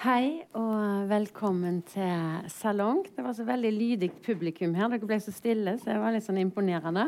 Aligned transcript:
Hei 0.00 0.46
og 0.56 1.10
velkommen 1.10 1.82
til 1.84 2.46
salong. 2.48 3.02
Det 3.12 3.20
var 3.20 3.34
så 3.36 3.44
veldig 3.44 3.70
lydig 3.74 4.06
publikum 4.24 4.72
her. 4.72 4.88
Dere 4.88 5.04
ble 5.04 5.18
så 5.20 5.34
stille, 5.36 5.74
så 5.76 5.90
det 5.90 5.96
var 6.00 6.14
litt 6.14 6.24
sånn 6.24 6.38
imponerende. 6.40 7.02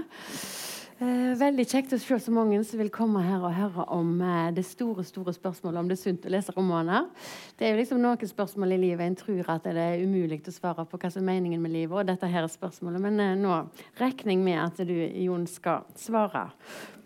Eh, 1.00 1.30
veldig 1.40 1.64
kjekt 1.70 1.94
å 1.96 1.98
se 2.02 2.18
så 2.20 2.34
mange 2.36 2.58
som 2.68 2.82
vil 2.82 2.90
komme 2.92 3.22
her 3.24 3.40
og 3.40 3.56
høre 3.56 3.86
om 3.96 4.10
eh, 4.20 4.50
det 4.52 4.66
store 4.68 5.06
store 5.08 5.32
spørsmålet 5.32 5.80
om 5.80 5.88
det 5.88 5.96
er 5.96 6.02
sunt 6.02 6.28
å 6.28 6.34
lese 6.34 6.52
romaner. 6.52 7.08
Det 7.56 7.64
er 7.64 7.72
jo 7.72 7.80
liksom 7.80 8.04
noen 8.04 8.28
spørsmål 8.28 8.76
i 8.76 8.80
livet 8.84 9.06
en 9.06 9.16
tror 9.22 9.48
at 9.56 9.64
det 9.64 9.86
er 9.86 10.04
umulig 10.04 10.42
å 10.44 10.52
svare 10.52 10.84
på 10.84 11.00
hva 11.00 11.14
som 11.14 11.24
er 11.24 11.30
meningen 11.32 11.64
med 11.64 11.72
livet. 11.72 11.96
og 11.96 12.12
dette 12.12 12.28
her 12.28 12.44
er 12.44 12.52
spørsmålet, 12.52 13.00
Men 13.00 13.24
eh, 13.24 13.40
nå 13.40 13.56
regner 14.04 14.36
jeg 14.36 14.44
med 14.44 14.60
at 14.66 14.84
du, 14.84 14.94
Jon, 15.24 15.48
skal 15.48 15.88
svare 15.96 16.50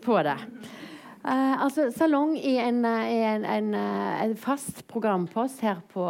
på 0.03 0.19
det. 0.19 0.35
Uh, 1.23 1.63
altså, 1.63 1.89
Salong 1.91 2.37
er 2.37 2.67
en, 2.67 2.85
en, 2.85 3.45
en, 3.45 3.73
en, 3.75 4.35
fast 4.37 4.83
programpost 4.87 5.61
her 5.65 5.81
på, 5.91 6.05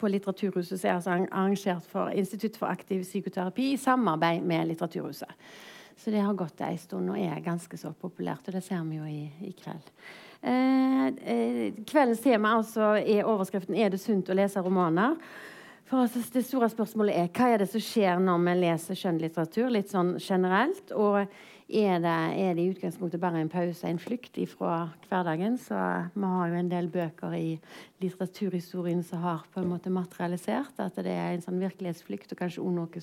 på 0.00 0.10
Litteraturhuset 0.10 0.80
som 0.80 0.88
er 0.88 0.94
altså 0.94 1.16
arrangert 1.16 1.88
for 1.90 2.10
Institutt 2.10 2.56
for 2.58 2.72
aktiv 2.72 3.04
psykoterapi 3.04 3.72
i 3.74 3.80
samarbeid 3.80 4.42
med 4.42 4.66
Litteraturhuset. 4.72 5.32
Så 5.96 6.12
det 6.12 6.20
har 6.20 6.36
gått 6.36 6.60
ei 6.60 6.76
stund 6.80 7.10
og 7.12 7.18
er 7.20 7.44
ganske 7.44 7.78
så 7.80 7.92
populært, 7.96 8.48
og 8.48 8.56
det 8.56 8.64
ser 8.64 8.82
vi 8.84 8.98
jo 8.98 9.06
i, 9.08 9.26
i 9.48 9.52
kveld. 9.56 9.92
Uh, 10.46 11.08
uh, 11.10 11.84
kveldens 11.88 12.24
tema 12.24 12.56
altså 12.58 12.96
er 13.00 13.24
overskriften 13.24 13.74
'Er 13.74 13.90
det 13.90 14.00
sunt 14.00 14.30
å 14.30 14.36
lese 14.36 14.60
romaner?' 14.60 15.16
For 15.86 16.02
altså, 16.02 16.18
Det 16.32 16.44
store 16.44 16.68
spørsmålet 16.68 17.14
er 17.14 17.28
hva 17.30 17.52
er 17.52 17.58
det 17.62 17.68
som 17.70 17.80
skjer 17.80 18.18
når 18.18 18.40
vi 18.42 18.54
leser 18.58 18.98
skjønnlitteratur 18.98 19.70
litt 19.70 19.92
sånn 19.92 20.16
generelt. 20.18 20.90
Og 20.90 21.28
er 21.66 21.98
det, 21.98 22.10
er 22.38 22.54
det, 22.54 22.62
i 22.62 22.70
utgangspunktet 22.70 23.20
bare 23.20 23.40
en 23.42 23.50
pause, 23.50 23.88
en 23.88 23.98
flukt 23.98 24.38
fra 24.52 24.88
hverdagen? 25.10 25.56
Så 25.58 25.74
vi 26.14 26.22
har 26.22 26.52
jo 26.52 26.58
en 26.60 26.70
del 26.70 26.86
bøker 26.94 27.34
i 27.34 27.56
litteraturhistorien 28.02 29.02
som 29.02 29.24
har 29.24 29.42
på 29.50 29.60
en 29.60 29.72
måte 29.72 29.90
materialisert 29.90 30.78
at 30.78 31.00
det 31.02 31.10
er 31.10 31.34
en 31.34 31.42
sånn 31.42 31.58
virkelighetsflukt, 31.58 32.30
og 32.30 32.38
kanskje 32.38 32.62
også 32.62 32.76
noe 32.76 33.02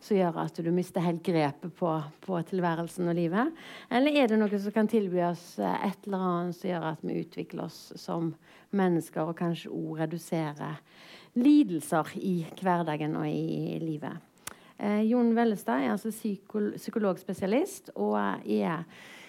som 0.00 0.16
gjør 0.16 0.42
at 0.44 0.60
du 0.60 0.70
mister 0.76 1.04
helt 1.04 1.24
grepet 1.24 1.72
på, 1.76 1.96
på, 2.20 2.42
tilværelsen 2.52 3.08
og 3.08 3.16
livet. 3.16 3.56
Eller 3.88 4.16
er 4.16 4.28
det 4.28 4.40
noe 4.40 4.60
som 4.60 4.76
kan 4.76 4.88
tilby 4.88 5.24
oss 5.24 5.56
et 5.56 6.04
eller 6.04 6.30
annet 6.30 6.60
som 6.60 6.72
gjør 6.74 6.88
at 6.92 7.04
vi 7.04 7.20
utvikler 7.24 7.64
oss 7.64 7.82
som 7.96 8.34
mennesker, 8.76 9.24
og 9.24 9.38
kanskje 9.40 9.72
òg 9.72 10.04
reduserer 10.04 10.82
lidelser 11.40 12.12
i 12.20 12.42
hverdagen 12.60 13.16
og 13.16 13.28
i 13.28 13.78
livet. 13.80 14.29
Eh, 14.80 15.02
Jon 15.10 15.34
Vellestad 15.36 15.82
er 15.82 15.92
altså 15.92 16.08
psyko 16.12 16.70
psykologspesialist 16.78 17.90
og 18.00 18.14
er, 18.16 18.84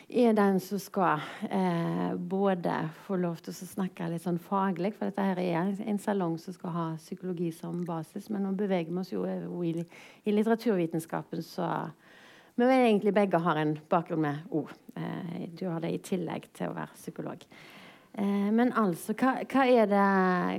er, 0.08 0.36
den 0.38 0.62
som 0.64 0.80
skal 0.80 1.20
eh, 1.50 2.14
både 2.16 2.78
få 3.04 3.18
lov 3.20 3.42
til 3.44 3.52
å 3.52 3.68
snakke 3.74 4.08
litt 4.14 4.24
sånn 4.24 4.40
faglig, 4.40 4.94
for 4.96 5.10
dette 5.10 5.26
her 5.28 5.42
er 5.44 5.74
en 5.92 6.00
salong 6.00 6.38
som 6.40 6.56
skal 6.56 6.76
ha 6.78 6.86
psykologi 7.02 7.52
som 7.56 7.84
basis, 7.88 8.30
men 8.32 8.48
nå 8.48 8.54
beveger 8.56 8.94
vi 8.94 9.04
oss 9.04 9.12
jo 9.12 9.26
i, 9.28 9.74
i 10.24 10.38
litteraturvitenskapen, 10.38 11.44
så 11.44 11.68
vi 12.56 12.72
egentlig 12.72 13.16
begge 13.16 13.44
har 13.44 13.60
en 13.60 13.76
bakgrunn 13.92 14.24
med 14.24 14.56
ord. 14.56 14.72
Eh, 14.96 15.50
du 15.52 15.68
har 15.68 15.84
det 15.84 15.92
i 15.98 16.04
tillegg 16.14 16.48
til 16.56 16.72
å 16.72 16.80
være 16.80 16.96
psykolog. 16.96 17.44
Eh, 18.18 18.52
men 18.52 18.74
altså, 18.76 19.14
hva, 19.16 19.38
hva, 19.48 19.62
er 19.72 19.86
det, 19.88 20.00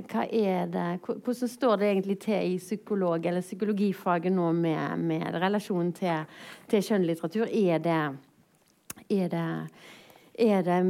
hva, 0.09 0.23
er 0.25 0.65
det, 0.73 0.99
Hvordan 1.05 1.49
står 1.49 1.75
det 1.77 1.85
egentlig 1.91 2.17
til 2.25 2.53
i 2.53 2.57
psykolog- 2.57 3.25
eller 3.29 3.41
psykologifaget 3.45 4.33
nå 4.33 4.51
med, 4.57 4.99
med 4.99 5.35
relasjonen 5.41 5.93
til, 5.93 6.25
til 6.69 6.83
skjønnlitteratur? 6.83 7.45
Er 7.45 7.77
det, 7.83 8.01
er 9.09 9.27
det 9.29 9.67
er 10.33 10.63
det, 10.65 10.81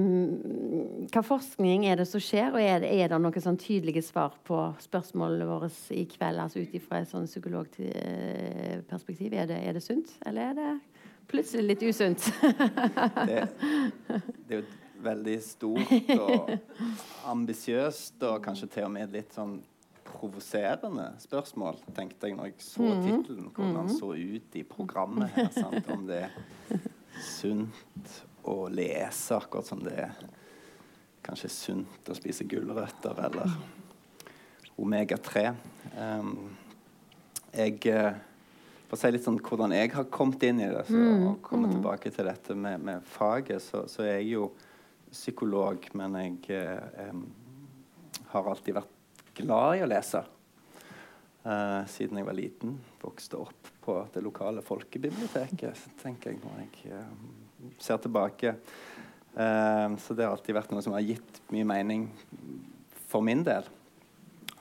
hva 1.11 1.19
forskning 1.27 1.83
er 1.91 1.99
det 1.99 2.07
som 2.07 2.23
skjer, 2.23 2.55
og 2.55 2.63
er 2.63 2.79
det, 2.79 2.95
er 2.95 3.11
noen 3.19 3.43
sånn 3.43 3.59
tydelige 3.59 3.99
svar 4.07 4.31
på 4.47 4.55
spørsmålene 4.79 5.43
våre 5.49 5.67
i 5.91 6.07
kveld? 6.07 6.39
altså 6.39 6.63
Ut 6.63 6.71
ifra 6.79 7.03
et 7.03 7.11
sånn 7.11 7.27
psykologperspektiv. 7.27 9.35
Er 9.35 9.51
det, 9.51 9.59
er 9.59 9.75
det 9.75 9.83
sunt, 9.83 10.15
eller 10.23 10.47
er 10.47 10.55
det 10.61 10.79
plutselig 11.27 11.67
litt 11.73 11.83
usunt? 11.83 12.23
det, 13.27 13.51
det 14.47 14.63
veldig 15.03 15.37
stort 15.45 15.93
og 16.25 16.51
ambisiøst, 17.31 18.17
og 18.29 18.41
kanskje 18.45 18.71
til 18.77 18.87
og 18.87 18.93
med 18.95 19.13
litt 19.15 19.35
sånn 19.35 19.59
provoserende 20.13 21.07
spørsmål, 21.23 21.79
tenkte 21.95 22.29
jeg 22.29 22.37
når 22.37 22.51
jeg 22.51 22.65
så 22.65 22.85
mhm. 22.85 23.03
tittelen. 23.07 23.49
Hvordan 23.55 23.79
han 23.81 23.93
så 23.95 24.13
ut 24.13 24.59
i 24.59 24.63
programmet 24.67 25.33
her. 25.35 25.49
Sant? 25.55 25.89
Om 25.89 26.05
det 26.09 26.25
er 26.27 26.83
sunt 27.23 28.19
å 28.43 28.57
lese, 28.71 29.37
akkurat 29.37 29.67
som 29.67 29.83
det 29.83 29.95
er 30.05 30.17
kanskje 31.23 31.49
sunt 31.51 32.11
å 32.11 32.17
spise 32.17 32.45
gulrøtter 32.49 33.19
eller 33.29 33.53
omega-3. 34.79 35.53
Um, 35.95 36.33
jeg 37.53 37.79
eh, 37.91 38.15
For 38.89 38.97
å 38.97 38.99
si 38.99 39.11
litt 39.13 39.25
sånn 39.25 39.39
hvordan 39.41 39.73
jeg 39.73 39.91
har 39.93 40.09
kommet 40.13 40.43
inn 40.45 40.59
i 40.61 40.69
det, 40.69 40.83
så, 40.89 40.99
og 41.29 41.39
komme 41.45 41.69
mm. 41.69 41.75
tilbake 41.77 42.11
til 42.13 42.27
dette 42.29 42.57
med, 42.57 42.81
med 42.83 43.05
faget, 43.09 43.63
så, 43.63 43.85
så 43.89 44.03
er 44.05 44.19
jeg 44.19 44.33
jo 44.35 44.49
psykolog, 45.13 45.85
men 45.97 46.17
jeg 46.19 46.57
eh, 46.57 47.17
har 48.33 48.49
alltid 48.49 48.77
vært 48.79 49.33
glad 49.37 49.77
i 49.77 49.83
å 49.85 49.89
lese. 49.89 50.23
Eh, 51.43 51.79
siden 51.91 52.19
jeg 52.19 52.27
var 52.27 52.37
liten. 52.37 52.77
Vokste 53.01 53.39
opp 53.43 53.71
på 53.83 53.97
det 54.13 54.23
lokale 54.23 54.63
folkebiblioteket, 54.63 55.87
tenker 56.01 56.31
jeg 56.31 56.41
når 56.43 56.61
jeg 56.63 56.95
eh, 56.95 57.73
ser 57.83 57.99
tilbake. 58.03 58.55
Eh, 59.33 59.87
så 59.99 60.15
det 60.15 60.25
har 60.25 60.35
alltid 60.37 60.57
vært 60.57 60.73
noe 60.73 60.83
som 60.85 60.95
har 60.95 61.03
gitt 61.05 61.41
mye 61.53 61.67
mening 61.67 62.07
for 63.09 63.25
min 63.25 63.43
del. 63.45 63.67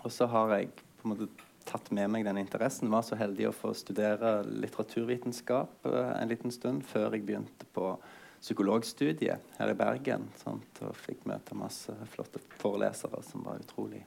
Og 0.03 0.11
så 0.11 0.27
har 0.31 0.57
jeg 0.57 0.73
på 0.75 1.07
en 1.07 1.15
måte 1.15 1.31
tatt 1.69 1.93
med 1.95 2.11
meg 2.11 2.27
den 2.27 2.41
interessen. 2.43 2.91
Var 2.91 3.05
så 3.07 3.19
heldig 3.21 3.49
å 3.49 3.55
få 3.55 3.73
studere 3.79 4.41
litteraturvitenskap 4.49 5.87
eh, 5.89 6.13
en 6.19 6.33
liten 6.33 6.55
stund 6.55 6.83
før 6.89 7.15
jeg 7.15 7.27
begynte 7.29 7.69
på 7.77 7.95
psykologstudiet 8.43 9.55
her 9.59 9.71
i 9.71 9.79
Bergen. 9.79 10.27
Sant? 10.41 10.83
Og 10.83 10.97
fikk 10.99 11.25
møte 11.31 11.57
masse 11.59 11.95
flotte 12.13 12.43
forelesere 12.61 13.23
som 13.27 13.47
var 13.47 13.63
utrolig 13.63 14.03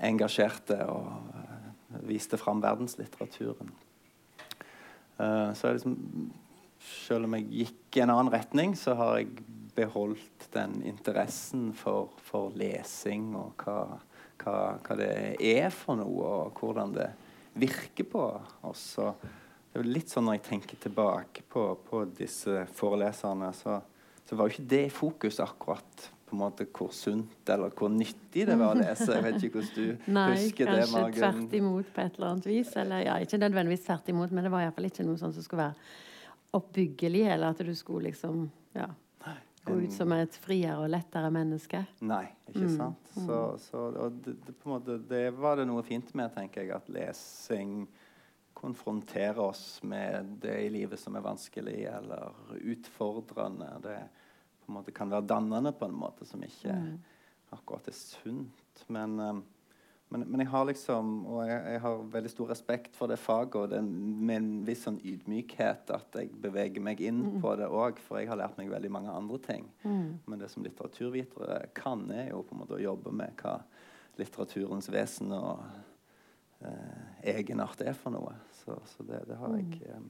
engasjerte 0.00 0.78
og 0.88 1.08
uh, 1.36 1.96
viste 2.08 2.38
fram 2.40 2.62
verdenslitteraturen. 2.64 3.72
Uh, 5.20 5.50
så 5.54 5.74
liksom, 5.74 5.96
selv 6.80 7.28
om 7.28 7.36
jeg 7.36 7.48
gikk 7.60 7.98
i 7.98 8.04
en 8.04 8.14
annen 8.14 8.32
retning, 8.32 8.74
så 8.78 8.96
har 8.98 9.20
jeg 9.20 9.44
beholdt 9.76 10.48
den 10.54 10.80
interessen 10.88 11.70
for, 11.76 12.10
for 12.24 12.54
lesing 12.58 13.34
og 13.38 13.60
hva, 13.62 14.00
hva, 14.40 14.56
hva, 14.80 14.96
det 14.98 15.12
er 15.38 15.68
for 15.74 16.00
noe, 16.00 16.32
og 16.48 16.58
hvordan 16.58 16.96
det 16.96 17.10
virker 17.60 18.08
på 18.10 18.24
oss. 18.66 18.86
Og 19.02 19.20
det 19.70 19.78
er 19.78 19.84
jo 19.84 19.94
litt 19.94 20.10
sånn 20.10 20.26
Når 20.26 20.40
jeg 20.40 20.46
tenker 20.48 20.78
tilbake 20.82 21.44
på, 21.46 21.66
på 21.86 22.04
disse 22.18 22.64
foreleserne, 22.74 23.52
så, 23.54 23.76
så, 24.24 24.34
var 24.34 24.48
jo 24.48 24.56
ikke 24.56 24.70
det 24.72 24.80
i 24.88 24.94
fokus 24.94 25.38
akkurat 25.44 26.08
på 26.26 26.36
en 26.36 26.42
måte 26.42 26.66
hvor 26.70 26.90
sunt 26.94 27.50
eller 27.50 27.72
hvor 27.74 27.90
nyttig 27.90 28.44
det 28.46 28.56
var 28.58 28.74
å 28.74 28.78
lese. 28.78 29.08
Jeg 29.10 29.24
vet 29.24 29.44
ikke 29.46 29.60
hvordan 29.60 29.74
du 29.74 30.10
Nei, 30.18 30.26
husker 30.36 30.70
det? 30.70 30.76
Nei, 30.80 31.02
kanskje 31.02 31.20
tvert 31.22 31.56
imot 31.58 31.92
på 31.94 32.02
et 32.04 32.18
eller 32.18 32.28
annet 32.28 32.48
vis. 32.50 32.70
Eller 32.82 33.04
ja, 33.06 33.16
ikke 33.22 33.40
nødvendigvis 33.42 33.86
tvert 33.86 34.10
imot, 34.14 34.34
men 34.34 34.46
det 34.46 34.52
var 34.54 34.66
iallfall 34.66 34.90
ikke 34.90 35.06
noe 35.06 35.22
sånt 35.22 35.38
som 35.38 35.46
skulle 35.46 35.68
være 35.68 36.58
oppbyggelig, 36.58 37.24
eller 37.30 37.54
at 37.54 37.62
du 37.66 37.72
skulle 37.78 38.10
liksom 38.10 38.44
ja, 38.74 38.88
gå 39.64 39.76
ut 39.84 39.94
som 39.94 40.14
et 40.14 40.38
friere 40.42 40.78
og 40.82 40.90
lettere 40.90 41.30
menneske. 41.34 41.82
Nei, 42.06 42.24
ikke 42.50 42.66
mm. 42.66 42.76
sant. 42.76 43.10
Mm. 43.14 43.26
Så, 43.26 43.40
så 43.68 43.86
det, 43.94 44.34
det, 44.46 44.54
på 44.58 44.70
en 44.70 44.76
måte, 44.76 44.98
det 45.10 45.24
var 45.38 45.58
det 45.60 45.66
noe 45.70 45.82
fint 45.86 46.10
med, 46.18 46.34
tenker 46.34 46.64
jeg, 46.64 46.74
at 46.74 46.90
lesing 46.90 47.84
konfrontere 48.60 49.40
oss 49.40 49.80
med 49.82 50.36
det 50.42 50.58
i 50.66 50.72
livet 50.72 51.00
som 51.00 51.16
er 51.16 51.24
vanskelig 51.24 51.78
eller 51.88 52.34
utfordrende. 52.60 53.70
Det 53.82 53.98
måte 54.70 54.94
kan 54.94 55.10
være 55.10 55.28
dannende 55.28 55.72
på 55.76 55.88
en 55.88 55.96
måte 55.96 56.26
som 56.28 56.42
ikke 56.44 56.74
mm. 56.74 56.92
akkurat 57.56 57.88
er 57.90 57.96
sunt. 57.96 58.84
Men, 58.86 59.18
um, 59.20 59.42
men, 60.10 60.24
men, 60.26 60.42
jeg 60.42 60.50
har 60.50 60.64
liksom 60.66 61.10
Og 61.26 61.42
jeg, 61.46 61.58
jeg, 61.74 61.80
har 61.84 62.06
veldig 62.14 62.30
stor 62.32 62.50
respekt 62.50 62.96
for 62.98 63.10
det 63.10 63.18
faget, 63.20 63.56
og 63.56 63.70
det 63.70 63.82
med 63.84 64.36
en 64.36 64.50
viss 64.66 64.84
sånn 64.86 65.00
ydmykhet 65.06 65.92
at 65.94 66.18
jeg 66.18 66.32
beveger 66.42 66.82
meg 66.84 67.02
inn 67.04 67.22
mm. 67.26 67.36
på 67.44 67.54
det 67.60 67.68
òg, 67.68 68.00
for 68.02 68.20
jeg 68.20 68.30
har 68.30 68.40
lært 68.40 68.58
meg 68.58 68.72
veldig 68.72 68.92
mange 68.92 69.14
andre 69.14 69.38
ting. 69.44 69.68
Mm. 69.84 70.18
Men 70.26 70.42
det 70.42 70.50
som 70.52 70.66
litteraturvitere 70.66 71.62
kan, 71.76 72.08
er 72.14 72.32
jo 72.32 72.44
på 72.46 72.56
en 72.56 72.64
måte 72.64 72.78
å 72.78 72.82
jobbe 72.82 73.14
med 73.14 73.36
hva 73.42 73.60
litteraturens 74.20 74.90
vesen 74.92 75.30
og 75.32 75.62
eh, 76.66 77.36
egenart 77.36 77.80
er 77.86 77.94
for 77.96 78.12
noe. 78.12 78.34
Så, 78.64 78.76
så 78.92 79.06
det, 79.08 79.24
det, 79.28 79.36
har 79.40 79.56
jeg 79.56 79.94
um, 79.96 80.08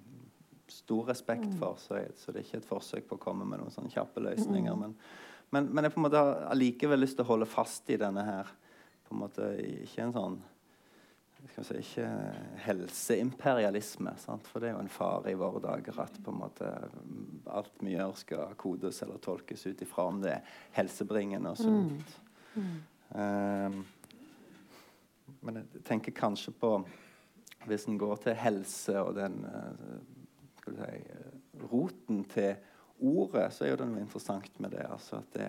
stor 0.70 1.10
respekt 1.10 1.48
mm. 1.48 1.58
for. 1.58 1.76
Så, 1.78 1.96
jeg, 2.00 2.14
så, 2.18 2.32
det 2.32 2.42
er 2.42 2.48
ikke 2.48 2.62
et 2.62 2.70
forsøk 2.70 3.10
på 3.10 3.18
å 3.18 3.22
komme 3.22 3.48
med 3.48 3.62
noen 3.62 3.74
sånne 3.74 3.92
kjappe 3.94 4.22
løsninger. 4.24 4.74
Mm. 4.74 4.80
Men, 4.84 4.96
men, 5.50 5.68
men, 5.74 5.86
jeg 5.86 5.94
på 5.94 6.02
en 6.02 6.06
måte 6.06 6.22
har 6.22 6.46
allikevel 6.52 7.02
lyst 7.02 7.18
til 7.18 7.26
å 7.26 7.32
holde 7.32 7.50
fast 7.50 7.90
i 7.90 7.98
denne 8.00 8.24
her 8.26 8.50
på 9.06 9.16
en 9.16 9.22
måte 9.24 9.52
Ikke 9.82 10.04
en 10.06 10.14
sånn 10.14 10.40
si, 11.64 11.76
ikke 11.80 12.06
helseimperialisme. 12.66 14.12
Sant? 14.20 14.48
For 14.50 14.62
det 14.62 14.70
er 14.70 14.76
jo 14.76 14.84
en 14.84 14.92
fare 14.92 15.32
i 15.32 15.38
våre 15.38 15.62
dager 15.64 16.02
at 16.04 16.18
på 16.22 16.32
en 16.32 16.40
måte 16.42 16.68
alt 17.50 17.80
vi 17.80 17.94
gjør, 17.94 18.14
skal 18.20 18.54
kodes 18.60 19.02
eller 19.04 19.22
tolkes 19.22 19.66
ut 19.66 19.82
ifra 19.82 20.06
om 20.10 20.20
det 20.22 20.36
er 20.36 20.58
helsebringende 20.78 21.54
og 21.54 21.60
sunt. 21.60 22.18
Mm. 22.54 22.60
Mm. 22.60 22.76
Um, 23.10 23.80
men 25.40 25.62
jeg 25.62 25.84
tenker 25.88 26.14
kanskje 26.14 26.52
på 26.60 26.74
Hvis 27.68 27.84
en 27.88 27.98
går 28.00 28.16
til 28.24 28.38
helse 28.40 28.94
og 29.02 29.14
den 29.18 29.42
skal 30.60 30.78
si, 30.78 31.00
roten 31.70 32.24
til 32.30 32.54
ordet, 33.00 33.48
så 33.52 33.66
er 33.66 33.76
det 33.80 33.88
noe 33.88 34.02
interessant 34.02 34.56
med 34.60 34.74
det. 34.76 34.86
Altså 34.86 35.22
det 35.34 35.48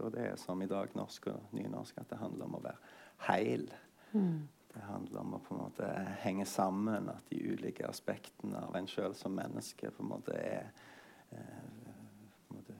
og 0.00 0.12
det 0.14 0.30
er 0.30 0.40
som 0.40 0.62
i 0.62 0.68
dag 0.70 0.92
norsk 0.96 1.30
og 1.32 1.52
nynorsk, 1.56 2.00
at 2.00 2.10
det 2.12 2.20
handler 2.20 2.48
om 2.48 2.58
å 2.58 2.64
være 2.64 2.96
heil. 3.28 3.68
Mm. 4.12 4.48
Det 4.70 4.82
handler 4.86 5.22
om 5.24 5.34
å 5.34 5.42
på 5.42 5.54
en 5.56 5.62
måte 5.64 5.88
henge 6.22 6.46
sammen, 6.46 7.08
at 7.10 7.26
de 7.32 7.40
ulike 7.50 7.88
aspektene 7.88 8.60
av 8.68 8.76
en 8.78 8.88
sjøl 8.90 9.16
som 9.18 9.34
menneske 9.34 9.90
på 9.90 10.04
en 10.04 10.12
måte 10.12 10.36
er 10.38 10.68
eh, 11.34 11.64
på 12.46 12.54
en 12.54 12.60
måte, 12.60 12.76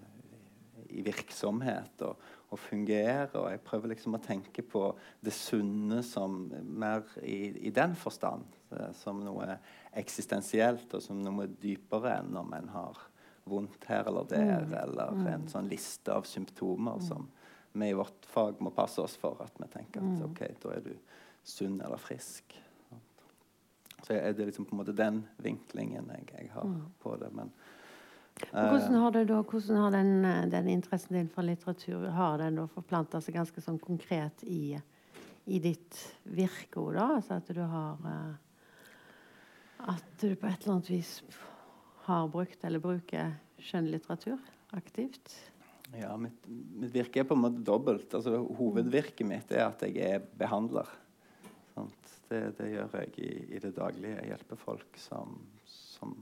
i 0.90 1.02
virksomhet 1.06 2.04
og, 2.06 2.22
og, 2.50 2.56
fungerer. 2.58 3.32
Og 3.40 3.50
jeg 3.50 3.64
prøver 3.66 3.94
liksom 3.94 4.18
å 4.18 4.22
tenke 4.22 4.62
på 4.62 4.84
det 5.24 5.34
sunne 5.34 6.02
som 6.06 6.44
mer 6.62 7.06
i, 7.22 7.56
i 7.66 7.74
den 7.74 7.98
forstand. 7.98 8.59
Eh, 8.70 8.92
som 8.92 9.18
noe 9.24 9.56
eksistensielt 9.98 10.92
og 10.94 11.02
som 11.02 11.22
noe 11.24 11.48
dypere 11.60 12.20
enn 12.20 12.36
om 12.38 12.52
en 12.54 12.68
har 12.74 12.98
vondt 13.50 13.88
her 13.90 14.06
eller 14.06 14.28
der, 14.30 14.66
mm. 14.66 14.74
eller 14.82 15.14
mm. 15.16 15.26
en 15.26 15.46
sånn 15.50 15.70
liste 15.70 16.14
av 16.14 16.28
symptomer 16.28 17.00
mm. 17.00 17.06
som 17.08 17.26
vi 17.72 17.88
i 17.90 17.96
vårt 17.96 18.26
fag 18.30 18.60
må 18.62 18.70
passe 18.74 19.02
oss 19.02 19.16
for. 19.18 19.40
At 19.42 19.58
vi 19.58 19.66
tenker 19.72 20.04
at 20.04 20.22
OK, 20.26 20.42
da 20.62 20.74
er 20.76 20.84
du 20.84 20.92
sunn 21.46 21.80
eller 21.80 21.98
frisk. 21.98 22.54
Så 24.00 24.14
er 24.14 24.32
det 24.34 24.46
liksom 24.48 24.66
på 24.68 24.74
en 24.74 24.80
måte 24.80 24.94
den 24.96 25.24
vinklingen 25.42 26.08
jeg, 26.14 26.28
jeg 26.34 26.50
har 26.54 26.70
på 27.02 27.14
det. 27.20 27.30
Men 27.36 27.50
hvordan 28.50 28.94
har, 29.02 29.10
det 29.12 29.24
da, 29.28 29.40
hvordan 29.42 29.80
har 29.82 29.90
den, 29.92 30.12
den, 30.50 30.68
interessen 30.72 31.18
din 31.18 31.28
for 31.28 31.44
litteratur 31.44 32.06
har 32.14 32.38
den 32.40 32.56
da 32.56 32.68
forplanta 32.70 33.20
seg 33.20 33.36
ganske 33.36 33.62
sånn 33.64 33.80
konkret 33.82 34.44
i, 34.46 34.78
i 35.44 35.60
ditt 35.60 35.98
virke? 36.24 36.86
da? 36.94 37.10
Altså 37.18 37.36
at 37.36 37.50
du 37.54 37.60
har 37.60 37.98
At 39.88 40.04
du 40.20 40.34
på 40.36 40.48
et 40.48 40.60
eller 40.60 40.76
annet 40.76 40.90
vis 40.90 41.12
har 42.04 42.28
brukt 42.32 42.64
eller 42.66 42.82
bruker 42.82 43.32
skjønnlitteratur 43.60 44.40
aktivt? 44.76 45.32
Ja, 45.96 46.14
mitt, 46.20 46.46
mitt, 46.46 46.92
virke 46.94 47.22
er 47.22 47.26
på 47.26 47.34
en 47.34 47.44
måte 47.44 47.62
dobbelt. 47.66 48.12
Altså, 48.14 48.38
hovedvirket 48.58 49.26
mitt 49.26 49.50
er 49.54 49.66
at 49.66 49.82
jeg 49.86 49.98
er 50.06 50.26
behandler. 50.38 50.88
Det, 52.30 52.42
det, 52.58 52.68
gjør 52.70 52.92
jeg 53.00 53.14
i, 53.18 53.30
i, 53.56 53.58
det 53.58 53.72
daglige. 53.74 54.20
Jeg 54.20 54.30
hjelper 54.30 54.60
folk 54.60 54.98
som, 55.02 55.40
som 55.66 56.14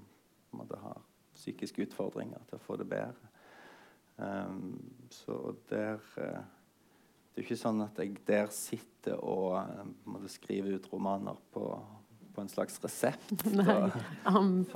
har 0.57 1.03
psykiske 1.37 1.85
utfordringer, 1.85 2.41
til 2.49 2.57
å 2.57 2.65
få 2.65 2.79
det 2.81 2.87
bedre. 2.89 3.29
Um, 4.19 4.79
så 5.15 5.55
der 5.71 6.01
uh, 6.19 6.41
Det 7.31 7.45
er 7.45 7.45
ikke 7.45 7.59
sånn 7.61 7.85
at 7.85 8.01
jeg 8.03 8.17
der 8.27 8.49
sitter 8.51 9.21
og 9.23 9.61
uh, 9.61 10.25
skriver 10.33 10.75
ut 10.75 10.89
romaner 10.91 11.39
på 11.55 11.69
på 12.39 12.43
en 12.43 12.49
slags 12.49 12.77
resept. 12.85 13.45
Nei, 13.59 13.91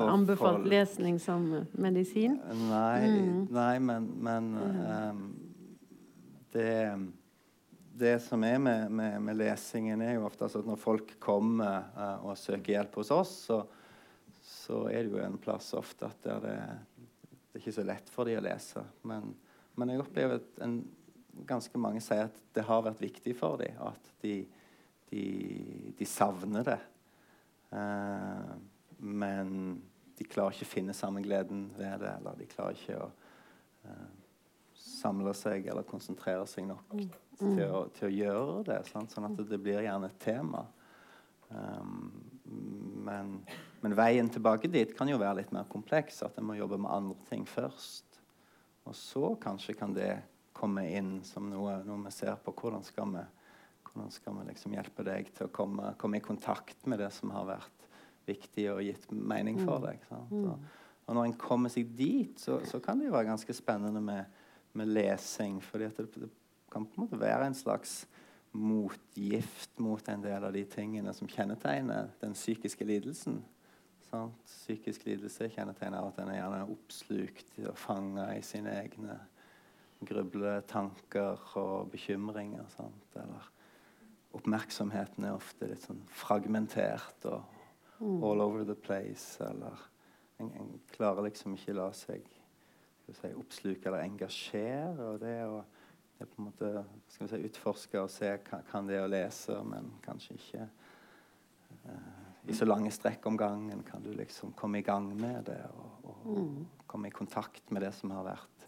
Anbefalt 0.03 0.65
lesning 0.67 1.21
som 1.23 1.45
medisin? 1.73 2.41
Nei, 2.67 3.05
mm. 3.07 3.45
nei 3.55 3.75
men, 3.79 4.09
men 4.19 4.49
um, 4.59 5.21
det, 6.51 6.73
det 7.95 8.17
som 8.25 8.43
er 8.43 8.59
med, 8.59 8.91
med, 8.91 9.21
med, 9.23 9.39
lesingen, 9.39 10.03
er 10.03 10.17
jo 10.17 10.27
ofte 10.27 10.49
at 10.51 10.67
når 10.67 10.81
folk 10.83 11.15
kommer 11.23 11.87
uh, 11.95 12.27
og 12.27 12.35
søker 12.41 12.75
hjelp 12.75 12.99
hos 12.99 13.15
oss, 13.15 13.37
så, 13.47 13.61
så, 14.43 14.83
er 14.91 15.07
det 15.07 15.15
jo 15.15 15.23
en 15.23 15.39
plass 15.39 15.71
ofte 15.79 16.11
at 16.11 16.27
det, 16.27 16.41
det 16.43 16.57
er 17.61 17.63
ikke 17.63 17.79
så 17.79 17.87
lett 17.87 18.11
for 18.11 18.27
dem 18.27 18.43
å 18.43 18.47
lese. 18.49 18.83
Men, 19.07 19.37
men 19.79 19.95
jeg 19.95 20.03
opplever 20.03 20.43
at 20.43 20.65
en, 20.67 20.81
ganske 21.47 21.79
mange 21.79 22.03
sier 22.03 22.27
at 22.27 22.43
det 22.59 22.67
har 22.67 22.83
vært 22.91 23.07
viktig 23.07 23.39
for 23.39 23.63
dem, 23.63 23.79
at 23.87 24.17
de, 24.27 24.41
de, 25.15 25.23
de 25.95 26.11
savner 26.11 26.67
det. 26.67 26.83
Uh, 27.73 28.53
men 29.03 29.83
de 30.19 30.27
klarer 30.29 30.55
ikke 30.55 30.69
å 30.69 30.73
finne 30.73 30.95
samme 30.97 31.23
gleden 31.25 31.67
ved 31.77 32.03
det. 32.05 32.13
Eller 32.21 32.37
de 32.39 32.49
klarer 32.51 32.77
ikke 32.77 32.99
å 33.01 33.09
eh, 33.89 34.11
samle 34.79 35.33
seg 35.37 35.67
eller 35.71 35.87
konsentrere 35.89 36.47
seg 36.47 36.69
nok 36.69 36.93
mm. 36.95 37.09
til, 37.41 37.65
å, 37.67 37.83
til, 37.97 38.07
å, 38.09 38.13
gjøre 38.13 38.61
det. 38.69 38.79
Sant? 38.91 39.15
Sånn 39.15 39.27
at 39.31 39.43
det 39.49 39.59
blir 39.63 39.83
gjerne 39.83 40.11
et 40.13 40.21
tema. 40.23 40.65
Um, 41.53 42.13
men, 43.05 43.35
men, 43.83 43.97
veien 43.99 44.31
tilbake 44.33 44.71
dit 44.73 44.95
kan 44.97 45.11
jo 45.11 45.19
være 45.21 45.43
litt 45.43 45.53
mer 45.55 45.67
kompleks. 45.73 46.23
At 46.27 46.39
en 46.39 46.47
må 46.49 46.59
jobbe 46.59 46.81
med 46.81 46.93
andre 46.93 47.19
ting 47.31 47.47
først. 47.49 48.21
Og 48.87 48.95
så 48.99 49.35
kanskje 49.43 49.77
kan 49.79 49.95
det 49.97 50.15
komme 50.55 50.85
inn 50.91 51.17
som 51.27 51.49
noe, 51.51 51.81
noe 51.87 52.07
vi 52.07 52.15
ser 52.15 52.39
på. 52.45 52.55
Hvordan 52.55 52.87
skal 52.87 53.11
vi 53.17 53.27
hvordan 53.93 54.13
skal 54.15 54.37
vi 54.39 54.47
liksom 54.49 54.77
hjelpe 54.77 55.05
deg 55.07 55.33
til 55.37 55.49
å 55.49 55.53
komme, 55.55 55.93
komme, 56.01 56.19
i 56.19 56.25
kontakt 56.25 56.87
med 56.89 57.03
det 57.03 57.11
som 57.15 57.33
har 57.35 57.49
vært 57.49 57.89
viktig 58.29 58.69
og 58.73 58.83
gitt 58.87 59.11
mening 59.13 59.61
for 59.61 59.83
mm. 59.83 59.87
deg? 59.89 60.07
Mm. 60.31 60.47
Og, 60.53 61.13
når 61.13 61.29
en 61.29 61.37
kommer 61.41 61.73
seg 61.73 61.91
dit, 61.99 62.33
så, 62.41 62.61
så, 62.69 62.81
kan 62.81 63.01
det 63.01 63.11
jo 63.11 63.17
være 63.17 63.29
ganske 63.33 63.57
spennende 63.57 64.01
med, 64.01 64.41
med 64.79 64.93
lesing. 64.95 65.61
fordi 65.63 65.91
det, 65.99 66.09
det, 66.17 66.31
kan 66.73 66.87
på 66.89 66.97
en 66.97 67.05
måte 67.05 67.21
være 67.21 67.51
en 67.51 67.57
slags 67.57 68.07
motgift 68.53 69.79
mot 69.81 70.09
en 70.09 70.23
del 70.25 70.45
av 70.45 70.53
de 70.53 70.63
tingene 70.69 71.13
som 71.17 71.29
kjennetegner 71.29 72.13
den 72.21 72.37
psykiske 72.37 72.85
lidelsen. 72.85 73.43
Sant? 74.09 74.41
Psykisk 74.45 75.07
lidelse 75.09 75.49
kjennetegner 75.53 76.05
at 76.05 76.21
en 76.21 76.33
er 76.33 76.41
gjerne 76.41 76.65
oppslukt 76.73 77.61
og 77.65 77.77
fanga 77.81 78.31
i 78.37 78.43
sine 78.45 78.75
egne 78.83 79.19
grubletanker 80.05 81.57
og 81.61 81.91
bekymringer. 81.93 82.67
Sant? 82.75 83.17
Eller 83.17 83.52
oppmerksomheten 84.37 85.27
er 85.29 85.37
ofte 85.37 85.69
litt 85.71 85.85
sånn 85.85 86.03
fragmentert 86.13 87.27
og 87.31 87.43
mm. 87.99 88.23
all 88.25 88.45
over 88.45 88.65
the 88.69 88.77
place. 88.77 89.37
Eller 89.45 89.85
en, 90.41 90.53
en 90.59 90.73
klarer 90.95 91.29
liksom 91.29 91.57
ikke 91.59 91.77
la 91.77 91.91
seg 91.97 92.25
si, 93.13 93.33
oppsluke 93.37 93.91
eller 93.91 94.07
engasjere. 94.07 95.13
Og 95.13 95.23
det 95.23 95.39
å 95.47 95.63
det 96.23 96.29
på 96.31 96.43
en 96.43 96.45
måte, 96.45 96.85
skal 97.11 97.27
vi 97.27 97.31
si, 97.33 97.47
utforske 97.49 97.99
og 97.99 98.11
se 98.13 98.29
kan, 98.47 98.63
kan 98.71 98.87
det 98.87 99.01
å 99.03 99.09
lese, 99.11 99.57
men 99.67 99.89
kanskje 100.05 100.37
ikke 100.37 100.67
uh, 101.89 102.21
i 102.47 102.55
så 102.55 102.67
lange 102.67 102.93
strekk 102.95 103.27
om 103.27 103.39
gangen 103.39 103.83
kan 103.87 104.03
du 104.05 104.13
liksom 104.15 104.53
komme 104.59 104.79
i 104.79 104.87
gang 104.87 105.09
med 105.19 105.45
det 105.51 105.61
og, 105.75 106.07
og 106.13 106.39
mm. 106.39 106.65
komme 106.91 107.11
i 107.11 107.15
kontakt 107.15 107.71
med 107.75 107.83
det 107.83 107.93
som 107.97 108.15
har 108.15 108.27
vært 108.27 108.67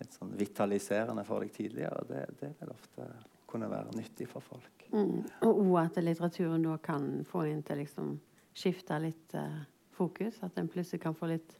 litt 0.00 0.16
sånn 0.16 0.32
vitaliserende 0.36 1.24
for 1.28 1.44
deg 1.44 1.52
tidligere. 1.56 2.04
Det, 2.08 2.22
det 2.40 2.52
vil 2.60 2.72
ofte 2.72 3.08
kunne 3.50 3.70
være 3.70 3.96
nyttig 3.98 4.28
for 4.30 4.44
folk. 4.44 4.86
Mm. 4.92 5.24
Og 5.46 5.76
at 5.82 5.98
litteraturen 6.02 6.64
da 6.66 6.76
kan 6.82 7.24
få 7.28 7.44
en 7.50 7.62
til 7.66 7.82
liksom 7.82 8.14
skifte 8.56 8.98
litt 9.02 9.34
uh, 9.38 9.62
fokus. 9.94 10.40
At 10.42 10.58
en 10.58 10.70
plutselig 10.70 11.02
kan 11.02 11.14
få 11.14 11.30
litt 11.30 11.56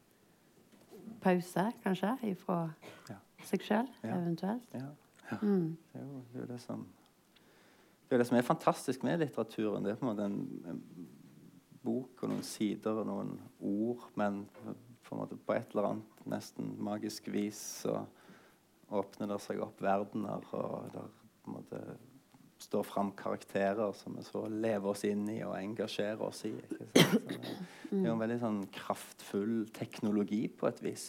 pause, 1.20 1.66
kanskje, 1.84 2.14
ifra 2.32 2.62
ja. 3.10 3.18
seg 3.44 3.64
sjøl, 3.66 3.90
ja. 4.02 4.16
eventuelt. 4.16 4.74
Ja. 4.74 4.88
Mm. 5.42 5.76
Det, 5.92 6.00
er 6.00 6.06
jo, 6.06 6.22
det, 6.32 6.42
er 6.42 6.48
det, 6.50 6.60
som, 6.62 6.86
det 8.08 8.16
er 8.16 8.22
det 8.22 8.28
som 8.30 8.38
er 8.38 8.46
fantastisk 8.46 9.04
med 9.06 9.20
litteraturen. 9.22 9.84
Det 9.84 9.92
er 9.92 10.00
på 10.00 10.06
en 10.06 10.12
måte 10.12 10.26
en, 10.26 10.40
en 10.72 10.80
bok 11.84 12.24
og 12.24 12.32
noen 12.32 12.46
sider 12.46 13.02
og 13.02 13.06
noen 13.08 13.36
ord, 13.58 14.08
men 14.20 14.42
på, 14.56 15.14
en 15.14 15.20
måte 15.22 15.38
på 15.38 15.56
et 15.56 15.74
eller 15.74 15.92
annet 15.92 16.24
nesten 16.30 16.74
magisk 16.82 17.30
vis 17.32 17.60
så 17.84 18.02
åpner 18.90 19.30
det 19.30 19.38
seg 19.44 19.62
opp 19.62 19.78
verdener, 19.82 20.44
og 20.56 20.90
der 20.94 21.19
på 21.50 21.58
en 21.58 21.64
måte 21.64 21.98
står 22.60 22.82
fram 22.82 23.12
karakterer 23.16 23.92
som 23.92 24.16
vi 24.16 24.22
så 24.24 24.44
lever 24.48 24.90
oss 24.90 25.04
inn 25.08 25.24
i 25.32 25.38
og 25.46 25.56
engasjerer 25.56 26.20
oss 26.22 26.44
i. 26.44 26.52
det 26.52 28.02
er 28.02 28.04
jo 28.04 28.12
en 28.12 28.20
veldig 28.20 28.38
sånn 28.42 28.60
kraftfull 28.74 29.62
teknologi 29.76 30.44
på 30.52 30.68
et 30.68 30.82
vis. 30.84 31.06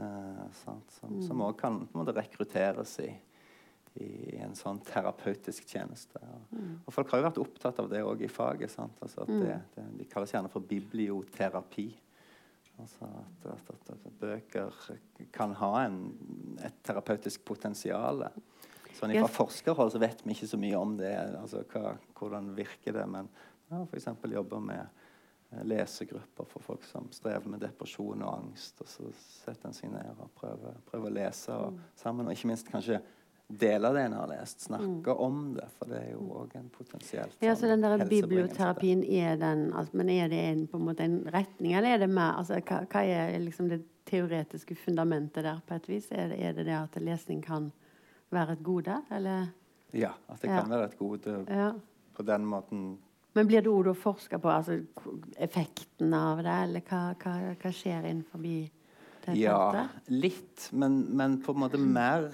Uh, 0.00 0.46
som 0.56 1.44
òg 1.44 1.58
kan 1.60 1.82
på 1.84 1.94
en 1.94 2.00
måte 2.00 2.16
rekrutteres 2.16 2.96
i, 3.04 3.10
i, 4.00 4.10
en 4.42 4.56
sånn 4.58 4.80
terapeutisk 4.86 5.68
tjeneste. 5.70 6.18
Og, 6.18 6.60
og, 6.86 6.92
folk 6.98 7.12
har 7.12 7.22
jo 7.22 7.28
vært 7.28 7.42
opptatt 7.44 7.82
av 7.84 7.90
det 7.92 8.02
òg 8.02 8.24
i 8.26 8.32
faget. 8.32 8.74
Altså 8.80 9.28
det, 9.30 9.58
det, 9.76 9.88
de 10.00 10.08
kalles 10.10 10.34
gjerne 10.34 10.50
for 10.50 10.66
biblioterapi. 10.66 11.90
Altså 12.80 13.06
at, 13.06 13.50
at, 13.52 13.74
at, 13.76 13.90
at, 13.92 14.12
bøker 14.18 14.82
kan 15.36 15.52
ha 15.60 15.74
en, 15.84 16.00
et 16.64 16.82
terapeutisk 16.86 17.44
potensial. 17.46 18.24
Sånn, 18.96 19.14
fra 19.16 19.30
forskerhold 19.32 19.92
så 19.94 20.00
vet 20.02 20.24
vi 20.24 20.34
ikke 20.34 20.50
så 20.50 20.58
mye 20.60 20.80
om 20.80 20.96
det. 20.98 21.12
altså 21.40 21.62
hva, 21.72 21.94
Hvordan 22.18 22.50
virker 22.56 22.96
det? 22.96 23.06
Men 23.10 23.30
ja, 23.70 23.84
f.eks. 23.84 24.08
jobber 24.32 24.64
med 24.64 24.82
eh, 24.82 25.62
lesegrupper 25.64 26.48
for 26.50 26.64
folk 26.64 26.84
som 26.88 27.08
strever 27.14 27.48
med 27.52 27.62
depresjon 27.64 28.24
og 28.26 28.34
angst. 28.34 28.82
Og 28.82 28.90
så 28.90 29.12
setter 29.44 29.70
en 29.70 29.76
seg 29.76 29.94
ned 29.94 30.20
og 30.20 30.34
prøver, 30.38 30.76
prøver 30.90 31.12
å 31.12 31.16
lese 31.20 31.56
og, 31.56 31.78
mm. 31.78 31.88
sammen. 32.02 32.28
Og 32.28 32.36
ikke 32.36 32.52
minst 32.52 32.70
kanskje 32.72 33.00
dele 33.50 33.92
det 33.92 34.00
en 34.00 34.12
har 34.12 34.28
lest. 34.28 34.60
Snakke 34.60 35.10
mm. 35.10 35.16
om 35.16 35.54
det, 35.54 35.66
for 35.78 35.90
det 35.90 36.00
er 36.00 36.10
jo 36.12 36.26
òg 36.42 36.54
en 36.58 36.68
potensielt 36.70 37.42
Ja, 37.42 37.56
så 37.56 37.66
den 37.66 37.82
der 37.82 38.04
biblioterapien, 38.06 39.02
er 39.04 39.36
den 39.36 39.72
altså, 39.72 39.96
Men 39.96 40.10
er 40.14 40.28
det 40.28 40.40
en, 40.52 40.66
på 40.70 40.78
en 40.78 40.86
måte 40.86 41.04
en 41.04 41.20
retning, 41.32 41.74
eller 41.74 41.96
er 41.96 42.04
det 42.04 42.10
mer 42.10 42.38
altså, 42.38 42.60
hva, 42.60 42.84
hva, 42.86 43.02
er 43.02 43.38
liksom 43.42 43.70
det 43.72 43.82
teoretiske 44.10 44.74
fundamentet 44.78 45.44
der, 45.44 45.60
på 45.66 45.74
et 45.74 45.88
vis? 45.88 46.10
Er 46.10 46.30
det 46.30 46.40
er 46.44 46.52
det, 46.54 46.66
det 46.66 46.78
at 46.78 47.00
lesning 47.02 47.42
kan 47.42 47.70
være 48.30 48.56
et 48.56 48.64
gode, 48.64 48.96
eller? 49.10 49.46
Ja, 49.96 50.12
at 50.30 50.42
det 50.42 50.50
kan 50.50 50.70
være 50.70 50.90
et 50.90 50.98
gode. 50.98 51.44
Ja. 51.48 51.72
på 52.14 52.22
den 52.22 52.44
måten 52.46 52.98
Men 53.34 53.46
blir 53.46 53.62
det 53.62 53.70
òg 53.70 53.94
forska 53.94 54.38
på 54.38 54.50
altså, 54.50 54.80
effekten 55.38 56.14
av 56.14 56.42
det, 56.42 56.56
eller 56.64 56.82
hva, 56.82 57.14
hva, 57.14 57.54
hva 57.54 57.70
skjer 57.70 58.08
innenfor 58.10 58.42
det 58.42 59.36
Ja, 59.38 59.86
litt. 60.08 60.70
Men, 60.72 61.04
men 61.16 61.38
på 61.42 61.52
en 61.54 61.60
måte 61.62 61.78
mer 61.78 62.32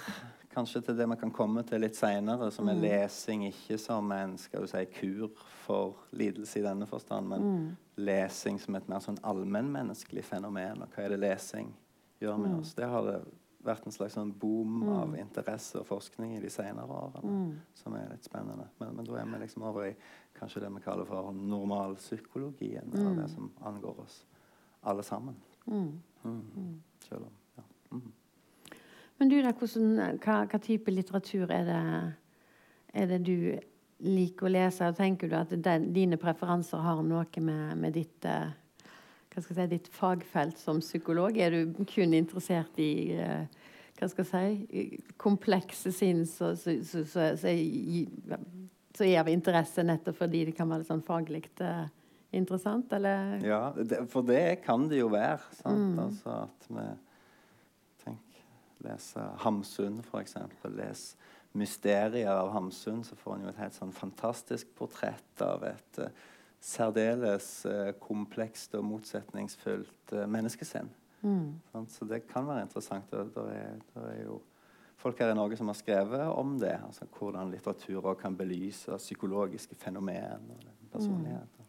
kanskje 0.56 0.80
til 0.86 0.96
det 0.96 1.06
vi 1.10 1.18
kan 1.20 1.32
komme 1.34 1.62
til 1.68 1.82
litt 1.84 1.98
seinere, 1.98 2.48
som 2.54 2.70
er 2.72 2.80
lesing 2.80 3.44
ikke 3.50 3.76
som 3.80 4.12
en 4.16 4.36
skal 4.40 4.64
du 4.64 4.70
si, 4.70 4.84
kur 4.96 5.34
for 5.66 6.06
lidelse 6.16 6.60
i 6.60 6.64
denne 6.64 6.88
forstand, 6.88 7.28
men 7.28 7.76
lesing 8.00 8.60
som 8.62 8.78
et 8.78 8.88
mer 8.88 9.02
sånn 9.04 9.20
allmennmenneskelig 9.26 10.24
fenomen. 10.24 10.84
Og 10.84 10.94
hva 10.94 11.04
er 11.04 11.12
det 11.12 11.20
lesing 11.26 11.74
gjør 12.22 12.40
med 12.40 12.60
oss? 12.60 12.72
Det 12.78 12.88
har 12.88 13.04
det 13.04 13.18
vært 13.66 13.86
en 13.86 13.94
slags 13.94 14.16
sånn 14.16 14.32
boom 14.40 14.84
av 14.94 15.16
interesse 15.18 15.80
og 15.80 15.88
forskning 15.88 16.36
i 16.36 16.42
de 16.42 16.50
senere 16.52 16.86
årene, 16.86 17.56
som 17.78 17.94
er 17.98 18.10
litt 18.12 18.26
spennende. 18.26 18.68
Men, 18.80 18.94
men 18.96 19.08
da 19.08 19.18
er 19.20 19.30
vi 19.30 19.40
liksom 19.42 19.66
over 19.68 19.88
i 19.88 19.94
kanskje 20.36 20.62
det 20.64 20.70
vi 20.74 20.84
kaller 20.84 21.08
for 21.08 21.32
normalpsykologien, 21.36 22.92
eller 22.94 23.22
det 23.22 23.30
som 23.32 23.50
angår 23.66 24.04
oss 24.04 24.20
alle 24.86 25.02
sammen. 25.02 25.36
Mm. 25.66 26.80
Selv 27.08 27.26
om, 27.26 27.34
ja. 27.56 27.62
Mm. 27.92 28.12
Men 29.18 29.28
du, 29.32 29.38
da, 29.42 29.52
hvordan, 29.56 30.18
hva, 30.20 30.42
hva 30.44 30.60
type 30.60 30.92
litteratur 30.92 31.50
er 31.52 31.64
det, 31.66 31.80
er 33.00 33.08
det 33.10 33.20
du 33.24 33.36
liker 34.04 34.48
å 34.48 34.52
lese? 34.52 34.90
Og 34.90 34.98
tenker 34.98 35.30
du 35.30 35.36
at 35.38 35.54
den, 35.56 35.90
dine 35.96 36.18
preferanser 36.20 36.84
har 36.84 37.00
noe 37.06 37.42
med, 37.42 37.78
med 37.80 37.96
ditt, 37.96 38.28
eh, 38.28 38.52
hva 39.36 39.42
skal 39.44 39.58
jeg 39.58 39.68
si, 39.68 39.76
ditt 39.76 39.88
fagfelt 39.92 40.56
som 40.56 40.78
psykolog? 40.80 41.36
Er 41.36 41.52
du 41.52 41.74
kun 41.84 42.14
interessert 42.16 42.78
i 42.80 43.12
eh, 43.20 43.44
hva 43.98 44.08
skal 44.08 44.24
jeg 44.24 44.30
si, 44.32 45.00
komplekse 45.20 45.92
sinn 45.92 46.22
som 46.24 46.56
er 49.04 49.18
av 49.20 49.28
interesse 49.28 49.84
nettopp 49.84 50.16
fordi 50.22 50.46
det 50.48 50.54
kan 50.56 50.70
være 50.70 50.80
litt 50.80 50.88
sånn 50.88 51.04
faglig 51.04 51.42
eh, 51.60 51.84
interessant, 52.36 52.92
eller? 52.96 53.36
Ja, 53.44 53.60
det, 53.76 54.06
for 54.12 54.24
det 54.24 54.62
kan 54.64 54.88
det 54.88 55.02
jo 55.02 55.10
være. 55.12 55.44
Sant? 55.58 56.00
Altså 56.00 56.38
at 56.46 56.68
vi 56.70 56.86
tenk, 58.06 58.40
leser 58.88 59.36
Hamsun, 59.44 60.00
f.eks. 60.06 60.38
Les 60.80 61.04
'Mysterier' 61.56 62.32
av 62.36 62.50
Hamsun, 62.52 63.04
så 63.04 63.16
får 63.20 63.36
en 63.36 63.44
jo 63.46 63.52
et 63.52 63.60
helt 63.60 63.76
sånn 63.76 63.92
fantastisk 63.96 64.72
portrett 64.76 65.44
av 65.44 65.64
et 65.64 66.00
eh, 66.04 66.24
særdeles 66.62 67.48
eh, 67.68 67.92
komplekst 68.02 68.74
og 68.78 68.84
motsetningsfullt 68.88 70.14
eh, 70.16 70.28
menneskesinn. 70.30 70.90
Sant? 71.72 71.92
Så 71.92 72.06
det 72.08 72.26
kan 72.30 72.46
være 72.46 72.66
interessant. 72.66 73.10
Det 73.10 73.46
er, 73.52 73.80
er 74.02 74.20
jo 74.24 74.40
folk 75.00 75.18
her 75.20 75.32
i 75.32 75.38
Norge 75.38 75.58
som 75.58 75.70
har 75.70 75.78
skrevet 75.78 76.28
om 76.28 76.56
det. 76.60 76.76
altså 76.86 77.08
Hvordan 77.18 77.50
litteratur 77.50 78.00
også 78.00 78.20
kan 78.22 78.36
belyse 78.38 79.00
psykologiske 79.02 79.78
fenomen 79.78 80.52
og 80.54 80.92
personligheter. 80.92 81.66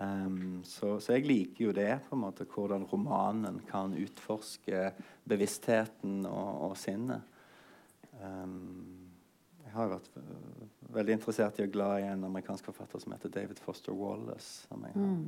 Um, 0.00 0.62
så, 0.64 0.94
så 1.00 1.12
jeg 1.12 1.26
liker 1.28 1.64
jo 1.66 1.72
det, 1.76 1.90
på 2.08 2.16
en 2.16 2.22
måte, 2.22 2.46
hvordan 2.48 2.86
romanen 2.88 3.58
kan 3.68 3.92
utforske 3.92 4.86
bevisstheten 5.28 6.22
og, 6.24 6.70
og 6.70 6.76
sinnet. 6.80 7.20
Um, 8.16 9.10
jeg 9.60 9.74
har 9.74 9.92
vært 9.92 10.08
veldig 10.94 11.16
interessert 11.18 11.58
i 11.60 11.64
og 11.66 11.72
glad 11.74 12.02
i 12.02 12.08
en 12.10 12.24
amerikansk 12.28 12.70
forfatter 12.70 13.02
som 13.02 13.14
heter 13.14 13.32
David 13.34 13.60
Foster 13.62 13.96
Wallace. 13.96 14.66
Som 14.68 14.84
jeg 14.86 14.96
har, 14.96 15.18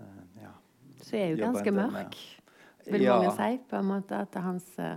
uh, 0.00 0.42
ja, 0.42 0.54
Så 1.02 1.16
er 1.16 1.28
jo 1.34 1.44
ganske 1.44 1.72
mørk, 1.72 2.16
vil 2.86 3.02
Ja. 3.02 3.18
mange 3.18 3.36
si, 3.36 3.60
på 3.70 3.76
en 3.76 3.88
måte, 3.90 4.16
at 4.16 4.32
det 4.32 4.40
er 4.42 4.46
hans 4.46 4.72
uh... 4.78 4.96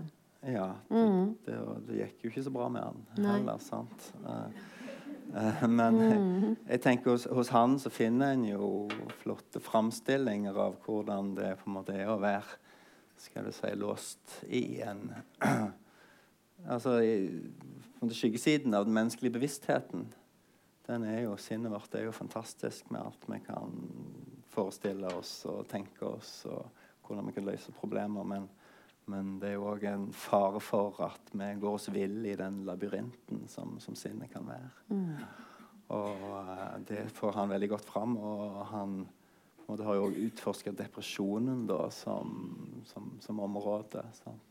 Ja, 0.50 0.72
det, 0.90 1.06
det, 1.46 1.56
det 1.88 1.96
gikk 1.98 2.24
jo 2.24 2.30
ikke 2.30 2.44
så 2.44 2.52
bra 2.56 2.70
med 2.72 2.82
han 2.82 3.02
Nei. 3.18 3.32
heller, 3.32 3.58
sant. 3.58 4.14
Uh, 4.24 4.48
men 5.68 6.00
jeg 6.70 6.82
tenker 6.82 7.12
hos, 7.12 7.28
hos 7.30 7.52
han 7.54 7.76
så 7.80 7.92
finner 7.94 8.34
en 8.34 8.46
jo 8.48 8.88
flotte 9.20 9.60
framstillinger 9.62 10.58
av 10.58 10.80
hvordan 10.86 11.36
det 11.38 11.52
på 11.60 11.70
en 11.70 11.76
måte 11.76 11.94
er 11.94 12.10
å 12.10 12.18
være 12.22 12.58
skal 13.20 13.46
du 13.46 13.52
si, 13.52 13.70
låst 13.76 14.40
i 14.48 14.82
en 14.82 15.12
Altså 16.68 16.98
i, 17.00 17.14
på 18.00 18.08
en 18.08 18.16
skyggesiden 18.16 18.74
av 18.74 18.86
den 18.88 18.96
menneskelige 18.96 19.36
bevisstheten. 19.36 20.08
Den 20.88 21.04
er 21.06 21.26
jo, 21.26 21.36
Sinnet 21.38 21.74
vårt 21.74 21.96
er 21.96 22.08
jo 22.08 22.16
fantastisk 22.16 22.90
med 22.94 23.04
alt 23.04 23.28
vi 23.30 23.42
kan 23.46 23.76
forestille 24.50 25.12
oss 25.20 25.44
og 25.50 25.68
tenke 25.70 26.08
oss, 26.08 26.46
og 26.50 26.72
hvordan 27.06 27.30
vi 27.30 27.36
kan 27.36 27.46
løse 27.46 27.76
problemer. 27.76 28.26
Men, 28.26 28.48
men 29.12 29.36
det 29.42 29.52
er 29.52 29.60
jo 29.60 29.68
òg 29.74 29.86
en 29.92 30.08
fare 30.16 30.62
for 30.64 30.98
at 31.06 31.30
vi 31.34 31.52
går 31.62 31.78
oss 31.78 31.92
vill 31.94 32.24
i 32.26 32.38
den 32.40 32.64
labyrinten 32.66 33.46
som, 33.52 33.78
som 33.84 33.98
sinnet 34.00 34.32
kan 34.34 34.48
være. 34.50 34.72
Og 35.94 36.26
eh, 36.40 36.76
det 36.90 37.06
får 37.18 37.38
han 37.38 37.54
veldig 37.54 37.70
godt 37.70 37.90
fram. 37.90 38.18
Og 38.18 38.60
han 38.74 39.00
og 39.70 39.78
det 39.78 39.86
har 39.86 40.00
jo 40.00 40.08
òg 40.08 40.16
utforska 40.26 40.72
depresjonen 40.74 41.68
da, 41.70 41.84
som, 41.94 42.32
som, 42.90 43.12
som 43.22 43.42
område. 43.46 44.02
sant? 44.18 44.48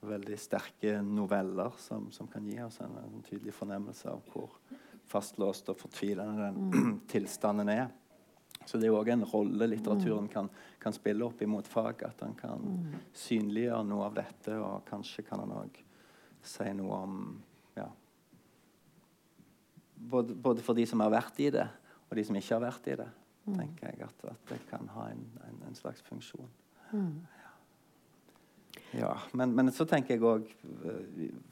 Veldig 0.00 0.36
sterke 0.38 1.00
noveller 1.02 1.74
som, 1.82 2.10
som 2.14 2.28
kan 2.30 2.46
gi 2.46 2.60
oss 2.62 2.78
en, 2.84 2.94
en 3.02 3.24
tydelig 3.26 3.54
fornemmelse 3.56 4.10
av 4.12 4.20
hvor 4.30 4.52
fastlåst 5.08 5.72
og 5.72 5.80
fortvilende 5.80 6.50
den 6.50 7.00
tilstanden 7.12 7.72
er. 7.72 7.88
Så 8.68 8.78
det 8.78 8.88
er 8.88 8.96
òg 8.96 9.08
en 9.12 9.24
rolle 9.28 9.68
litteraturen 9.70 10.28
kan, 10.28 10.48
kan 10.82 10.92
spille 10.92 11.24
opp 11.24 11.40
imot 11.42 11.68
fag. 11.70 12.02
At 12.08 12.20
han 12.24 12.34
kan 12.38 12.64
synliggjøre 13.16 13.84
noe 13.88 14.08
av 14.08 14.18
dette, 14.18 14.56
og 14.60 14.84
kanskje 14.88 15.24
kan 15.26 15.42
han 15.44 15.54
òg 15.56 15.80
si 16.44 16.68
noe 16.76 16.98
om 17.06 17.16
ja, 17.76 17.86
både, 19.98 20.34
både 20.34 20.64
for 20.64 20.78
de 20.78 20.86
som 20.88 21.00
har 21.04 21.12
vært 21.14 21.40
i 21.42 21.50
det, 21.54 21.66
og 22.08 22.16
de 22.16 22.24
som 22.24 22.38
ikke 22.38 22.54
har 22.54 22.64
vært 22.66 22.92
i 22.92 22.98
det, 23.00 23.08
tenker 23.48 23.90
jeg 23.90 24.04
at, 24.04 24.24
at 24.34 24.52
det 24.52 24.60
kan 24.68 24.88
ha 24.94 25.08
en, 25.12 25.24
en, 25.48 25.60
en 25.68 25.78
slags 25.78 26.04
funksjon. 26.06 26.48
Ja, 28.96 29.12
men, 29.32 29.52
men 29.54 29.68
så 29.74 29.84
tenker 29.84 30.14
jeg 30.14 30.24
òg 30.24 30.46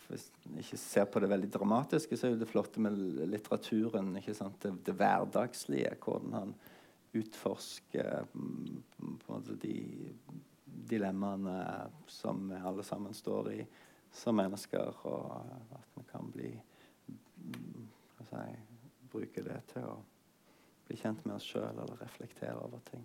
Hvis 0.07 0.31
en 0.47 0.61
ikke 0.63 0.79
ser 0.81 1.09
på 1.11 1.21
det 1.21 1.29
veldig 1.29 1.51
dramatiske, 1.53 2.17
så 2.17 2.29
er 2.29 2.35
jo 2.35 2.41
det 2.41 2.49
flotte 2.49 2.81
med 2.81 2.97
litteraturen? 3.29 4.15
Det, 4.17 4.73
det 4.87 4.95
hverdagslige. 4.97 5.97
Hvordan 6.01 6.37
han 6.37 6.55
utforsker 7.17 8.25
mm, 8.33 9.19
måte 9.29 9.57
de 9.61 9.77
dilemmaene 10.67 11.59
som 12.07 12.49
vi 12.51 12.61
alle 12.61 12.85
sammen 12.85 13.15
står 13.17 13.53
i 13.53 13.61
som 14.17 14.37
mennesker, 14.39 14.95
og 15.09 15.33
at 15.77 15.97
vi 15.97 16.05
kan 16.11 16.31
bli 16.33 16.51
mm, 17.37 17.89
si, 18.31 18.45
Bruke 19.13 19.43
det 19.45 19.59
til 19.71 19.85
å 19.87 19.97
bli 20.87 20.97
kjent 20.99 21.23
med 21.25 21.37
oss 21.37 21.47
sjøl 21.47 21.69
eller 21.71 22.01
reflektere 22.01 22.57
over 22.61 22.83
ting. 22.89 23.05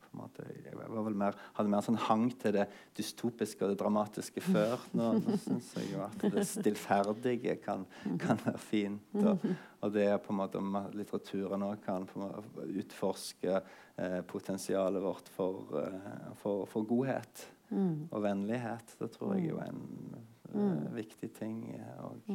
Så 0.00 0.05
jeg 0.16 1.14
mer, 1.16 1.36
hadde 1.56 1.72
mer 1.72 1.84
sånn 1.86 1.98
hang 2.06 2.26
til 2.40 2.54
det 2.56 2.66
dystopiske 2.96 3.64
og 3.64 3.72
det 3.72 3.80
dramatiske 3.80 4.42
før. 4.44 4.84
Nå, 4.96 5.12
nå 5.20 5.38
syns 5.42 5.72
jeg 5.78 5.92
jo 5.92 6.04
at 6.06 6.26
det 6.34 6.46
stillferdige 6.48 7.56
kan, 7.64 7.86
kan 8.22 8.40
være 8.44 8.62
fint. 8.62 9.16
Og, 9.22 9.44
og 9.82 9.92
det 9.94 10.06
er 10.10 10.22
på 10.22 10.34
en 10.34 10.40
måte 10.40 10.62
om 10.62 10.78
litteraturen 10.96 11.66
òg 11.68 11.82
kan 11.84 12.08
måte 12.14 12.70
utforske 12.82 13.58
eh, 13.58 14.22
potensialet 14.28 15.04
vårt 15.04 15.28
for, 15.34 15.76
eh, 15.82 16.32
for, 16.42 16.64
for 16.70 16.88
godhet 16.88 17.46
og 18.10 18.22
vennlighet. 18.22 18.96
Det 19.00 19.10
tror 19.14 19.34
jeg 19.34 19.50
er 19.50 19.70
en 19.70 20.16
eh, 20.54 20.94
viktig 20.94 21.30
ting 21.34 21.62
eh, 21.74 22.04
og, 22.04 22.30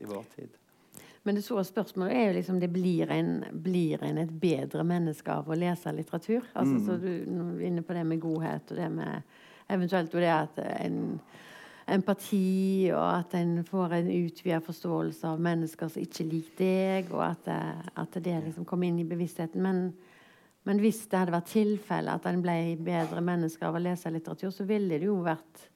i 0.00 0.08
vår 0.08 0.26
tid. 0.36 0.56
Men 1.22 1.36
det 1.36 1.42
store 1.44 1.64
spørsmålet 1.68 2.16
er 2.16 2.26
jo 2.30 2.36
liksom 2.38 2.60
det 2.62 2.70
blir 2.72 3.10
en, 3.12 3.44
blir 3.52 4.00
en 4.06 4.18
et 4.22 4.30
bedre 4.40 4.84
menneske 4.88 5.28
av 5.34 5.48
å 5.52 5.56
lese 5.58 5.92
litteratur? 5.92 6.46
Altså, 6.56 6.78
så 6.86 6.96
du 6.96 7.10
er 7.10 7.66
inne 7.68 7.82
på 7.84 7.92
det 7.96 8.04
med 8.08 8.20
godhet 8.22 8.72
og 8.72 8.76
det 8.80 8.86
med 8.94 9.22
eventuelt 9.70 10.12
det 10.16 10.30
at 10.32 10.56
en 10.64 11.20
empati, 11.90 12.90
og 12.94 13.02
at 13.02 13.34
en 13.34 13.64
får 13.66 13.92
en 13.98 14.08
utvidet 14.14 14.62
forståelse 14.64 15.26
av 15.26 15.40
mennesker 15.42 15.88
som 15.90 16.02
ikke 16.02 16.26
liker 16.28 16.58
deg, 16.60 17.10
og 17.12 17.22
at, 17.26 17.44
det- 17.44 17.92
at 17.98 18.18
det 18.22 18.36
liksom 18.44 18.64
kommer 18.64 18.86
inn 18.86 19.00
i 19.02 19.04
bevisstheten. 19.08 19.60
Men, 19.62 19.92
men 20.64 20.78
hvis 20.78 21.02
det 21.10 21.18
hadde 21.18 21.34
vært 21.34 21.50
tilfelle 21.50 22.14
at 22.14 22.26
en 22.30 22.42
ble 22.44 22.76
bedre 22.86 23.20
menneske 23.20 23.66
av 23.66 23.74
å 23.74 23.82
lese 23.82 24.10
litteratur, 24.14 24.50
så 24.54 24.64
ville 24.68 24.98
det 24.98 25.06
jo 25.10 25.18
vært 25.26 25.66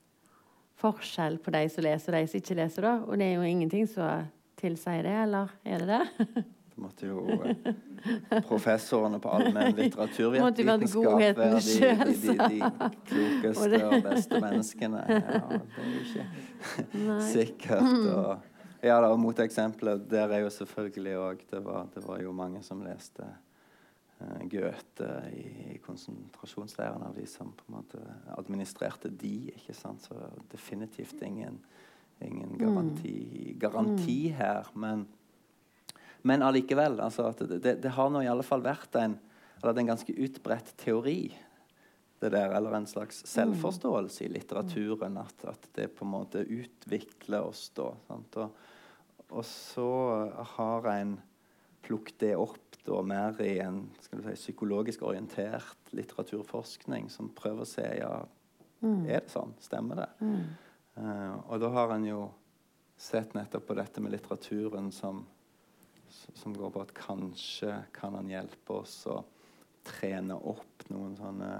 forskjell 0.80 1.38
på 1.42 1.50
de 1.54 1.64
som 1.68 1.84
leser, 1.86 2.14
og 2.14 2.20
de 2.20 2.30
som 2.30 2.40
ikke 2.40 2.58
leser. 2.62 2.82
da. 2.82 2.94
Og 3.08 3.18
det 3.18 3.26
er 3.28 3.34
jo 3.38 3.42
ingenting 3.48 3.86
som 3.90 4.26
tilsier 4.64 5.04
det, 5.06 5.14
eller 5.28 5.52
er 5.64 5.84
det 5.84 5.88
det? 5.94 6.44
Det 6.74 6.82
måtte 6.82 7.06
jo 7.06 7.20
eh, 7.46 8.40
professorene 8.48 9.20
på 9.22 9.30
allmenn 9.30 9.76
litteraturvitenskap 9.78 11.20
være 11.38 11.60
de, 11.62 11.90
de, 12.00 12.16
de, 12.24 12.48
de 12.50 12.64
klokeste 13.06 13.78
og 13.86 13.94
beste 14.08 14.40
menneskene. 14.42 15.04
Ja, 15.14 15.20
det 15.20 15.84
er 15.84 15.92
jo 15.92 16.00
ikke 16.00 17.20
sikkert. 17.28 17.94
Og, 18.16 18.42
ja, 18.82 18.96
da, 19.04 19.12
moteksempelet 19.22 20.02
der 20.10 20.34
er 20.34 20.42
jo 20.42 20.50
selvfølgelig 20.50 21.14
òg 21.22 21.46
det, 21.52 21.62
var- 21.64 21.86
det 21.94 22.02
var 22.08 22.18
jo 22.26 22.34
mange 22.34 22.64
som 22.66 22.82
leste 22.82 23.22
uh, 23.22 24.42
Goethe 24.50 25.12
i, 25.30 25.46
i 25.76 25.78
konsentrasjonsleiren 25.86 27.06
av 27.06 27.14
de 27.14 27.28
som 27.30 27.54
på 27.54 27.68
en 27.70 27.78
måte 27.78 28.02
administrerte 28.34 29.14
de. 29.14 29.36
ikke 29.54 29.78
sant? 29.78 30.02
Så 30.10 30.18
definitivt 30.52 31.22
ingen 31.22 31.62
ingen 32.22 32.58
garanti, 32.58 33.54
garanti 33.58 34.18
her. 34.36 34.68
Men, 34.74 35.06
men 36.22 36.42
allikevel. 36.42 37.00
Altså 37.00 37.32
det, 37.40 37.78
det, 37.82 37.94
har 37.96 38.12
nå 38.12 38.22
i 38.24 38.30
alle 38.30 38.46
fall 38.46 38.64
vært 38.64 38.94
en, 39.00 39.18
eller 39.62 39.82
en 39.82 39.92
ganske 39.94 40.14
utbredt 40.14 40.74
teori 40.80 41.34
det 42.24 42.30
der, 42.32 42.54
eller 42.56 42.72
en 42.72 42.86
slags 42.88 43.24
selvforståelse 43.28 44.24
i 44.24 44.30
litteraturen. 44.32 45.18
At, 45.20 45.44
at 45.50 45.68
det 45.76 45.90
på 45.96 46.06
en 46.06 46.14
måte 46.14 46.44
utvikler 46.44 47.50
oss 47.50 47.68
da. 47.76 47.90
Og, 48.14 48.38
og, 49.28 49.44
så 49.44 49.90
har 50.56 50.88
en 50.94 51.18
plukket 51.84 52.20
det 52.22 52.34
opp 52.40 52.78
da 52.84 53.00
mer 53.04 53.40
i 53.44 53.58
en 53.64 53.84
si, 54.00 54.16
psykologisk 54.36 55.04
orientert 55.04 55.92
litteraturforskning 55.96 57.10
som 57.12 57.30
prøver 57.36 57.64
å 57.64 57.68
se 57.68 57.84
ja, 57.98 58.12
mm. 58.80 59.04
er 59.04 59.24
det 59.24 59.32
sånn, 59.32 59.52
stemmer 59.64 60.00
det? 60.00 60.08
Mm. 60.24 60.42
Uh, 60.94 61.36
og 61.50 61.60
da 61.62 61.70
har 61.74 61.94
en 61.94 62.06
jo 62.06 62.24
sett 62.96 63.34
nettopp 63.34 63.66
på 63.66 63.76
dette 63.78 64.02
med 64.02 64.14
litteraturen 64.14 64.92
som, 64.94 65.24
som 66.08 66.54
går 66.54 66.70
på 66.70 66.82
at 66.84 66.94
kanskje 66.96 67.72
kan 67.94 68.14
han 68.14 68.30
hjelpe 68.30 68.78
oss 68.84 69.00
å 69.10 69.18
trene 69.84 70.36
opp 70.38 70.86
noen 70.88 71.16
sånne 71.18 71.50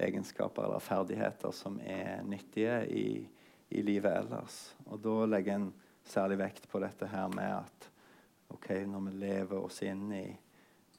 egenskaper 0.00 0.64
eller 0.64 0.82
ferdigheter 0.82 1.52
som 1.54 1.76
er 1.84 2.24
nyttige 2.26 2.80
i, 2.88 3.06
i 3.68 3.82
livet 3.84 4.16
ellers. 4.22 4.58
Og 4.88 5.00
da 5.04 5.16
legger 5.28 5.58
en 5.58 5.70
særlig 6.08 6.40
vekt 6.40 6.68
på 6.70 6.80
dette 6.82 7.08
her 7.10 7.28
med 7.34 7.52
at 7.60 7.90
ok, 8.50 8.70
når 8.88 9.04
vi 9.06 9.16
lever 9.20 9.58
oss 9.60 9.82
inn 9.86 10.08
i 10.16 10.26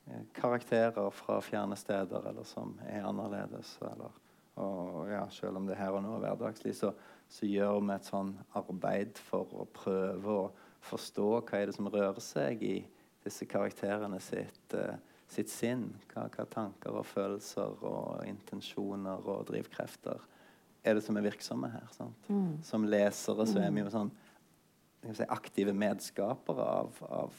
eh, 0.05 0.25
karakterer 0.37 1.09
fra 1.15 1.39
fjerne 1.43 1.75
steder 1.79 2.29
eller 2.31 2.47
som 2.47 2.77
er 2.87 3.07
annerledes, 3.09 3.73
eller, 3.89 4.13
og 4.61 5.09
ja, 5.11 5.25
selv 5.33 5.59
om 5.59 5.67
det 5.67 5.75
er 5.75 5.83
her 5.85 5.97
og 5.97 6.05
nå 6.05 6.15
er 6.15 6.23
hverdagslig, 6.27 6.75
så, 6.77 6.93
så, 7.31 7.47
gjør 7.47 7.79
vi 7.79 7.95
et 7.95 8.09
sånn 8.09 8.33
arbeid 8.59 9.19
for 9.29 9.53
å 9.55 9.67
prøve 9.71 10.35
å 10.35 10.49
forstå 10.83 11.29
hva 11.37 11.61
er 11.61 11.69
det 11.69 11.77
som 11.77 11.87
rører 11.91 12.19
seg 12.23 12.63
i 12.65 12.75
disse 13.23 13.47
karakterene 13.47 14.19
sitt. 14.23 14.75
uh, 14.75 14.97
sitt 15.31 15.51
sinn. 15.51 15.87
Hva, 16.11 16.27
hva, 16.33 16.45
tanker 16.51 16.97
og 16.99 17.07
følelser 17.07 17.85
og 17.87 18.25
intensjoner 18.27 19.23
og 19.31 19.47
drivkrefter 19.49 20.27
er 20.81 20.97
det 20.97 21.03
som 21.05 21.17
er 21.17 21.27
virksomme 21.27 21.69
her? 21.71 21.89
Mm. 22.27 22.59
Som 22.65 22.87
lesere 22.89 23.45
så 23.47 23.61
er 23.61 23.71
vi 23.71 23.83
jo 23.83 23.87
mm. 23.87 23.93
sånn 23.93 24.11
si, 25.15 25.27
aktive 25.29 25.75
medskapere 25.77 26.65
av, 26.81 27.03
av 27.07 27.37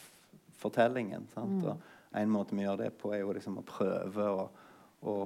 fortellingen. 0.62 1.26
Mm. 1.34 1.58
Og 1.66 2.20
en 2.22 2.32
måte 2.32 2.56
vi 2.56 2.64
gjør 2.64 2.84
det 2.84 2.92
på, 3.00 3.12
er 3.12 3.24
jo 3.24 3.34
liksom 3.34 3.58
å 3.60 3.66
prøve 3.66 4.28
å, 4.30 4.46
å, 5.02 5.16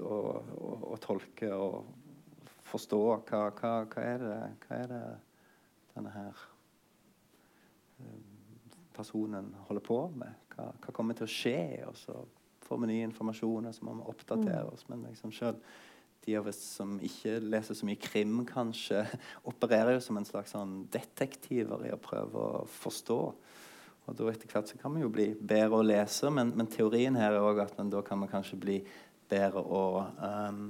å, 0.00 0.18
å 0.94 0.98
tolke 1.02 1.52
og 1.52 1.84
forstå 2.76 3.02
hva, 3.26 3.42
hva, 3.56 3.74
hva, 3.88 4.04
er 4.04 4.22
det, 4.22 4.38
hva 4.66 4.78
er 4.78 4.92
det 4.92 5.02
denne 5.96 6.12
her 6.14 6.46
eh, 8.00 8.22
personen 8.96 9.52
holder 9.68 9.84
på 9.84 10.00
med 10.16 10.54
hva, 10.54 10.70
kommer 10.92 11.16
til 11.16 11.28
å 11.28 11.32
skje? 11.32 11.58
Og 11.88 11.98
så 12.00 12.16
får 12.66 12.80
vi 12.82 12.92
ny 12.92 13.02
informasjon, 13.06 13.68
og 13.68 13.76
så 13.76 13.86
må 13.86 13.98
vi 13.98 14.08
oppdatere 14.12 14.64
mm. 14.64 14.72
oss. 14.72 14.86
Men 14.90 15.04
liksom 15.08 15.34
selv 15.34 15.60
de 16.26 16.34
av 16.34 16.48
oss 16.50 16.58
som 16.78 16.96
ikke 17.04 17.36
leser 17.44 17.78
så 17.78 17.86
mye 17.86 18.00
krim, 18.02 18.40
kanskje, 18.48 19.04
opererer 19.50 19.96
jo 19.96 20.02
som 20.02 20.18
en 20.18 20.26
slags 20.28 20.56
sånn 20.56 20.80
detektiver 20.92 21.86
i 21.86 21.94
å 21.94 22.02
prøve 22.02 22.42
å 22.42 22.64
forstå. 22.80 23.20
Og 24.06 24.14
da 24.14 24.30
etter 24.30 24.50
hvert 24.50 24.70
så 24.70 24.78
kan 24.78 24.94
vi 24.94 25.02
jo 25.02 25.10
bli 25.12 25.32
bedre 25.38 25.80
å 25.80 25.86
lese, 25.86 26.30
men, 26.34 26.52
men 26.58 26.68
teorien 26.70 27.18
her 27.18 27.34
er 27.34 27.46
òg 27.46 27.62
at 27.64 27.78
da 27.90 28.02
kan 28.06 28.22
vi 28.22 28.30
kanskje 28.30 28.58
bli 28.62 28.80
bedre 29.30 29.62
å 29.62 29.86
um, 30.22 30.66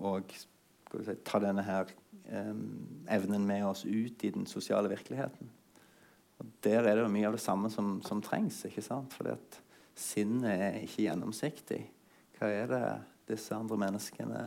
og, 0.00 0.32
si, 1.00 1.16
ta 1.24 1.40
denne 1.42 1.64
her 1.66 1.90
um, 2.28 2.62
evnen 3.10 3.46
med 3.48 3.64
oss 3.66 3.84
ut 3.86 4.24
i 4.24 4.32
den 4.34 4.46
sosiale 4.50 4.90
virkeligheten. 4.92 5.50
Og 6.42 6.52
Der 6.64 6.82
er 6.82 6.96
det 6.96 7.04
jo 7.04 7.12
mye 7.12 7.28
av 7.28 7.36
det 7.36 7.44
samme 7.44 7.70
som, 7.70 8.00
som 8.04 8.22
trengs. 8.22 8.64
ikke 8.66 8.84
sant? 8.84 9.14
Fordi 9.14 9.34
at 9.36 9.58
sinnet 9.94 10.52
er 10.52 10.78
ikke 10.82 11.06
gjennomsiktig. 11.06 11.82
Hva 12.38 12.50
er 12.50 12.70
det 12.70 12.84
disse 13.30 13.54
andre 13.54 13.78
menneskene 13.78 14.42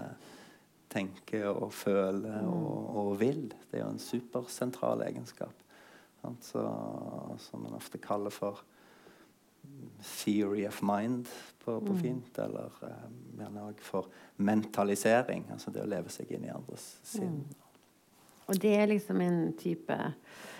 tenker 0.91 1.47
og 1.53 1.71
føler 1.73 2.41
mm. 2.43 2.49
og, 2.51 2.97
og 3.01 3.11
vil? 3.21 3.47
Det 3.71 3.79
er 3.79 3.85
jo 3.85 3.93
en 3.93 4.01
supersentral 4.01 5.05
egenskap. 5.07 5.63
Så, 6.41 6.61
som 7.37 7.61
man 7.61 7.77
ofte 7.77 7.99
kaller 8.01 8.33
for 8.33 8.63
theory 10.05 10.65
of 10.67 10.81
mind 10.83 11.29
på, 11.63 11.79
på 11.79 11.93
mm. 11.93 12.01
fint. 12.01 12.39
Eller 12.39 12.71
uh, 12.81 13.05
gjerne 13.37 13.67
òg 13.67 13.83
for 13.83 14.09
mentalisering. 14.37 15.47
Altså 15.53 15.73
det 15.73 15.83
å 15.83 15.89
leve 15.89 16.13
seg 16.13 16.31
inn 16.35 16.47
i 16.47 16.53
andres 16.53 16.95
sinn. 17.03 17.41
Mm. 17.43 17.61
Og 18.45 18.59
det 18.61 18.75
er 18.77 18.91
liksom 18.91 19.21
en 19.25 19.39
type 19.57 19.95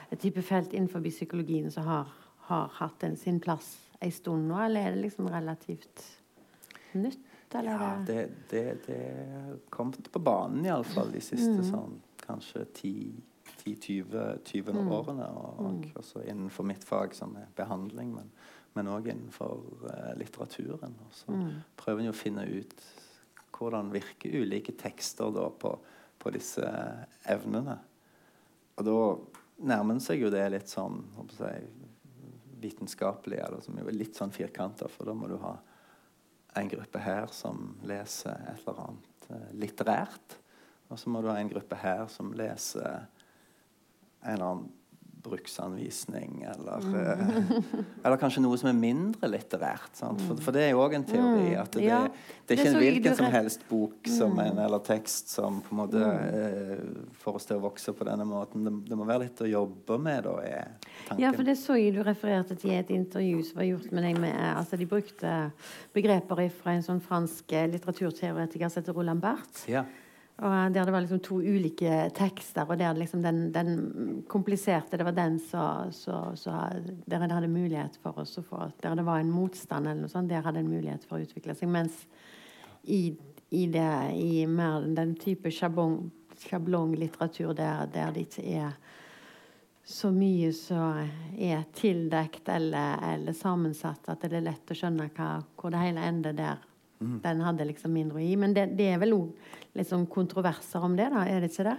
et 0.09 0.21
type 0.21 0.41
felt 0.45 0.73
innenfor 0.73 1.01
psykologien 1.09 1.71
som 1.71 1.85
har, 1.89 2.09
har 2.47 2.69
hatt 2.79 3.03
en, 3.03 3.17
sin 3.17 3.39
plass 3.41 3.75
en 3.99 4.11
stund 4.11 4.47
nå, 4.49 4.57
eller 4.67 4.85
er 4.85 4.95
det 4.95 5.05
liksom 5.05 5.29
relativt 5.31 6.03
nytt? 6.93 7.19
Eller? 7.55 7.71
Ja, 7.71 7.91
det, 8.07 8.29
det, 8.49 8.63
det 8.87 9.59
kom 9.71 9.93
på 9.93 10.19
banen 10.19 10.65
iallfall 10.65 11.13
de 11.13 11.21
siste 11.23 11.61
mm. 11.61 11.67
sånn 11.69 11.93
kanskje 12.25 12.65
10-20 13.63 14.73
mm. 14.75 14.89
årene. 14.91 15.29
Og, 15.29 15.61
og 15.61 15.77
mm. 15.77 15.93
også 16.01 16.25
innenfor 16.25 16.67
mitt 16.67 16.83
fag, 16.83 17.15
som 17.15 17.37
er 17.39 17.47
behandling, 17.55 18.11
men 18.17 18.33
òg 18.83 19.07
innenfor 19.07 19.61
uh, 19.85 20.11
litteraturen. 20.19 20.95
Og 21.05 21.13
så 21.15 21.31
mm. 21.31 21.51
prøver 21.79 22.03
en 22.03 22.11
å 22.11 22.17
finne 22.17 22.43
ut 22.49 22.75
hvordan 23.55 23.93
virker 23.93 24.35
ulike 24.41 24.75
tekster 24.75 25.31
da 25.31 25.47
på, 25.49 25.71
på 26.19 26.33
disse 26.35 26.67
evnene. 27.31 27.77
Og 28.75 28.87
da 28.87 28.97
nærmer 29.71 30.01
seg 30.03 30.25
jo 30.25 30.31
det 30.33 30.43
litt 30.51 30.71
sånn 30.71 30.99
jeg, 31.39 31.69
vitenskapelig, 32.65 33.39
eller 33.45 33.63
som 33.63 33.77
jo 33.79 33.87
er 33.87 33.95
litt 33.95 34.17
sånn 34.17 34.33
firkanta, 34.35 34.89
for 34.91 35.07
da 35.07 35.15
må 35.15 35.29
du 35.31 35.37
ha 35.43 35.55
en 36.55 36.71
gruppe 36.71 36.99
her 37.03 37.27
som 37.35 37.75
leser 37.87 38.35
et 38.51 38.63
eller 38.63 38.81
annet 38.85 39.29
eh, 39.29 39.51
litterært. 39.59 40.37
Og 40.91 40.99
så 40.99 41.11
må 41.11 41.21
du 41.21 41.29
ha 41.31 41.37
en 41.39 41.51
gruppe 41.51 41.77
her 41.79 42.05
som 42.11 42.31
leser 42.37 43.05
en 44.25 44.33
eller 44.35 44.45
annen 44.45 44.69
bruksanvisning, 45.25 46.45
eller, 46.53 46.85
mm. 46.85 47.75
eller 48.05 48.19
kanskje 48.21 48.43
noe 48.43 48.57
som 48.61 48.69
er 48.69 48.77
mindre 48.77 49.29
litterært. 49.31 49.91
For, 49.97 50.37
for, 50.39 50.55
det 50.55 50.67
er 50.67 50.71
jo 50.73 50.83
òg 50.83 50.95
en 50.99 51.07
teori. 51.07 51.49
Mm. 51.49 51.59
At 51.61 51.75
det, 51.75 51.83
ja, 51.87 51.99
det 52.45 52.55
er 52.55 52.61
ikke 52.61 52.71
en 52.71 52.79
hvilken 52.79 53.17
som 53.19 53.29
helst 53.33 53.65
bok 53.69 54.09
som 54.11 54.37
en, 54.37 54.53
mm. 54.57 54.61
eller 54.67 54.83
tekst 54.85 55.33
som 55.33 55.59
på 55.65 55.73
en 55.73 55.81
måte 55.81 56.03
eh, 56.05 56.85
får 57.23 57.39
oss 57.41 57.49
til 57.49 57.59
å 57.59 57.65
vokse 57.65 57.95
på 57.97 58.07
denne 58.07 58.27
måten. 58.29 58.67
Det, 58.67 58.75
det 58.91 58.99
må 58.99 59.09
være 59.09 59.25
litt 59.25 59.43
å 59.43 59.49
jobbe 59.49 59.99
med, 60.05 60.29
da, 60.29 60.37
er 60.45 60.71
tanken. 61.09 61.23
Ja, 61.25 61.33
for 61.35 61.47
det 61.47 61.57
så 61.61 61.79
jeg 61.79 61.97
du 61.97 62.01
refererte 62.05 62.57
til 62.61 62.75
i 62.75 62.79
et 62.79 62.93
intervju 62.95 63.43
som 63.49 63.61
var 63.61 63.69
gjort 63.71 63.91
med 63.91 64.09
deg 64.09 64.21
med 64.21 64.39
altså 64.53 64.79
De 64.79 64.87
brukte 64.89 65.35
begreper 65.95 66.45
fra 66.55 66.75
en 66.75 66.85
sånn 66.85 67.03
fransk 67.03 67.53
litteraturteoretiker 67.75 68.69
som 68.69 68.83
heter 68.83 68.95
Roland 68.97 69.23
Barth. 69.23 69.65
Ja. 69.71 69.85
Og 70.35 70.73
der 70.73 70.83
det 70.83 70.91
var 70.91 70.99
liksom 71.05 71.21
to 71.23 71.37
ulike 71.39 72.09
tekster, 72.15 72.67
og 72.67 72.79
der 72.79 72.97
liksom 72.97 73.21
den, 73.23 73.53
den 73.55 74.23
kompliserte 74.27 74.97
Det 74.97 75.05
var 75.07 75.15
den 75.15 75.39
så, 75.39 75.85
der 77.05 77.23
det 77.23 77.31
hadde 77.31 77.47
mulighet 77.47 77.95
for 78.03 78.19
oss 78.19 78.35
å 78.37 78.43
få 78.43 78.65
Der 78.83 78.95
det 78.95 79.05
var 79.05 79.19
en 79.19 79.31
motstand, 79.31 79.87
eller 79.87 80.01
noe 80.01 80.11
sånt, 80.11 80.29
der 80.29 80.43
hadde 80.43 80.59
en 80.59 80.69
mulighet 80.69 81.07
for 81.07 81.17
å 81.17 81.23
utvikle 81.23 81.55
seg. 81.55 81.71
Mens 81.71 82.03
i, 82.83 83.15
i, 83.49 83.65
det, 83.71 84.11
i 84.19 84.45
mer 84.45 84.83
den 84.95 85.15
type 85.15 85.51
sjablong, 85.51 86.11
sjablonglitteratur 86.43 87.55
der, 87.55 87.87
der 87.93 88.11
det 88.11 88.27
ikke 88.27 88.45
er 88.59 88.75
så 89.85 90.09
mye 90.11 90.51
som 90.53 91.07
er 91.37 91.63
tildekt 91.77 92.49
eller, 92.49 92.99
eller, 93.13 93.33
sammensatt, 93.37 94.09
at 94.09 94.23
det 94.25 94.39
er 94.39 94.47
lett 94.49 94.71
å 94.71 94.77
skjønne 94.77 95.11
hva, 95.13 95.35
hvor 95.55 95.71
det 95.71 95.83
hele 95.83 96.07
ender 96.09 96.35
der 96.35 96.63
Mm. 96.99 97.17
Den 97.23 97.43
hadde 97.43 97.67
liksom 97.67 97.93
mindre 97.95 98.21
å 98.21 98.23
gi. 98.23 98.35
Men 98.39 98.55
det, 98.55 98.69
det 98.79 98.87
er 98.93 99.01
vel 99.01 99.17
òg 99.17 99.51
litt 99.75 99.89
sånn 99.89 100.07
kontroverser 100.11 100.85
om 100.87 100.95
det, 100.97 101.09
da? 101.13 101.25
Er 101.27 101.43
det 101.43 101.51
ikke 101.51 101.67
det? 101.67 101.75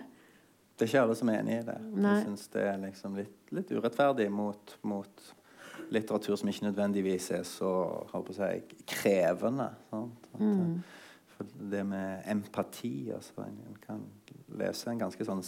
Det 0.77 0.85
er 0.85 0.91
ikke 0.91 1.05
alle 1.07 1.17
som 1.17 1.31
er 1.33 1.41
enig 1.41 1.57
i 1.57 1.65
det. 1.71 1.79
Nei. 1.95 2.19
Jeg 2.19 2.27
syns 2.27 2.51
det 2.53 2.67
er 2.69 2.79
liksom 2.83 3.17
litt, 3.17 3.37
litt 3.57 3.73
urettferdig 3.73 4.29
mot, 4.33 4.77
mot, 4.85 5.27
litteratur 5.93 6.37
som 6.37 6.49
ikke 6.51 6.67
nødvendigvis 6.67 7.31
er 7.37 7.45
så 7.47 7.71
si, 8.35 8.51
krevende. 8.91 9.71
Mm. 9.93 10.81
For 11.37 11.57
det 11.71 11.83
med 11.87 12.25
empati 12.33 13.13
altså, 13.15 13.45
En 13.45 13.77
kan 13.85 14.03
lese 14.59 14.91
en 14.91 15.05
ganske 15.05 15.27
sånn 15.29 15.45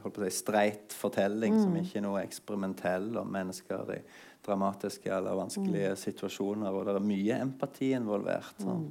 holdt 0.00 0.16
på 0.16 0.22
å 0.22 0.26
si, 0.26 0.34
streit 0.34 0.96
fortelling 0.96 1.56
mm. 1.56 1.62
som 1.62 1.78
ikke 1.80 1.98
er 2.00 2.04
noe 2.06 2.24
eksperimentell 2.24 3.08
om 3.20 3.30
mennesker 3.32 3.94
i 3.96 4.00
dramatiske 4.46 5.12
eller 5.12 5.38
vanskelige 5.38 5.94
mm. 5.94 6.00
situasjoner, 6.00 6.72
og 6.72 6.88
det 6.88 6.96
er 6.96 7.06
mye 7.12 7.38
empati 7.44 7.92
involvert. 7.96 8.64
Mm. 8.64 8.90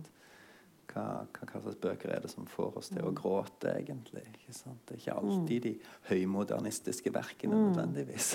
Hva, 0.90 1.04
hva, 1.22 1.46
hva, 1.46 1.60
slags 1.62 1.78
bøker 1.82 2.14
er 2.16 2.24
det 2.24 2.32
som 2.32 2.48
får 2.50 2.80
oss 2.82 2.90
til 2.90 3.04
å 3.04 3.12
mm. 3.12 3.18
gråte, 3.20 3.74
egentlig? 3.78 4.24
Det 4.48 4.96
er 4.96 4.98
ikke 4.98 5.18
alltid 5.20 5.58
mm. 5.60 5.66
de 5.68 5.74
høymodernistiske 6.10 7.14
verkene 7.14 7.58
mm. 7.58 7.68
nødvendigvis. 7.68 8.32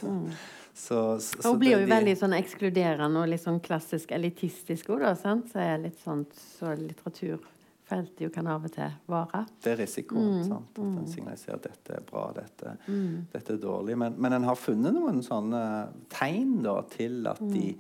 Så, 0.75 1.01
så, 1.23 1.43
så 1.43 1.55
blir 1.59 1.77
jo 1.77 1.83
de, 1.85 1.91
veldig 1.91 2.15
sånn 2.19 2.37
ekskluderende 2.39 3.25
og 3.25 3.33
litt 3.33 3.43
sånn 3.43 3.61
klassisk 3.63 4.15
elitistisk 4.15 4.95
òg, 4.95 5.07
Så 5.19 5.63
er 5.63 5.83
litt 5.83 5.99
sånn 6.03 6.25
så 6.35 6.75
litteratur 6.79 7.43
fagfeltet 7.85 8.21
jo 8.25 8.31
kan 8.33 8.47
av 8.49 8.65
og 8.65 8.73
til 8.73 8.93
være. 9.11 9.45
Det 9.63 9.73
er 9.73 9.79
risikoen. 9.83 10.39
Mm, 10.39 10.45
sant? 10.49 10.71
At 10.73 10.85
mm. 10.85 10.99
en 10.99 11.09
signaliserer 11.09 11.59
at 11.59 11.67
dette 11.69 11.97
er 11.99 12.05
bra, 12.09 12.33
dette, 12.33 12.77
Mm. 12.87 13.27
dette 13.33 13.53
er 13.53 13.59
dårlig. 13.59 13.99
Men, 13.99 14.15
men 14.19 14.33
en 14.33 14.45
har 14.45 14.57
funnet 14.57 14.95
noen 14.95 15.23
sånne 15.23 15.93
tegn 16.09 16.63
da, 16.63 16.83
til 16.91 17.27
at 17.27 17.41
de 17.41 17.75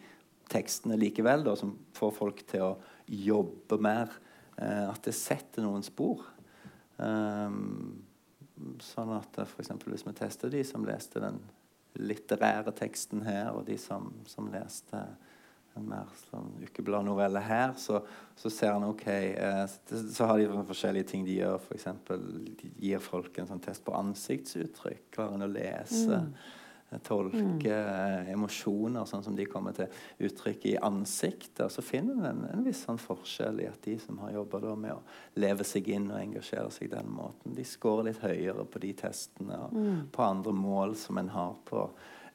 tekstene 0.50 0.96
likevel, 0.96 1.44
da, 1.44 1.56
som 1.56 1.76
får 1.94 2.12
folk 2.12 2.46
til 2.46 2.62
å 2.62 2.76
jobbe 3.08 3.78
mer, 3.80 4.10
eh, 4.58 4.88
at 4.88 5.02
det 5.02 5.14
setter 5.14 5.62
noen 5.64 5.82
spor. 5.82 6.24
Um, 6.96 8.04
sånn 8.80 9.10
at 9.16 9.38
eh, 9.38 9.56
eksempel 9.58 9.90
hvis 9.92 10.06
vi 10.06 10.12
tester 10.14 10.52
de 10.52 10.62
som 10.64 10.84
leste 10.86 11.20
den 11.20 11.40
litterære 11.94 12.74
teksten 12.76 13.22
her, 13.24 13.52
og 13.54 13.66
de 13.66 13.78
som, 13.78 14.12
som 14.26 14.50
leste 14.52 15.00
en 15.78 15.86
mer 15.90 16.10
sånn 16.28 16.50
ukebladnovelle 16.62 17.42
her, 17.42 17.72
så, 17.80 18.00
så 18.38 18.50
ser 18.52 18.74
han 18.76 18.86
OK 18.86 19.06
eh, 19.10 19.62
så, 19.90 20.28
har 20.28 20.38
de 20.38 20.66
forskjellige 20.68 21.10
ting 21.10 21.24
de 21.26 21.38
gjør. 21.40 21.60
F.eks. 21.62 21.88
de 22.08 22.74
gir 22.78 23.02
folk 23.02 23.38
en 23.38 23.50
sånn 23.50 23.62
test 23.64 23.84
på 23.86 23.94
ansiktsuttrykk. 23.98 25.08
Klarer 25.14 25.38
en 25.38 25.48
å 25.48 25.54
lese, 25.54 26.20
Mm. 26.94 27.00
tolke 27.02 27.74
mm. 27.74 28.28
emosjoner 28.30 29.06
sånn 29.08 29.24
som 29.24 29.34
de 29.34 29.46
kommer 29.50 29.74
til 29.74 29.90
uttrykk 30.28 30.66
i 30.70 30.74
ansiktet. 30.78 31.72
Så 31.72 31.82
finner 31.82 32.14
en 32.14 32.28
en, 32.28 32.44
en 32.52 32.64
viss 32.66 32.84
sånn 32.86 33.00
forskjell 33.00 33.62
i 33.64 33.68
at 33.70 33.80
de 33.82 33.96
som 33.98 34.20
har 34.22 34.34
jobba 34.36 34.74
med 34.76 34.94
å 34.94 35.00
leve 35.42 35.66
seg 35.66 35.88
inn 35.90 36.10
og 36.12 36.20
engasjere 36.20 36.70
seg 36.74 36.92
den 36.92 37.10
måten, 37.10 37.56
de 37.56 37.64
scorer 37.66 38.10
litt 38.10 38.22
høyere 38.22 38.66
på 38.66 38.82
de 38.84 38.92
testene 39.04 39.58
og 39.66 39.80
på 40.14 40.22
andre 40.22 40.54
mål 40.54 40.94
som 41.00 41.18
en 41.18 41.32
har 41.34 41.56
på 41.66 41.88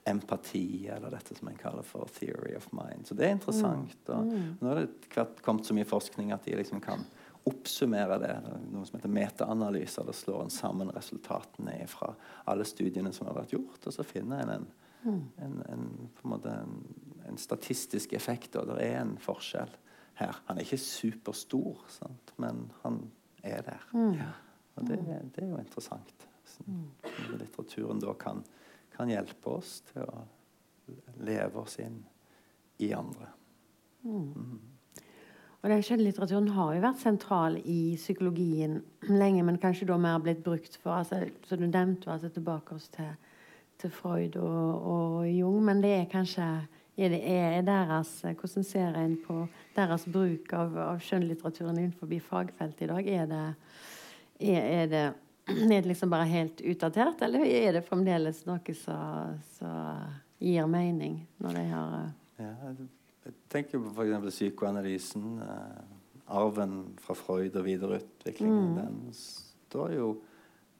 empati, 0.09 0.89
eller 0.91 1.13
dette 1.13 1.37
som 1.37 1.47
en 1.51 1.57
kaller 1.59 1.85
for 1.87 2.09
theory 2.19 2.55
of 2.57 2.67
mind. 2.75 3.07
Så 3.07 3.17
det 3.17 3.27
er 3.27 3.37
interessant. 3.37 3.95
Og 4.09 4.33
nå 4.59 4.71
har 4.71 4.83
det 4.83 5.25
kommet 5.45 5.67
så 5.67 5.77
mye 5.77 5.87
forskning 5.87 6.33
at 6.35 6.45
de 6.47 6.57
liksom 6.59 6.81
kan 6.83 7.05
oppsummere 7.49 8.19
det. 8.21 8.33
Noe 8.73 8.85
som 8.87 8.99
heter 8.99 9.13
metaanalyser. 9.13 10.05
Da 10.07 10.15
slår 10.15 10.45
en 10.45 10.53
sammen 10.53 10.91
resultatene 10.95 11.79
fra 11.89 12.11
alle 12.51 12.67
studiene 12.67 13.13
som 13.15 13.29
har 13.29 13.39
vært 13.39 13.55
gjort, 13.55 13.85
og 13.85 13.95
så 13.95 14.05
finner 14.07 14.55
en 14.57 14.69
en, 15.03 15.31
en, 15.37 15.63
en, 15.69 16.09
på 16.21 16.27
en, 16.27 16.51
en, 16.51 16.83
en 17.27 17.37
statistisk 17.37 18.13
effekt. 18.13 18.55
Og 18.55 18.67
det 18.67 18.79
er 18.83 19.01
en 19.01 19.15
forskjell 19.21 19.71
her. 20.19 20.41
Han 20.47 20.57
er 20.57 20.67
ikke 20.67 20.81
superstor, 20.83 21.83
sant? 21.93 22.33
men 22.37 22.67
han 22.83 23.01
er 23.43 23.63
der. 23.67 23.85
Ja. 24.17 24.31
Og 24.75 24.87
det, 24.87 24.99
det 25.35 25.43
er 25.43 25.53
jo 25.53 25.59
interessant. 25.61 26.27
Sånn, 26.49 26.87
litteraturen 27.37 28.01
da 28.01 28.15
kan 28.19 28.43
kan 28.99 29.11
hjelpe 29.11 29.55
oss 29.55 29.79
til 29.93 30.03
å 30.03 30.25
leve 31.23 31.63
oss 31.63 31.79
inn 31.79 32.01
i 32.83 32.91
andre. 32.95 33.31
Og 35.59 35.67
den 35.67 35.83
skjønnlitteraturen 35.83 36.51
har 36.55 36.75
jo 36.75 36.83
vært 36.83 37.01
sentral 37.01 37.57
i 37.63 37.95
psykologien 37.99 38.79
lenge, 39.21 39.43
men 39.47 39.59
kanskje 39.61 39.89
da 39.89 39.99
mer 39.99 40.19
blitt 40.23 40.43
brukt 40.43 40.75
for 40.79 40.99
altså, 40.99 41.25
Så 41.47 41.59
du 41.59 41.67
nevnte 41.67 42.11
altså 42.11 42.31
tilbake 42.31 42.75
oss 42.75 42.87
til, 42.93 43.11
til 43.79 43.91
Freud 43.91 44.37
og, 44.39 44.89
og 44.93 45.29
Jung, 45.31 45.61
men 45.67 45.83
det 45.83 45.95
er 45.97 46.11
kanskje 46.11 46.49
er 46.99 47.13
det, 47.13 47.21
er 47.23 47.61
deres, 47.63 48.09
Hvordan 48.35 48.63
ser 48.67 48.95
en 48.99 49.15
på 49.23 49.45
deres 49.75 50.03
bruk 50.11 50.51
av, 50.51 50.75
av 50.83 50.97
skjønnlitteraturen 50.99 51.77
innenfor 51.79 52.11
fagfeltet 52.19 52.83
i 52.83 52.89
dag? 52.91 53.07
Er 53.07 53.29
det, 53.29 53.43
er, 54.39 54.59
er, 54.59 54.89
det, 54.91 55.03
er 55.49 55.81
det 55.81 55.85
liksom 55.89 56.09
bare 56.13 56.27
helt 56.29 56.61
utdatert, 56.61 57.21
eller 57.25 57.45
er 57.45 57.77
det 57.79 57.83
fremdeles 57.87 58.45
noe 58.47 58.75
som 58.79 59.37
gir 60.39 60.67
mening 60.71 61.21
når 61.43 61.59
de 61.59 61.67
har 61.73 61.95
Ja, 62.39 62.53
jeg 63.25 63.33
tenker 63.51 63.81
på 63.83 63.91
f.eks. 63.91 64.29
psykoanalysen. 64.35 65.39
Eh, 65.43 65.79
arven 66.29 66.95
fra 67.01 67.15
Freud 67.17 67.55
og 67.57 67.65
videreutviklingen. 67.65 68.75
Den 68.77 68.99
står 69.13 69.95
jo 69.97 70.09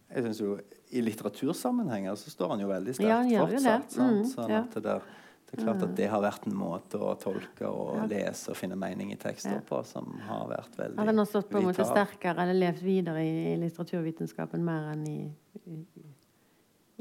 jeg 0.10 0.24
synes 0.26 0.40
jo 0.42 0.56
I 0.90 1.02
litteratursammenhenger 1.06 2.16
så 2.18 2.32
står 2.34 2.56
han 2.56 2.62
jo 2.64 2.70
veldig 2.72 2.96
sterkt 2.98 3.32
Ja, 3.32 3.44
fortsatt. 3.46 3.84
det. 3.90 3.94
sant? 3.94 4.16
Mm, 4.16 4.24
sånn 4.32 4.50
ja. 4.50 4.62
at 4.64 4.74
det, 4.74 4.82
der, 4.88 5.04
det 5.50 5.58
er 5.58 5.64
klart 5.66 5.82
at 5.82 5.96
det 5.98 6.08
har 6.12 6.22
vært 6.22 6.46
en 6.46 6.56
måte 6.58 7.00
å 7.02 7.16
tolke 7.18 7.66
og 7.66 8.04
lese 8.12 8.52
og 8.54 8.58
finne 8.60 8.78
mening 8.78 9.14
i 9.16 9.18
tekster 9.18 9.58
Ja. 9.58 9.66
på 9.66 9.82
som 9.88 10.12
har 10.28 10.46
vært 10.52 10.78
veldig 10.78 11.00
Har 11.02 11.10
den 11.10 11.20
også 11.24 11.40
stått 11.40 11.50
på 11.50 11.58
en 11.58 11.70
måte 11.72 11.86
sterkere 11.90 12.46
eller 12.46 12.54
levd 12.54 12.84
videre 12.86 13.26
i, 13.26 13.54
i 13.54 13.58
litteraturvitenskapen 13.64 14.64
mer 14.66 14.92
enn 14.94 15.08
i, 15.10 15.20
i, 15.66 15.80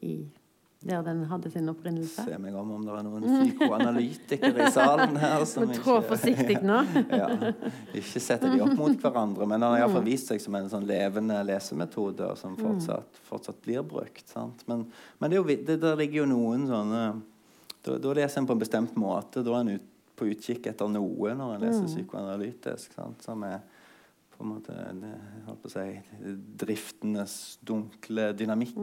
i 0.09 0.15
der 0.81 1.03
den 1.03 1.25
hadde 1.27 1.51
sin 1.51 1.69
opprinnelse? 1.69 2.23
Se 2.23 2.37
meg 2.39 2.55
om 2.55 2.71
om 2.77 2.85
det 2.87 2.93
er 2.95 3.03
noen 3.03 3.25
psykoanalytikere 3.27 4.69
i 4.69 4.71
salen 4.71 5.17
her. 5.19 5.43
som 5.51 5.67
trå 5.75 5.97
forsiktig 6.07 6.61
nå. 6.63 6.77
ja, 7.21 7.31
ikke 7.99 8.23
sette 8.23 8.53
de 8.53 8.61
opp 8.63 8.77
mot 8.79 8.95
hverandre, 9.03 9.43
men 9.43 9.59
den 9.59 9.67
har 9.67 9.83
iallfall 9.83 10.07
vist 10.07 10.31
seg 10.31 10.43
som 10.43 10.55
en 10.55 10.71
sånn 10.71 10.87
levende 10.87 11.41
lesemetode 11.49 12.31
som 12.39 12.55
fortsatt, 12.61 13.19
fortsatt 13.27 13.59
blir 13.65 13.83
brukt. 13.83 14.23
Sant? 14.31 14.63
Men, 14.71 14.87
men 15.19 15.35
det, 15.35 15.41
jo, 15.41 15.49
det, 15.67 15.81
ligger 15.99 16.23
jo 16.23 16.29
noen 16.31 16.69
sånne 16.71 17.03
Da, 17.89 17.97
da 18.03 18.15
leser 18.19 18.43
en 18.43 18.49
på 18.49 18.57
en 18.57 18.63
bestemt 18.63 18.99
måte. 19.01 19.43
Da 19.47 19.57
er 19.57 19.65
en 19.65 19.75
ut, 19.79 19.89
på 20.19 20.27
utkikk 20.33 20.67
etter 20.67 20.91
noe 20.91 21.35
når 21.39 21.55
en 21.55 21.63
leser 21.63 21.87
psykoanalytisk. 21.87 22.97
Sant? 22.97 23.23
Som 23.25 23.45
er 23.47 23.61
på 24.35 24.45
en 24.45 24.53
måte 24.53 24.75
det, 25.01 25.15
holdt 25.49 25.65
på 25.65 25.71
å 25.71 25.73
si, 25.73 25.87
driftenes 26.63 27.35
dunkle 27.67 28.31
dynamikk. 28.39 28.79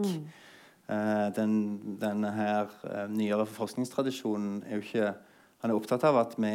Eh, 0.85 1.27
den, 1.33 1.53
denne 1.97 2.29
her 2.35 2.67
uh, 2.85 3.05
nyere 3.09 3.47
forskningstradisjonen 3.49 4.59
er 4.67 4.77
jo 4.77 4.83
ikke 4.83 5.15
Han 5.63 5.71
er 5.71 5.79
opptatt 5.79 6.03
av 6.05 6.19
at 6.19 6.35
vi, 6.37 6.51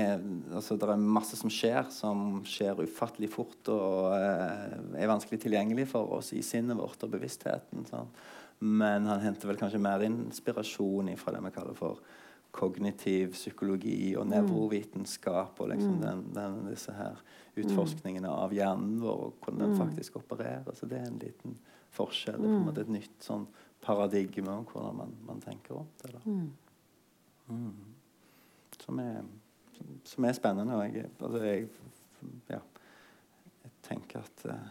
altså, 0.55 0.77
det 0.79 0.87
er 0.87 1.01
masse 1.03 1.35
som 1.35 1.51
skjer, 1.51 1.89
som 1.91 2.45
skjer 2.47 2.79
ufattelig 2.85 3.27
fort 3.33 3.71
og 3.73 4.13
eh, 4.15 4.77
er 5.03 5.11
vanskelig 5.11 5.41
tilgjengelig 5.43 5.89
for 5.91 6.13
oss 6.21 6.29
i 6.37 6.45
sinnet 6.47 6.79
vårt 6.79 7.03
og 7.03 7.11
bevisstheten. 7.17 7.89
Sånn. 7.91 8.13
Men 8.63 9.09
han 9.11 9.25
henter 9.25 9.51
vel 9.51 9.59
kanskje 9.59 9.83
mer 9.83 10.05
inspirasjon 10.07 11.11
fra 11.19 11.35
det 11.35 11.43
vi 11.43 11.53
kaller 11.57 11.81
for 11.81 11.99
kognitiv 12.51 13.35
psykologi 13.37 14.15
og 14.19 14.27
nevrovitenskap 14.31 15.61
og 15.63 15.71
liksom 15.71 16.01
den, 16.03 16.23
den, 16.35 16.57
disse 16.71 16.95
her 16.97 17.21
utforskningene 17.61 18.31
av 18.31 18.55
hjernen 18.55 18.99
vår 19.03 19.27
og 19.27 19.45
hvordan 19.45 19.63
den 19.65 19.77
faktisk 19.79 20.19
opererer. 20.23 20.71
Så 20.75 20.89
det 20.91 20.99
er 20.99 21.11
en 21.11 21.21
liten 21.23 21.59
forskjell. 21.95 22.41
Det 22.41 22.49
er 22.49 22.55
på 22.55 22.59
en 22.61 22.67
måte 22.69 22.85
et 22.87 22.93
nytt 22.95 23.27
sånn 23.27 23.47
paradigme 23.85 24.53
om 24.53 24.67
hvordan 24.69 24.99
man, 24.99 25.15
man 25.29 25.45
tenker 25.45 25.79
om 25.81 25.89
det. 26.03 26.13
da. 26.17 26.25
Mm. 26.27 27.71
Som, 28.81 29.01
er, 29.03 29.23
som 30.07 30.27
er 30.27 30.37
spennende. 30.37 30.77
Og 30.77 30.99
jeg, 30.99 31.11
altså 31.21 31.43
jeg, 31.45 31.71
ja, 32.51 32.61
jeg 33.65 33.75
tenker 33.87 34.27
at 34.27 34.47
eh, 34.51 34.69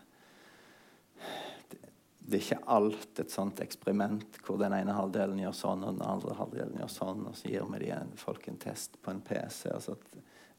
det, 2.30 2.38
er 2.38 2.44
ikke 2.46 2.74
alt 2.76 3.22
et 3.22 3.34
sånt 3.34 3.62
eksperiment 3.64 4.40
hvor 4.46 4.60
den 4.62 4.76
ene 4.78 4.96
halvdelen 4.96 5.42
gjør 5.42 5.56
sånn, 5.58 5.86
og 5.86 5.98
den 5.98 6.06
andre 6.06 6.36
halvdelen 6.38 6.78
gjør 6.82 6.92
sånn, 6.94 7.24
og 7.30 7.38
så 7.38 7.52
gir 7.52 7.66
vi 7.74 7.86
de 7.88 8.20
folk 8.22 8.48
en 8.52 8.60
test 8.62 9.00
på 9.02 9.14
en 9.14 9.24
PC. 9.26 9.70
altså 9.74 9.98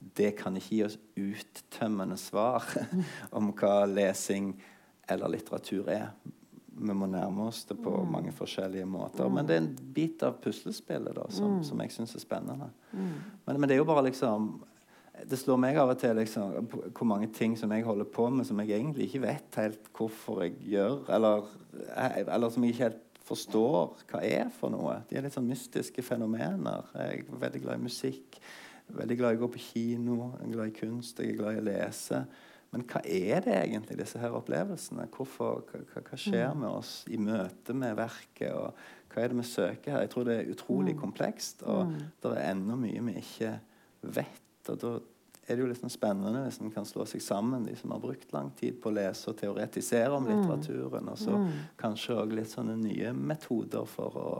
det 0.00 0.30
kan 0.38 0.56
ikke 0.56 0.74
gi 0.74 0.84
oss 0.86 0.98
uttømmende 1.20 2.16
svar 2.20 2.64
om 3.36 3.52
hva 3.52 3.84
lesing 3.84 4.54
eller 5.10 5.34
litteratur 5.34 5.90
er. 5.92 6.08
Vi 6.80 6.94
må 6.96 7.08
nærme 7.10 7.50
oss 7.50 7.66
det 7.68 7.76
på 7.82 7.92
mange 8.08 8.32
forskjellige 8.32 8.86
måter. 8.88 9.28
Men 9.28 9.48
det 9.48 9.56
er 9.56 9.62
en 9.64 9.74
bit 9.92 10.22
av 10.24 10.38
puslespillet 10.40 11.12
da, 11.18 11.26
som, 11.34 11.58
som 11.66 11.82
jeg 11.84 11.92
syns 11.92 12.14
er 12.16 12.22
spennende. 12.22 12.70
Men, 12.94 13.58
men 13.58 13.66
det 13.68 13.76
er 13.76 13.82
jo 13.82 13.88
bare 13.90 14.06
liksom 14.08 14.54
Det 15.28 15.38
slår 15.38 15.58
meg 15.60 15.76
av 15.76 15.90
og 15.92 15.98
til 16.00 16.14
liksom, 16.16 16.68
hvor 16.96 17.06
mange 17.08 17.26
ting 17.34 17.56
som 17.58 17.72
jeg 17.74 17.84
holder 17.84 18.04
på 18.14 18.28
med, 18.30 18.46
som 18.48 18.60
jeg 18.62 18.70
egentlig 18.78 19.08
ikke 19.08 19.22
vet 19.26 19.58
helt 19.60 19.90
hvorfor 19.96 20.42
jeg 20.46 20.54
gjør, 20.72 21.02
eller, 21.16 21.48
eller 22.26 22.50
som 22.50 22.64
jeg 22.64 22.74
ikke 22.74 22.86
helt 22.88 23.20
forstår 23.30 23.92
hva 24.10 24.22
er 24.26 24.48
for 24.50 24.72
noe. 24.74 24.96
De 25.10 25.16
er 25.18 25.22
litt 25.26 25.36
sånn 25.36 25.46
mystiske 25.50 26.02
fenomener. 26.02 26.88
Jeg 26.96 27.24
er 27.26 27.40
veldig 27.44 27.60
glad 27.62 27.78
i 27.78 27.84
musikk. 27.84 28.40
Veldig 28.90 29.16
glad 29.20 29.36
i 29.36 29.38
å 29.38 29.42
gå 29.44 29.48
på 29.54 29.60
kino, 29.62 30.32
jeg 30.40 30.48
er 30.48 30.54
glad 30.56 30.72
i 30.72 30.78
kunst, 30.80 31.20
jeg 31.22 31.34
er 31.34 31.38
glad 31.38 31.58
i 31.58 31.60
å 31.60 31.66
lese. 31.68 32.24
Men 32.72 32.82
hva 32.90 33.00
er 33.06 33.40
det 33.44 33.54
egentlig, 33.60 33.96
disse 33.98 34.18
her 34.22 34.34
opplevelsene? 34.38 35.06
Hvorfor, 35.14 35.62
hva, 35.70 36.02
hva- 36.06 36.18
skjer 36.18 36.52
med 36.58 36.68
oss 36.70 37.04
i 37.10 37.18
møte 37.22 37.74
med 37.74 37.96
verket? 37.98 38.50
og 38.54 38.74
Hva 39.10 39.22
er 39.24 39.32
det 39.32 39.38
vi 39.40 39.46
søker 39.46 39.94
her? 39.94 40.04
Jeg 40.06 40.10
tror 40.12 40.26
det 40.26 40.36
er 40.40 40.52
utrolig 40.54 40.94
komplekst, 40.98 41.62
og 41.66 41.94
det 42.22 42.34
er 42.34 42.50
enda 42.52 42.76
mye 42.78 43.02
vi 43.10 43.16
ikke 43.22 43.54
vet. 44.18 44.49
Og 44.68 44.78
da 44.82 44.92
er 45.50 45.56
det 45.56 45.64
jo 45.64 45.74
sånn 45.74 45.92
spennende 45.92 46.44
hvis 46.44 46.60
en 46.62 46.72
kan 46.74 46.86
slå 46.86 47.06
seg 47.08 47.22
sammen, 47.24 47.66
de 47.66 47.74
som 47.78 47.94
har 47.94 48.02
brukt 48.02 48.32
lang 48.34 48.52
tid 48.58 48.78
på 48.82 48.90
å 48.90 48.96
lese 49.00 49.32
og 49.32 49.38
teoretisere 49.40 50.14
om 50.14 50.28
litteraturen, 50.28 51.10
og 51.10 51.18
så 51.18 51.38
kanskje 51.80 52.18
òg 52.20 52.34
litt 52.38 52.52
sånne 52.52 52.76
nye 52.78 53.12
metoder 53.16 53.88
for 53.90 54.18
å 54.20 54.32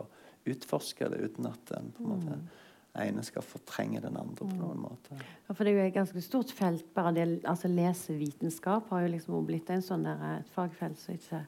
utforske 0.50 1.09
det, 1.11 1.30
uten 1.30 1.48
at 1.50 1.72
den 1.72 1.90
på 1.96 2.04
en 2.04 2.12
måte 2.14 2.38
ene 3.00 3.22
skal 3.22 3.44
fortrenge 3.46 4.00
den 4.02 4.16
andre 4.18 4.46
på 4.46 4.56
noen 4.59 4.80
måte. 4.83 5.18
Ja, 5.46 5.54
for 5.54 5.62
det 5.62 5.72
er 5.72 5.78
jo 5.78 5.90
et 5.90 5.94
ganske 5.94 6.22
stort 6.24 6.50
felt. 6.54 6.88
bare 6.94 7.12
det, 7.14 7.26
altså 7.46 7.70
Lesevitenskap 7.70 8.90
har 8.90 9.04
jo 9.04 9.12
liksom 9.14 9.46
blitt 9.46 9.70
en 9.70 9.85
sånn 9.85 10.06
der, 10.06 10.24
et 10.40 10.50
fagfelt 10.54 10.98
som 10.98 11.14
ikke 11.14 11.44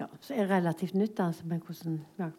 ja, 0.00 0.08
så 0.20 0.34
er 0.34 0.50
relativt 0.50 0.96
nytt. 0.98 1.20
Altså, 1.22 1.46
med 1.48 1.62
hvordan, 1.64 2.00
ja, 2.18 2.30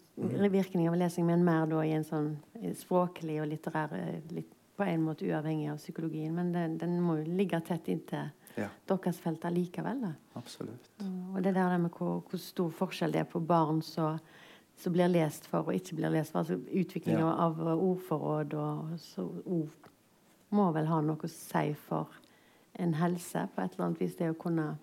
virkning 0.52 0.90
av 0.90 0.98
lesing, 1.00 1.26
men 1.26 1.46
mer 1.46 1.66
da 1.70 1.82
i 1.86 1.96
en 1.96 2.06
sånn 2.06 2.34
språklig 2.78 3.40
og 3.42 3.50
litterær 3.50 3.96
litt, 4.36 4.52
På 4.78 4.84
en 4.86 5.02
måte 5.04 5.26
uavhengig 5.26 5.72
av 5.72 5.78
psykologien. 5.82 6.36
Men 6.36 6.52
den, 6.54 6.78
den 6.78 7.00
må 7.02 7.16
jo 7.18 7.24
ligge 7.38 7.60
tett 7.66 7.88
inntil 7.90 8.30
Ja, 8.58 8.68
deres 8.90 9.20
felt 9.22 9.44
allikevel. 9.46 10.00
Da. 10.02 10.12
absolutt. 10.38 10.90
Og 11.34 11.42
det 11.44 11.54
der 11.56 11.78
med 11.78 11.92
hvor, 11.98 12.20
hvor 12.30 12.40
stor 12.42 12.70
forskjell 12.74 13.12
det 13.14 13.20
er 13.26 13.32
på 13.32 13.40
barn 13.46 13.82
som 13.86 14.20
som 14.78 14.94
blir 14.94 15.08
lest 15.10 15.48
for 15.50 15.66
og 15.66 15.74
ikke 15.74 15.96
blir 15.98 16.12
lest 16.14 16.32
for. 16.32 16.40
Altså 16.44 16.54
Utviklinga 16.70 17.20
Ja. 17.26 17.32
av 17.48 17.58
ordforråd 17.66 18.54
og 18.54 19.00
så 19.02 19.24
ord 19.46 19.88
må 20.54 20.68
vel 20.76 20.86
ha 20.86 21.00
noe 21.02 21.18
å 21.26 21.28
si 21.34 21.72
for 21.74 22.08
en 22.78 22.94
helse 22.94 23.48
på 23.56 23.62
et 23.64 23.74
eller 23.74 23.86
annet 23.88 24.02
vis. 24.04 24.14
Det 24.16 24.30
å 24.30 24.38
kunne 24.38 24.78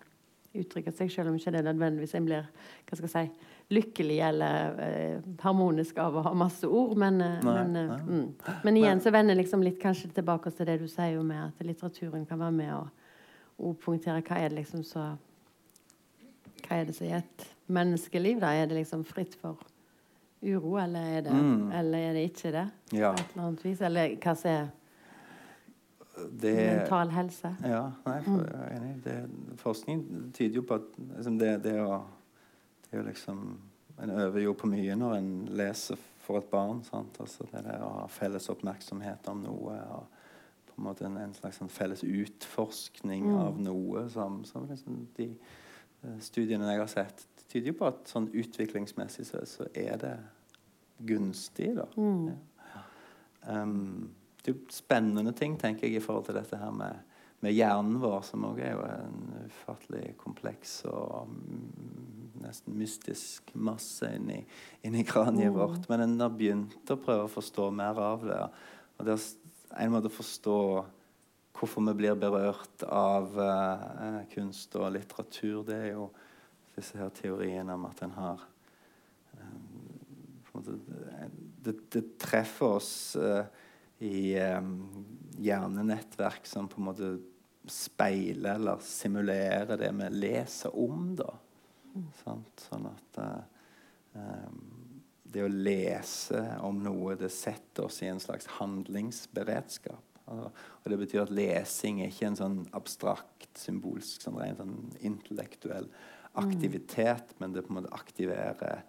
uttrykke 0.61 0.91
seg, 0.93 1.11
selv 1.11 1.29
om 1.31 1.35
ikke 1.39 1.51
det 1.55 1.63
nødvendigvis 1.65 2.15
en 2.15 2.25
blir 2.27 2.47
hva 2.85 2.97
skal 2.97 3.07
jeg 3.09 3.13
si, 3.13 3.51
lykkelig 3.75 4.17
eller 4.27 4.79
eh, 4.85 5.21
harmonisk 5.41 5.97
av 5.97 6.15
å 6.19 6.23
ha 6.27 6.33
masse 6.37 6.67
ord. 6.69 6.95
Men, 7.01 7.21
eh, 7.21 7.39
Nei, 7.43 7.53
men, 7.63 7.75
eh, 7.75 7.87
nei. 7.87 7.99
mm. 8.21 8.59
men 8.67 8.77
igjen 8.77 9.01
så 9.01 9.11
vender 9.15 9.35
liksom 9.39 9.63
litt 9.65 9.79
kanskje 9.81 10.11
tilbake 10.13 10.51
til 10.53 10.65
det 10.69 10.79
du 10.83 10.87
sier 10.87 11.15
jo 11.15 11.23
med 11.25 11.47
at 11.47 11.65
litteraturen 11.65 12.25
kan 12.29 12.39
være 12.39 12.51
med 12.59 12.73
og, 12.75 12.89
og 13.59 13.77
hva 13.85 14.37
er 14.37 14.49
det 14.49 14.59
liksom 14.61 14.83
så 14.83 15.13
Hva 16.65 16.79
er 16.81 16.85
det 16.87 16.95
som 16.97 17.05
er 17.07 17.17
et 17.21 17.43
menneskeliv? 17.67 18.39
da? 18.41 18.53
Er 18.57 18.65
det 18.67 18.77
liksom 18.79 19.03
fritt 19.05 19.35
for 19.37 19.59
uro, 20.45 20.77
eller 20.81 20.99
er 21.17 21.21
det, 21.21 21.31
Mm. 21.33 21.71
eller 21.71 21.97
er 21.97 22.13
det 22.13 22.23
ikke 22.31 22.51
det? 22.51 22.67
Ja. 22.93 23.11
På 23.13 23.19
et 23.21 23.31
eller 23.35 23.47
annet 23.47 23.65
vis? 23.65 23.81
Eller 23.81 24.15
hva 24.15 24.35
som 24.37 24.49
er 24.51 24.67
Det 26.15 26.55
mental 26.55 27.09
helse? 27.11 27.49
Ja, 27.63 27.83
nei, 28.05 28.17
for, 28.23 28.43
jeg 28.47 28.65
er 28.65 28.75
enig. 28.79 28.91
Det, 29.03 29.15
forskning 29.59 30.03
tyder 30.33 30.55
jo 30.61 30.65
på 30.69 30.77
at 30.79 30.91
liksom, 31.17 31.39
det, 31.41 31.49
det, 31.63 31.73
å, 31.83 32.01
det 32.91 32.99
å 33.01 33.07
liksom 33.09 33.45
En 34.03 34.11
øver 34.11 34.41
jo 34.43 34.53
på 34.59 34.67
mye 34.67 34.95
når 34.99 35.13
en 35.17 35.27
leser 35.55 35.95
for 36.25 36.37
et 36.41 36.49
barn. 36.51 36.81
Sant? 36.83 37.15
Altså 37.23 37.45
det 37.51 37.61
der 37.63 37.83
å 37.85 37.93
ha 38.01 38.07
felles 38.11 38.49
oppmerksomhet 38.51 39.27
om 39.31 39.43
noe. 39.45 39.77
og 39.95 40.07
på 40.67 40.81
en 40.81 40.83
måte 40.89 41.05
en, 41.07 41.15
en 41.17 41.33
slags 41.33 41.61
en 41.63 41.69
felles 41.71 42.01
utforskning 42.03 43.23
Mm. 43.29 43.37
av 43.39 43.59
noe 43.63 44.09
som, 44.11 44.41
som 44.43 44.65
liksom 44.67 45.07
de 45.15 45.29
eh, 46.03 46.17
studiene 46.19 46.67
jeg 46.73 46.79
har 46.81 46.87
sett, 46.91 47.23
tyder 47.47 47.71
jo 47.71 47.77
på 47.79 47.87
at 47.87 48.11
sånn 48.11 48.27
utviklingsmessig 48.33 49.23
så, 49.29 49.45
så 49.47 49.67
er 49.73 49.95
det 50.01 50.17
gunstig. 51.07 51.71
da. 51.77 51.85
Mm. 51.95 52.33
Ja. 52.73 52.83
Um, 53.61 54.09
det 54.45 54.51
er 54.51 54.57
jo 54.59 54.73
spennende 54.73 55.33
ting 55.33 55.55
tenker 55.57 55.87
jeg, 55.87 55.97
i 55.97 56.03
forhold 56.03 56.27
til 56.27 56.37
dette 56.37 56.57
her 56.61 56.73
med, 56.73 56.99
med 57.41 57.55
hjernen 57.55 57.97
vår, 58.01 58.19
som 58.27 58.45
også 58.45 58.61
er 58.61 58.75
jo 58.75 58.83
en 58.85 59.47
ufattelig 59.47 60.03
kompleks 60.21 60.75
og 60.85 61.31
mm, 61.31 62.43
nesten 62.43 62.77
mystisk 62.77 63.49
masse 63.57 64.09
inni, 64.13 64.43
inni 64.85 65.01
kraniet 65.07 65.49
Mm. 65.49 65.57
vårt. 65.57 65.89
Men 65.89 66.05
en 66.05 66.19
har 66.21 66.29
begynt 66.29 66.93
å 66.93 66.99
prøve 67.01 67.25
å 67.25 67.31
forstå 67.31 67.71
mer 67.73 67.97
av 67.97 68.27
det. 68.27 68.43
Og 68.99 69.09
det 69.09 69.17
er 69.17 69.87
en 69.87 69.95
måte 69.95 70.13
å 70.13 70.17
forstå 70.19 70.59
hvorfor 71.55 71.87
vi 71.87 71.97
blir 72.03 72.15
berørt 72.19 72.83
av 72.85 73.33
uh, 73.39 74.21
kunst 74.33 74.75
og 74.75 74.91
litteratur, 74.91 75.63
det 75.65 75.75
er 75.75 75.91
jo 75.95 76.09
disse 76.75 76.99
her 76.99 77.09
teoriene 77.15 77.73
om 77.73 77.85
at 77.87 78.01
en 78.03 78.11
har 78.11 78.43
um, 79.39 79.85
måte, 80.55 80.75
det, 81.63 81.75
det 81.93 82.03
treffer 82.21 82.77
oss 82.77 82.91
eh, 83.15 83.45
i 84.03 84.35
eh, 84.39 84.61
hjernenettverk 85.37 86.47
som 86.47 86.67
på 86.71 86.81
en 86.81 86.87
måte 86.89 87.11
speiler 87.71 88.59
eller 88.59 88.81
simulerer 88.83 89.79
det 89.79 89.91
vi 89.95 90.09
leser 90.19 90.75
om. 90.77 91.13
da. 91.17 91.31
Sant? 92.23 92.65
Sånn 92.67 92.89
at 92.91 93.21
eh, 93.23 93.61
eh, 94.21 94.57
det 95.35 95.43
å 95.43 95.51
lese 95.51 96.41
om 96.63 96.81
noe, 96.83 97.15
det 97.19 97.31
setter 97.33 97.89
oss 97.89 98.01
i 98.03 98.09
en 98.11 98.21
slags 98.23 98.47
handlingsberedskap. 98.59 100.03
Altså, 100.25 100.49
og 100.81 100.91
det 100.91 100.99
betyr 101.01 101.25
at 101.25 101.33
lesing 101.35 102.01
er 102.01 102.11
ikke 102.11 102.29
en 102.31 102.39
sånn 102.39 102.59
abstrakt, 102.77 103.49
symbolsk, 103.59 104.23
sånn 104.23 104.39
rent 104.39 104.61
sånn 104.61 104.77
intellektuell 105.05 105.89
aktivitet, 106.35 107.35
men 107.39 107.53
det 107.55 107.63
på 107.63 107.71
en 107.71 107.77
måte 107.79 107.93
aktiverer 107.95 108.81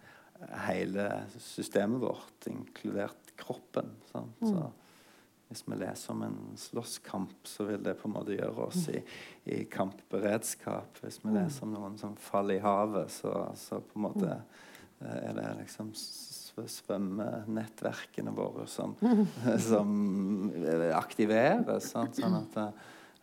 hele 0.66 1.06
systemet 1.40 2.02
vårt, 2.02 2.48
inkludert 2.50 3.30
kroppen. 3.38 3.92
Sant? 4.10 4.40
Så 4.42 4.64
hvis 5.48 5.62
vi 5.68 5.76
leser 5.78 6.12
om 6.12 6.22
en 6.26 6.56
slåsskamp, 6.58 7.46
så 7.46 7.64
vil 7.68 7.82
det 7.84 7.94
på 8.00 8.08
en 8.08 8.14
måte 8.16 8.34
gjøre 8.34 8.64
oss 8.66 8.88
i, 8.90 9.00
i 9.54 9.56
kampberedskap. 9.70 10.98
Hvis 11.04 11.20
vi 11.22 11.30
leser 11.36 11.64
om 11.66 11.72
noen 11.76 11.94
som 12.00 12.16
faller 12.18 12.54
i 12.58 12.64
havet, 12.64 13.10
så, 13.14 13.32
så 13.58 13.74
på 13.78 13.98
en 14.00 14.06
måte 14.08 14.30
eh, 14.34 15.18
er 15.28 15.32
det 15.38 15.48
liksom 15.60 15.88
svømmenettverkene 15.96 18.32
våre 18.34 18.66
som, 18.70 18.96
som 19.68 19.88
aktiveres. 20.96 21.84
Sant? 21.92 22.14
Sånn 22.18 22.36
at, 22.40 22.54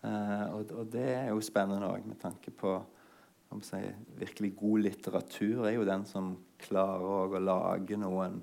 eh, 0.08 0.46
og, 0.54 0.62
og 0.80 0.86
det 0.96 1.10
er 1.18 1.28
jo 1.34 1.40
spennende 1.44 1.92
òg, 1.92 2.04
med 2.08 2.20
tanke 2.24 2.50
på 2.56 2.72
om 3.54 3.62
si, 3.62 3.78
virkelig 4.18 4.56
god 4.58 4.80
litteratur 4.88 5.68
er 5.68 5.76
jo 5.76 5.84
den 5.86 6.06
som 6.10 6.32
klarer 6.64 7.36
å 7.38 7.42
lage 7.44 7.98
noen 8.02 8.40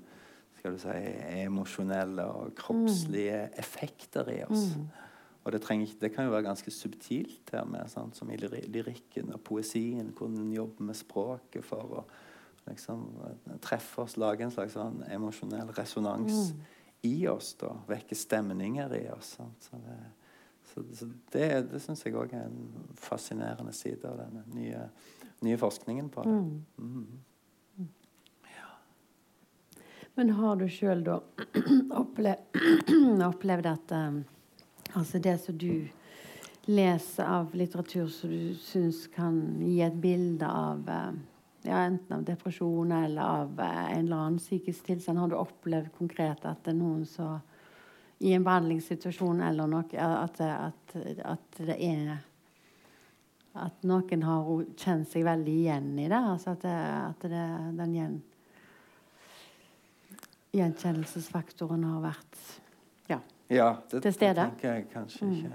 skal 0.61 0.75
du 0.77 0.81
si, 0.81 0.97
emosjonelle 1.41 2.27
og 2.29 2.51
kroppslige 2.59 3.47
effekter 3.59 4.27
i 4.29 4.43
oss. 4.45 4.75
Og 5.41 5.55
det, 5.55 5.63
trenger, 5.65 5.95
det 5.97 6.11
kan 6.13 6.27
jo 6.27 6.35
være 6.35 6.45
ganske 6.45 6.71
subtilt 6.71 7.49
her 7.49 7.65
med, 7.65 7.89
sant? 7.89 8.17
som 8.17 8.29
i 8.29 8.37
lyrikken 8.37 9.33
og 9.33 9.41
poesien, 9.41 10.11
hvor 10.17 10.29
en 10.29 10.51
jobber 10.53 10.85
med 10.91 10.99
språket 10.99 11.65
for 11.65 11.95
å 11.97 12.03
liksom, 12.67 13.07
treffe 13.65 14.05
oss, 14.05 14.19
lage 14.21 14.45
en 14.45 14.53
slags 14.53 14.77
sånn 14.77 15.01
emosjonell 15.09 15.73
resonans 15.73 16.53
i 17.09 17.15
oss. 17.31 17.55
da, 17.57 17.73
Vekke 17.89 18.17
stemninger 18.17 18.93
i 18.99 19.07
oss. 19.15 19.33
Sant? 19.39 19.65
Så 19.65 19.81
det, 19.81 19.97
så, 20.69 20.85
så 20.93 21.09
det, 21.33 21.49
det 21.71 21.81
syns 21.81 22.05
jeg 22.05 22.15
òg 22.21 22.37
er 22.37 22.45
en 22.45 22.93
fascinerende 23.01 23.73
side 23.73 24.05
av 24.05 24.21
den 24.21 24.45
nye, 24.53 24.85
nye 25.41 25.57
forskningen 25.57 26.13
på 26.13 26.29
det. 26.29 26.37
Mm. 26.37 27.30
Men 30.15 30.29
har 30.29 30.55
du 30.59 30.67
sjøl 30.69 31.03
da 31.05 31.19
opplevd, 32.01 32.61
opplevd 33.31 33.67
at 33.71 33.93
um, 33.95 34.21
altså 34.93 35.19
det 35.23 35.37
som 35.43 35.57
du 35.57 35.87
leser 36.67 37.25
av 37.25 37.55
litteratur 37.57 38.09
som 38.11 38.29
du 38.29 38.55
syns 38.59 39.05
kan 39.15 39.39
gi 39.63 39.79
et 39.81 39.95
bilde 40.03 40.47
av 40.47 40.83
uh, 40.89 41.13
ja, 41.63 41.85
enten 41.85 42.17
av 42.17 42.25
depresjon 42.27 42.91
eller 42.91 43.21
av 43.23 43.55
uh, 43.59 43.85
en 43.91 44.03
eller 44.03 44.17
annen 44.17 44.41
psykisk 44.41 44.89
tilstand, 44.89 45.19
har 45.19 45.31
du 45.31 45.39
opplevd 45.39 45.93
konkret 45.97 46.43
at 46.45 46.59
det 46.65 46.75
er 46.75 46.81
noen 46.81 47.07
som 47.07 47.39
i 48.21 48.35
en 48.35 48.43
behandlingssituasjon 48.45 49.39
eller 49.41 49.69
noe 49.69 49.87
at, 49.97 50.41
at, 50.45 50.91
at 51.25 51.63
det 51.65 51.77
er 51.81 52.19
At 53.57 53.81
noen 53.83 54.21
har 54.23 54.51
kjent 54.77 55.09
seg 55.09 55.25
veldig 55.25 55.55
igjen 55.63 55.87
i 55.99 56.05
det? 56.05 56.19
Altså 56.19 56.53
at, 56.53 56.61
det, 56.61 56.75
at 57.07 57.25
det, 57.31 57.47
den 57.79 57.95
gjenkjennelsesfaktoren 60.53 61.83
har 61.83 62.01
vært 62.01 62.39
ja. 63.09 63.19
Ja, 63.49 63.75
det, 63.91 64.01
Til 64.03 64.13
stede? 64.13 64.35
det 64.35 64.51
tenker 64.51 64.73
jeg 64.73 64.89
kanskje 64.93 65.25
Mm. 65.25 65.33
ikke. 65.35 65.51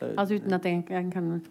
Det- 0.00 0.18
Altså 0.18 0.34
uten 0.34 0.52
at 0.52 0.64
jeg 0.64 0.84
kan 1.12 1.42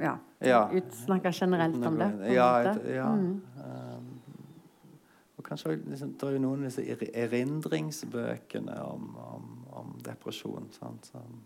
ja, 0.00 0.16
Ja. 0.40 0.68
ut, 0.76 0.92
snakke 0.94 1.32
generelt 1.32 1.86
om 1.86 1.96
det. 1.98 2.32
Ja, 2.32 2.58
et- 2.72 2.94
ja. 2.94 3.14
Mm. 3.14 3.42
Um, 3.56 4.20
og 5.38 5.44
kanskje 5.44 5.76
liksom, 5.90 6.12
det 6.12 6.22
er 6.22 6.32
jo 6.32 6.38
noen 6.38 6.58
av 6.58 6.64
disse 6.70 6.82
er- 6.88 7.26
erindringsbøkene 7.26 8.78
om, 8.82 9.16
om, 9.16 9.66
om 9.72 10.00
depresjon. 10.04 10.68
Sant? 10.72 11.06
Som, 11.06 11.42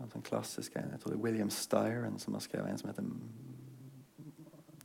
en 0.00 0.08
sånn 0.08 0.22
klassisk 0.22 0.76
en. 0.76 0.90
Jeg 0.90 1.00
tror 1.00 1.10
det 1.10 1.18
er 1.18 1.22
William 1.22 1.50
Styron 1.50 2.18
som 2.18 2.34
har 2.34 2.40
skrevet 2.40 2.70
en 2.70 2.78
som 2.78 2.88
heter 2.90 3.04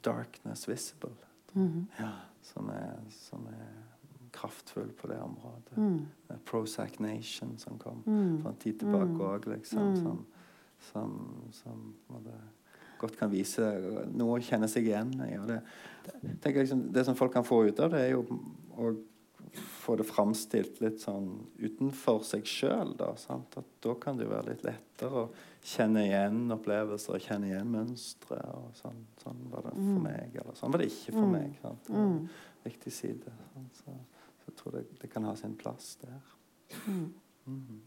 'Darkness 0.02 0.66
Visible'. 0.68 1.12
Mhm. 1.54 1.88
Ja, 2.00 2.12
som, 2.42 2.70
er, 2.70 3.00
som 3.10 3.48
er 3.48 3.83
kraftfull 4.44 4.92
på 5.00 5.08
det 5.08 5.20
området. 5.24 5.78
Mm. 5.78 6.06
Prozac 6.46 7.00
Nation 7.00 7.58
som 7.58 7.78
kom 7.80 8.04
Mm. 8.06 8.42
for 8.42 8.50
en 8.50 8.56
tid 8.60 8.80
tilbake 8.80 9.14
Mm. 9.14 9.22
òg, 9.22 9.46
liksom. 9.48 9.80
Mm. 9.94 9.96
Som, 10.04 10.26
som, 10.92 11.50
som 11.52 11.94
måtte, 12.10 12.34
godt 13.00 13.18
kan 13.18 13.32
vise 13.32 14.06
noe 14.14 14.40
å 14.40 14.44
kjenne 14.44 14.68
seg 14.68 14.84
igjen 14.88 15.14
i. 15.30 15.38
Og 15.40 15.48
det, 15.48 15.62
det, 16.42 16.54
liksom, 16.56 16.92
det 16.94 17.06
som 17.06 17.16
folk 17.16 17.34
kan 17.34 17.44
få 17.44 17.66
ut 17.68 17.80
av 17.80 17.92
det, 17.92 18.02
er 18.02 18.12
jo 18.12 18.26
å 18.78 18.94
få 19.54 19.96
det 19.98 20.06
framstilt 20.08 20.80
litt 20.82 21.00
sånn 21.02 21.46
utenfor 21.60 22.24
seg 22.24 22.44
sjøl. 22.44 22.96
Da, 22.98 23.16
sant? 23.16 23.58
At 23.58 23.66
da 23.82 23.94
kan 23.96 24.18
det 24.18 24.26
jo 24.26 24.32
være 24.32 24.50
litt 24.50 24.64
lettere 24.64 25.12
å 25.12 25.30
kjenne 25.64 26.06
igjen 26.08 26.50
opplevelser, 26.52 27.20
kjenne 27.20 27.52
igjen 27.52 27.70
mønstre. 27.72 28.40
og 28.56 28.72
Sånn, 28.74 29.04
sånn 29.24 29.50
var 29.52 29.62
det 29.62 29.72
for 29.74 29.80
Mm. 29.80 30.02
meg, 30.04 30.36
eller 30.36 30.54
sånn 30.54 30.72
var 30.72 30.80
det 30.80 30.88
ikke 30.92 31.14
for 31.14 31.22
Mm. 31.28 31.32
meg. 31.32 31.58
Sant? 31.62 31.88
Mm. 31.90 32.30
viktig 32.66 32.92
side. 32.94 33.32
Sant? 33.54 33.76
Så, 33.76 33.92
så 34.44 34.52
jeg 34.52 34.60
tror 34.60 34.78
det, 34.78 34.84
det 35.00 35.10
kan 35.12 35.24
ha 35.28 35.34
sin 35.40 35.56
plass 35.60 35.96
der. 36.04 36.22
Mm. 36.86 37.14
Mhm. 37.46 37.82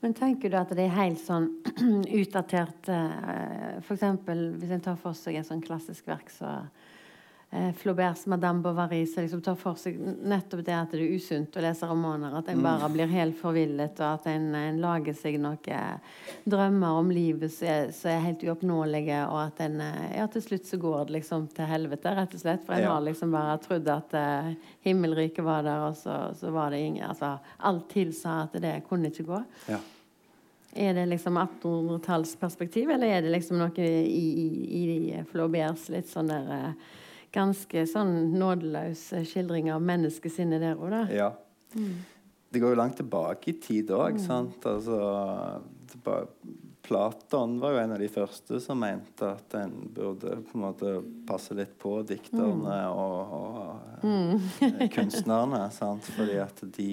Men 0.00 0.14
tenker 0.16 0.48
du 0.48 0.56
at 0.56 0.70
det 0.72 0.86
er 0.86 0.94
helt 0.96 1.20
sånn 1.20 1.50
utdatert 2.20 2.88
F.eks. 2.88 3.84
For 3.84 3.96
eksempel 3.96 4.46
hvis 4.60 4.72
en 4.72 4.84
tar 4.84 4.96
for 5.00 5.16
seg 5.16 5.36
et 5.36 5.48
sånn 5.48 5.60
klassisk 5.64 6.08
verk 6.08 6.32
så 6.32 6.54
eh, 7.50 7.72
Flauberts 7.72 8.26
'Madame 8.26 8.62
Bovary', 8.62 9.06
som 9.06 9.22
liksom 9.24 9.40
tar 9.42 9.54
for 9.58 9.74
seg 9.74 9.98
nettopp 9.98 10.64
det 10.64 10.74
at 10.76 10.90
det 10.92 11.00
er 11.00 11.14
usunt 11.16 11.56
å 11.56 11.60
lese 11.64 11.86
romaner. 11.90 12.36
At 12.38 12.48
en 12.48 12.62
bare 12.62 12.88
blir 12.92 13.06
helt 13.10 13.38
forvillet, 13.40 13.98
og 14.00 14.06
at 14.20 14.26
en, 14.30 14.54
en 14.54 14.80
lager 14.80 15.14
seg 15.18 15.38
noen 15.40 15.98
drømmer 16.44 16.98
om 17.00 17.10
livet 17.10 17.52
som 17.52 17.66
er, 17.68 17.90
er 18.12 18.20
helt 18.28 18.42
uoppnåelige, 18.46 19.20
og 19.28 19.40
at 19.48 19.60
en 19.66 19.80
eh, 19.80 20.16
Ja, 20.20 20.26
til 20.30 20.42
slutt 20.42 20.66
så 20.66 20.76
går 20.78 21.04
det 21.06 21.18
liksom 21.20 21.48
til 21.54 21.64
helvete, 21.66 22.14
rett 22.16 22.34
og 22.34 22.40
slett. 22.40 22.64
For 22.66 22.74
en 22.74 22.82
Ja. 22.82 22.94
har 22.94 23.00
liksom 23.06 23.30
bare 23.32 23.58
trodd 23.58 23.88
at 23.88 24.14
eh, 24.14 24.52
himmelriket 24.86 25.44
var 25.44 25.62
der, 25.62 25.88
og 25.90 25.96
så, 25.96 26.34
så 26.38 26.50
var 26.54 26.70
det 26.70 26.80
ingen 26.86 27.08
Altså, 27.10 27.38
alt 27.58 27.88
tilsa 27.90 28.42
at 28.44 28.52
det 28.62 28.82
kunne 28.88 29.10
ikke 29.10 29.24
gå. 29.26 29.42
Ja. 29.68 29.78
Er 30.72 30.94
det 30.94 31.08
liksom 31.10 31.34
1800-tallsperspektiv, 31.36 32.90
eller 32.94 33.06
er 33.06 33.22
det 33.22 33.32
liksom 33.34 33.58
noe 33.58 33.72
i, 33.82 34.04
i, 34.06 34.82
i 35.10 35.22
Flauberts 35.26 35.88
litt 35.90 36.06
sånn 36.06 36.30
der 36.30 36.50
eh, 36.54 36.72
Ganske 37.34 37.84
sånn 37.86 38.32
nådeløs 38.34 39.04
skildring 39.28 39.70
av 39.70 39.84
menneskesinnet 39.86 40.62
der 40.62 40.80
òg, 40.80 40.90
da? 40.94 41.02
Ja. 41.14 41.28
Det 42.50 42.58
går 42.58 42.74
jo 42.74 42.80
langt 42.80 42.98
tilbake 42.98 43.52
i 43.52 43.58
tid 43.62 43.92
òg, 43.94 44.18
sant. 44.18 44.64
Altså, 44.66 44.98
Platon 46.82 47.60
var 47.60 47.76
jo 47.76 47.78
en 47.78 47.92
av 47.94 48.00
de 48.02 48.08
første 48.10 48.58
som 48.62 48.80
mente 48.82 49.28
at 49.28 49.54
en 49.60 49.74
burde 49.94 50.40
på 50.48 50.58
en 50.58 50.64
måte 50.64 50.94
passe 51.28 51.54
litt 51.54 51.76
på 51.78 52.00
dikterne 52.08 52.78
og, 52.90 53.34
og 53.36 54.08
eh, 54.08 54.88
kunstnerne. 54.90 55.68
Sant? 55.78 56.08
Fordi 56.16 56.40
at 56.42 56.64
de 56.74 56.90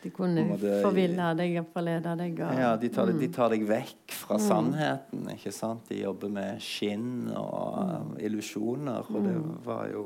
De 0.00 0.10
kunne 0.14 0.44
forville 0.56 1.28
deg 1.36 1.58
og 1.60 1.68
forlede 1.74 2.14
deg. 2.20 2.38
Og, 2.40 2.60
Ja, 2.62 2.70
de 2.80 2.88
tar, 2.92 3.12
de 3.12 3.28
tar 3.32 3.52
deg 3.52 3.66
vekk 3.68 4.14
fra 4.22 4.38
sannheten. 4.40 5.26
ikke 5.34 5.52
sant? 5.52 5.84
De 5.90 6.00
jobber 6.00 6.32
med 6.32 6.62
skinn 6.64 7.28
og 7.34 7.76
mm. 7.80 8.14
illusjoner, 8.30 9.10
og 9.10 9.28
det 9.28 9.36
var 9.66 9.90
jo 9.92 10.04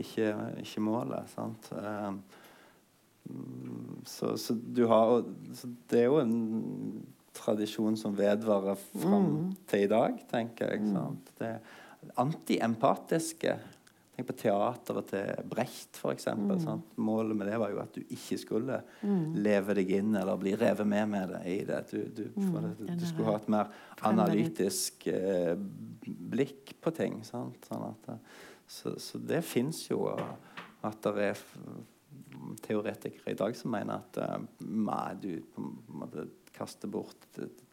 ikke, 0.00 0.32
ikke 0.62 0.84
målet. 0.84 1.28
sant? 1.34 1.68
Um, 1.72 2.22
mm, 3.28 4.00
så, 4.08 4.32
så 4.40 4.56
du 4.56 4.86
har 4.90 5.20
så 5.56 5.70
Det 5.90 6.04
er 6.04 6.08
jo 6.10 6.20
en 6.22 6.36
tradisjon 7.36 7.96
som 8.00 8.16
vedvarer 8.16 8.78
fram 8.96 9.50
til 9.68 9.84
i 9.84 9.90
dag, 9.92 10.16
tenker 10.30 10.72
jeg. 10.72 10.88
sant? 10.94 11.34
Det 11.36 11.58
antiempatiske 12.16 13.56
Tenk 14.16 14.30
på 14.30 14.36
teateret 14.40 15.10
til 15.10 15.48
Brecht, 15.50 15.98
f.eks. 16.00 16.26
Mm. 16.32 16.84
Målet 17.04 17.36
med 17.36 17.50
det 17.50 17.58
var 17.60 17.72
jo 17.74 17.80
at 17.82 17.98
du 17.98 18.00
ikke 18.02 18.38
skulle 18.40 18.78
leve 19.36 19.76
deg 19.76 19.92
inn 19.98 20.16
eller 20.16 20.40
bli 20.40 20.54
revet 20.56 20.88
med 20.88 21.10
med 21.12 21.34
det 21.34 21.42
i 21.52 21.58
det. 21.68 21.82
Du, 21.90 21.98
du, 22.16 22.22
for 22.38 22.64
det, 22.64 22.70
du, 22.78 22.86
du 22.96 23.04
skulle 23.04 23.28
ha 23.28 23.36
et 23.42 23.50
mer 23.52 23.74
analytisk 24.08 25.04
eh, 25.12 25.52
blikk 26.32 26.78
på 26.80 26.94
ting. 26.96 27.20
Sånn 27.28 27.52
at, 27.60 28.08
eh, 28.14 28.40
så, 28.64 28.94
så 28.96 29.20
det 29.20 29.42
fins 29.44 29.84
jo 29.90 30.06
at 30.08 31.04
det 31.04 31.28
er 31.34 31.44
teoretikere 32.64 33.34
i 33.34 33.38
dag 33.38 33.56
som 33.58 33.72
mener 33.74 34.02
at 34.02 34.18
uh, 34.22 35.14
du 35.20 35.42
måte 35.88 36.28
kaster 36.56 36.88
bort 36.88 37.26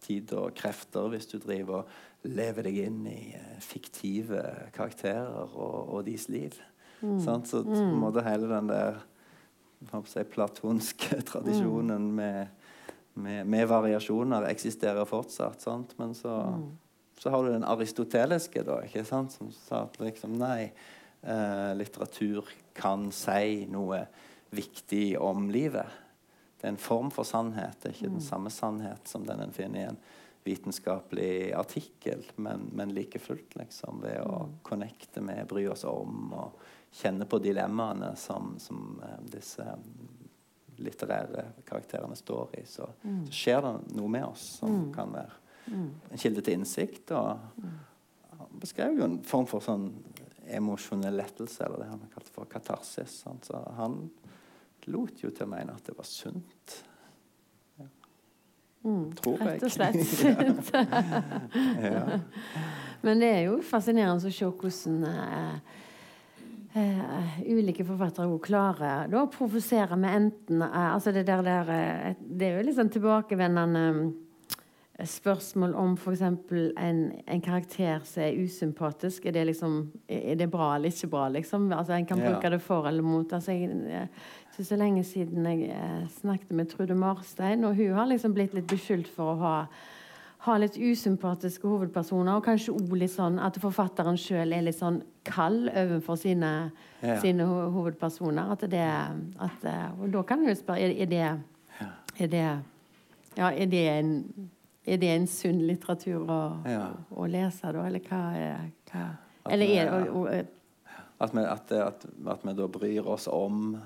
tid 0.04 0.34
og 0.36 0.54
krefter 0.58 1.08
hvis 1.14 1.30
du 1.32 1.38
driver 1.40 1.84
og 1.84 2.28
lever 2.28 2.68
deg 2.68 2.80
inn 2.86 3.02
i 3.08 3.34
eh, 3.36 3.58
fiktive 3.64 4.42
karakterer 4.76 5.56
og, 5.56 5.94
og 5.96 6.06
deres 6.08 6.30
liv. 6.32 6.56
Sant? 7.20 7.50
Så 7.50 7.64
på 7.68 7.76
en 7.76 8.00
måte 8.00 8.24
hele 8.24 8.48
den 8.48 8.70
der 8.72 9.02
si, 10.08 10.24
platonske 10.32 11.20
tradisjonen 11.32 12.10
med, 12.16 12.48
med, 13.20 13.44
med 13.48 13.68
variasjoner 13.72 14.48
eksisterer 14.52 15.08
fortsatt. 15.10 15.64
Sant? 15.64 15.96
Men 16.00 16.16
så, 16.16 16.38
så 17.20 17.34
har 17.34 17.44
du 17.44 17.52
den 17.52 17.68
aristoteliske, 17.68 18.64
da, 18.68 18.80
som 19.04 19.52
sa 19.66 19.84
at 19.84 20.00
liksom 20.00 20.38
nei, 20.40 20.72
eh, 21.22 21.72
litteratur 21.80 22.48
kan 22.76 23.10
si 23.16 23.66
noe 23.72 24.06
viktig 24.54 25.20
om 25.20 25.50
livet. 25.52 26.00
Det 26.60 26.68
er 26.68 26.76
en 26.76 26.82
form 26.82 27.12
for 27.12 27.28
sannhet. 27.28 27.80
Det 27.82 27.90
er 27.90 27.98
ikke 27.98 28.14
den 28.16 28.24
samme 28.24 28.52
sannhet 28.54 29.10
som 29.10 29.26
den 29.28 29.42
en 29.44 29.56
finner 29.56 29.82
i 29.82 29.90
en 29.92 30.00
vitenskapelig 30.44 31.54
artikkel, 31.56 32.24
men, 32.36 32.70
men 32.76 32.92
like 32.96 33.20
fullt, 33.20 33.56
liksom, 33.56 34.02
ved 34.04 34.20
å 34.28 34.50
connecte 34.64 35.22
med, 35.24 35.48
bry 35.48 35.66
oss 35.72 35.86
om 35.88 36.34
og 36.36 36.58
kjenne 36.94 37.26
på 37.26 37.40
dilemmaene 37.40 38.12
som, 38.20 38.58
som 38.60 39.00
eh, 39.04 39.22
disse 39.32 39.66
litterære 40.84 41.46
karakterene 41.66 42.16
står 42.16 42.58
i, 42.60 42.66
så, 42.68 42.90
så 43.02 43.32
skjer 43.32 43.64
det 43.64 43.74
noe 43.96 44.12
med 44.12 44.26
oss 44.26 44.44
som 44.60 44.90
kan 44.94 45.14
være 45.16 45.40
en 46.12 46.20
kilde 46.20 46.44
til 46.44 46.60
innsikt. 46.60 47.14
Og 47.16 47.40
han 48.40 48.60
beskrev 48.60 48.98
jo 49.00 49.08
en 49.08 49.20
form 49.28 49.48
for 49.50 49.64
sånn 49.64 49.90
emosjonell 50.44 51.16
lettelse, 51.18 51.64
eller 51.64 51.84
det 51.84 51.92
han 51.92 52.04
kalte 52.14 52.34
for 52.34 52.50
katarsis. 52.52 53.22
Sant? 53.24 53.48
Så 53.48 53.62
han 53.78 54.02
lot 54.92 55.24
jo 55.24 55.32
til 55.32 55.46
å 55.46 55.52
mene 55.52 55.76
at 55.76 55.86
det 55.88 55.96
var 55.98 56.08
sunt. 56.08 56.76
Ja. 57.80 57.88
Tror 59.22 59.40
jeg. 59.40 59.48
Rett 59.48 59.64
og 59.68 59.74
slett. 59.74 60.04
ja. 61.88 62.20
Men 63.04 63.24
det 63.24 63.32
er 63.36 63.42
jo 63.50 63.58
fascinerende 63.68 64.30
å 64.30 64.34
se 64.34 64.48
hvordan 64.48 65.08
eh, 65.10 65.80
eh, 66.80 67.40
ulike 67.52 67.86
forfattere 67.88 68.28
også 68.30 68.46
klarer 68.48 69.10
da, 69.12 69.24
å 69.24 69.32
provosere 69.32 69.98
med 70.00 70.18
enten 70.20 70.64
eh, 70.66 70.90
altså 70.94 71.14
det, 71.16 71.26
der, 71.28 71.44
der, 71.46 71.74
eh, 71.74 72.22
det 72.24 72.48
er 72.48 72.60
jo 72.60 72.68
litt 72.68 72.80
sånn 72.80 72.94
tilbakevendende 72.94 73.84
eh, 73.90 74.14
spørsmål 75.04 75.74
om 75.76 75.94
f.eks. 75.98 76.22
En, 76.22 77.00
en 77.28 77.42
karakter 77.42 78.04
som 78.06 78.24
er 78.24 78.36
usympatisk. 78.44 79.26
Er 79.26 79.32
det, 79.32 79.46
liksom, 79.48 79.92
er 80.10 80.36
det 80.38 80.50
bra 80.52 80.76
eller 80.76 80.92
ikke 80.94 81.10
bra? 81.10 81.28
Liksom? 81.34 81.72
Altså, 81.74 81.94
en 81.98 82.06
kan 82.06 82.20
Ja. 82.22 82.32
bruke 82.32 82.50
det 82.50 82.62
for 82.62 82.88
eller 82.88 83.02
mot. 83.04 83.34
Altså, 83.34 83.52
jeg, 83.52 83.70
eh, 83.90 84.08
ikke 84.54 84.64
så 84.70 84.76
lenge 84.78 85.04
siden 85.04 85.46
jeg 85.46 85.70
eh, 85.72 86.08
snakket 86.22 86.52
med 86.52 86.70
Trude 86.70 86.96
Marstein, 86.96 87.64
og 87.64 87.76
hun 87.76 87.94
har 87.94 88.06
liksom 88.06 88.34
blitt 88.34 88.54
litt 88.54 88.68
beskyldt 88.68 89.08
for 89.16 89.34
å 89.36 89.40
ha 89.40 89.66
ha 90.44 90.58
litt 90.58 90.76
usympatiske 90.76 91.64
hovedpersoner, 91.64 92.34
og 92.36 92.44
kanskje 92.44 92.74
også 92.76 92.98
litt 93.00 93.12
sånn 93.14 93.38
at 93.40 93.56
forfatteren 93.64 94.18
sjøl 94.20 94.52
er 94.52 94.62
litt 94.66 94.76
sånn 94.76 94.98
kald 95.24 95.70
overfor 95.70 96.18
sine, 96.20 96.72
Ja. 97.02 97.16
sine 97.22 97.46
ho 97.48 97.70
hovedpersoner. 97.72 98.52
At 98.52 98.60
det 98.70 98.82
at, 99.40 99.64
eh, 99.64 99.90
Og 100.02 100.12
da 100.12 100.22
kan 100.24 100.44
du 100.46 100.52
spørre 100.54 100.82
er, 100.82 101.02
er 101.02 101.06
det 101.06 101.40
Er 102.20 102.28
det 102.28 102.60
Ja, 103.38 103.48
er 103.52 103.66
det 103.66 103.88
en 103.88 104.50
er 104.86 104.98
det 105.00 105.10
en 105.14 105.28
sunn 105.28 105.62
litteratur 105.68 106.24
å, 106.28 106.42
Ja. 106.68 106.90
å, 107.10 107.24
å 107.24 107.28
lese, 107.30 107.72
da? 107.72 107.86
Eller 107.88 108.04
hva 108.10 108.22
er 108.36 108.70
hva? 108.92 109.06
At 109.44 109.52
Eller 109.54 109.68
vi 109.68 109.78
er 109.80 109.92
og, 109.92 110.16
og, 110.16 110.28
At, 111.24 111.34
vi, 111.34 111.44
at, 111.48 111.72
at, 111.72 112.06
at 112.28 112.44
vi 112.44 112.54
da 112.54 112.68
bryr 112.68 113.08
oss 113.08 113.28
om 113.32 113.78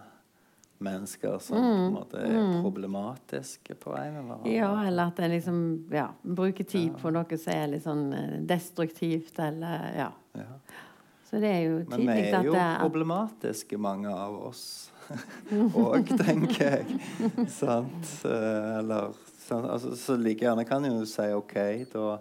mennesker 0.80 1.40
som 1.42 1.58
på 1.58 1.64
en 1.70 1.94
måte 1.94 2.22
er 2.22 2.62
problematiske 2.62 3.76
på 3.82 3.96
en 3.98 4.20
eller 4.20 4.36
annen 4.36 4.52
Ja, 4.52 4.72
eller 4.86 5.10
at 5.12 5.20
en 5.20 5.32
liksom 5.34 5.62
ja, 5.92 6.08
bruker 6.22 6.64
tid 6.70 6.98
på 7.02 7.10
noe 7.14 7.38
som 7.42 7.54
er 7.54 7.72
litt 7.72 7.86
sånn 7.86 8.04
eh, 8.14 8.36
destruktivt, 8.50 9.40
eller 9.40 9.90
Ja. 9.98 10.12
Ja. 10.38 10.52
Så 11.28 11.42
det 11.44 11.50
er 11.52 11.64
jo 11.66 11.80
Men 11.90 12.06
vi 12.06 12.14
er 12.30 12.46
jo 12.46 12.54
det 12.54 12.68
problematiske, 12.80 13.78
mange 13.78 14.08
av 14.14 14.38
oss. 14.48 14.92
Og, 15.76 16.08
tenker 16.20 16.78
jeg. 16.78 17.00
Sant? 17.52 18.14
Eh, 18.24 18.78
Eller 18.78 19.12
sant? 19.48 19.68
Altså, 19.72 19.96
Så 19.98 20.16
like 20.20 20.44
gjerne 20.46 20.66
kan 20.68 20.86
jo 20.88 21.06
si 21.10 21.28
OK, 21.36 21.56
da 21.94 22.20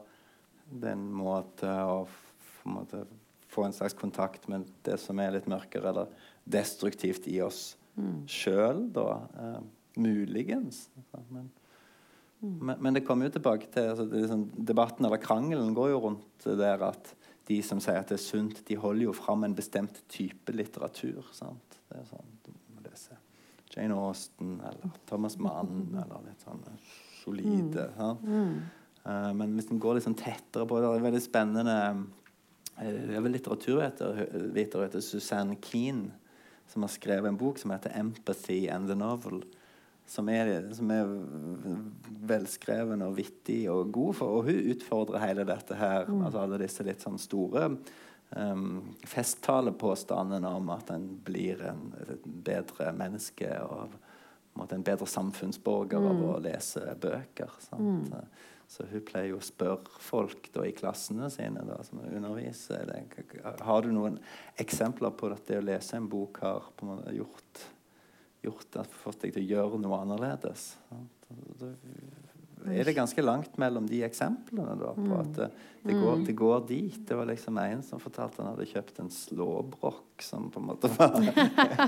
det 0.67 0.89
er 0.91 0.97
en 0.97 1.09
måte 1.15 1.69
å 1.87 2.01
på 2.07 2.71
en 2.71 2.75
måte 2.81 3.05
få 3.53 3.65
en 3.69 3.73
slags 3.77 3.95
kontakt 3.95 4.49
med 4.51 4.67
det 4.85 4.97
som 5.01 5.19
er 5.23 5.31
litt 5.37 5.47
mørkere 5.49 5.93
eller 5.93 6.09
destruktivt 6.47 7.29
i 7.33 7.41
oss 7.47 7.77
Mm. 7.97 8.27
sjøl, 8.29 8.81
da. 8.93 9.23
Eh, 9.41 9.61
muligens. 9.97 10.91
Men, 11.15 11.25
Men, 11.31 12.59
men, 12.61 12.77
men 12.85 12.95
det 12.99 13.07
kommer 13.07 13.25
jo 13.31 13.33
tilbake 13.39 13.71
til 13.73 13.87
altså, 13.89 14.05
det 14.11 14.21
liksom, 14.21 14.43
Debatten 14.69 15.07
eller 15.09 15.17
krangelen 15.17 15.73
går 15.75 15.95
jo 15.95 16.01
rundt 16.05 16.45
der 16.61 16.83
at 16.91 17.15
de 17.49 17.57
som 17.65 17.81
sier 17.81 18.03
at 18.03 18.11
det 18.13 18.19
er 18.19 18.25
sunt, 18.27 18.61
de 18.69 18.77
holder 18.77 19.07
jo 19.07 19.15
fram 19.17 19.45
en 19.47 19.55
bestemt 19.57 20.03
type 20.13 20.53
litteratur. 20.53 21.25
Sant? 21.33 21.79
Det 21.89 22.03
er 22.03 22.05
sånn, 22.11 22.29
du 22.45 22.53
må 22.75 22.85
lese 22.85 23.17
Jane 23.73 23.97
Austen 23.97 24.59
eller 24.61 24.93
Thomas 25.09 25.39
Mann 25.41 25.89
eller 26.03 26.27
litt 26.29 26.45
sånn 26.45 26.61
solide. 27.27 27.91
Sant? 27.99 28.27
Uh, 29.07 29.33
men 29.39 29.53
hvis 29.55 29.69
en 29.71 29.83
går 29.83 29.99
litt 29.99 30.07
sånn 30.07 30.19
tettere 30.19 30.67
på 30.67 30.79
det, 30.81 30.87
det 30.87 30.99
er 30.99 31.05
veldig 31.05 31.23
spennende 31.23 31.75
eh, 32.81 32.95
Det 33.07 33.15
er 33.15 33.23
vel 33.23 33.37
litteraturviter 33.37 34.87
heter 34.87 35.05
Suzanne 35.05 35.59
Keane 35.63 36.15
som 36.67 36.83
har 36.83 36.89
skrevet 36.89 37.29
en 37.29 37.37
bok 37.37 37.59
som 37.59 37.71
heter 37.71 37.91
'Empathy 37.91 38.69
and 38.69 38.89
the 38.89 38.95
Novel'. 38.95 39.45
Som 40.07 40.29
er, 40.29 40.73
som 40.75 40.91
er 40.91 41.07
velskreven 42.27 43.03
og 43.03 43.17
vittig 43.17 43.71
og 43.71 43.93
god 43.93 44.15
for. 44.15 44.27
Og 44.27 44.45
hun 44.45 44.71
utfordrer 44.71 45.19
hele 45.19 45.45
dette 45.45 45.75
her, 45.75 46.07
altså 46.07 46.39
alle 46.39 46.61
disse 46.63 46.85
litt 46.87 47.03
sånn 47.03 47.19
store 47.19 47.65
um, 48.37 48.95
festtalepåstandene 49.03 50.47
om 50.47 50.71
at 50.71 50.93
en 50.95 51.09
blir 51.25 51.63
en, 51.67 51.93
et 52.07 52.23
bedre 52.23 52.93
menneske 52.95 53.51
og 53.65 53.99
en, 54.65 54.75
en 54.79 54.85
bedre 54.87 55.09
samfunnsborger 55.11 56.11
av 56.11 56.23
å 56.27 56.37
lese 56.43 56.83
bøker. 57.01 57.57
Sant? 57.69 58.15
Så 58.69 58.83
hun 58.91 59.05
pleier 59.07 59.31
jo 59.31 59.39
å 59.39 59.47
spørre 59.47 60.01
folk 60.03 60.49
da, 60.55 60.65
i 60.67 60.75
klassene 60.75 61.29
sine 61.31 61.63
da, 61.69 61.79
som 61.87 62.01
underviser. 62.03 62.91
Har 63.63 63.85
du 63.87 63.93
noen 63.95 64.19
eksempler 64.59 65.15
på 65.15 65.31
at 65.31 65.47
det 65.47 65.61
å 65.61 65.67
lese 65.69 66.01
en 66.01 66.09
bok 66.11 66.43
har 66.43 66.67
måte 66.83 67.15
gjort, 67.15 67.67
gjort 68.43 68.81
at, 68.83 68.97
fått 69.05 69.23
deg 69.23 69.37
til 69.37 69.47
å 69.47 69.51
gjøre 69.55 69.83
noe 69.85 70.01
annerledes? 70.03 70.73
Sant? 70.91 71.13
Da 71.61 71.71
er 72.65 72.85
det 72.85 72.93
ganske 72.93 73.23
langt 73.23 73.59
mellom 73.59 73.87
de 73.87 74.01
eksemplene 74.07 74.75
da, 74.81 74.93
på 74.97 75.19
at 75.21 75.33
det, 75.37 75.49
det, 75.83 75.95
går, 75.95 76.17
det, 76.27 76.33
går, 76.33 76.65
dit. 76.69 76.99
Det 77.09 77.15
var 77.15 77.29
liksom 77.29 77.59
en 77.63 77.83
som 77.85 78.01
fortalte 78.03 78.43
han 78.43 78.55
hadde 78.55 78.67
kjøpt 78.71 78.99
en 79.03 79.11
slåbrok 79.13 80.25
som 80.25 80.49
på 80.51 80.61
en 80.63 80.67
måte 80.73 80.91
var 80.97 81.15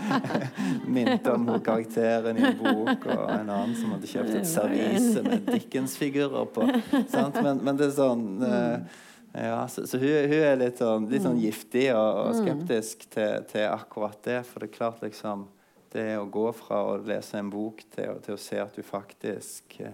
minte 0.99 1.35
om 1.35 1.49
karakteren 1.65 2.39
i 2.39 2.47
en 2.53 2.61
bok, 2.61 3.09
og 3.09 3.25
en 3.33 3.51
annen 3.51 3.75
som 3.79 3.95
hadde 3.97 4.11
kjøpt 4.11 4.39
et 4.39 4.49
servise 4.49 5.25
med 5.27 5.51
Dickens-figurer 5.51 6.49
på. 6.55 6.69
Men, 6.69 7.63
men, 7.65 7.75
det 7.79 7.89
er 7.89 7.95
sånn 7.97 8.27
uh, 8.45 8.99
ja, 9.35 9.63
så, 9.73 9.87
så 9.89 9.99
hun, 10.01 10.11
hun, 10.31 10.43
er 10.43 10.61
litt 10.61 10.83
sånn, 10.83 11.09
litt 11.11 11.25
sånn 11.25 11.41
giftig 11.43 11.89
og, 11.95 12.21
og 12.29 12.39
skeptisk 12.39 13.09
til, 13.13 13.49
til, 13.51 13.67
akkurat 13.73 14.21
det. 14.25 14.43
For 14.47 14.63
det 14.63 14.71
er 14.71 14.77
klart 14.77 15.03
liksom 15.05 15.49
Det 15.89 16.19
å 16.21 16.27
gå 16.29 16.51
fra 16.53 16.83
å 16.85 16.97
lese 17.01 17.39
en 17.41 17.49
bok 17.49 17.81
til, 17.95 18.19
til 18.21 18.37
å 18.37 18.41
se 18.41 18.59
at 18.61 18.75
du 18.77 18.85
faktisk 18.85 19.79
Eh, 19.81 19.93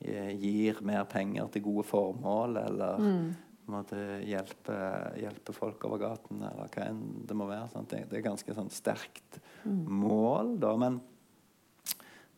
gir 0.00 0.80
mer 0.86 1.04
penger 1.10 1.50
til 1.52 1.64
gode 1.66 1.84
formål, 1.88 2.56
eller 2.62 3.04
mm. 3.04 3.28
hjelpe, 4.24 4.80
hjelpe, 5.20 5.54
folk 5.56 5.84
over 5.88 6.00
gaten, 6.00 6.42
eller 6.46 6.72
hva 6.72 6.88
enn 6.88 7.04
det 7.28 7.36
må 7.36 7.48
være. 7.50 7.84
Det, 7.90 8.06
det, 8.08 8.20
er 8.20 8.28
ganske 8.30 8.56
sånn 8.56 8.72
sterkt 8.72 9.40
mm. 9.64 9.84
mål, 10.00 10.56
da. 10.62 10.72
Men, 10.80 10.98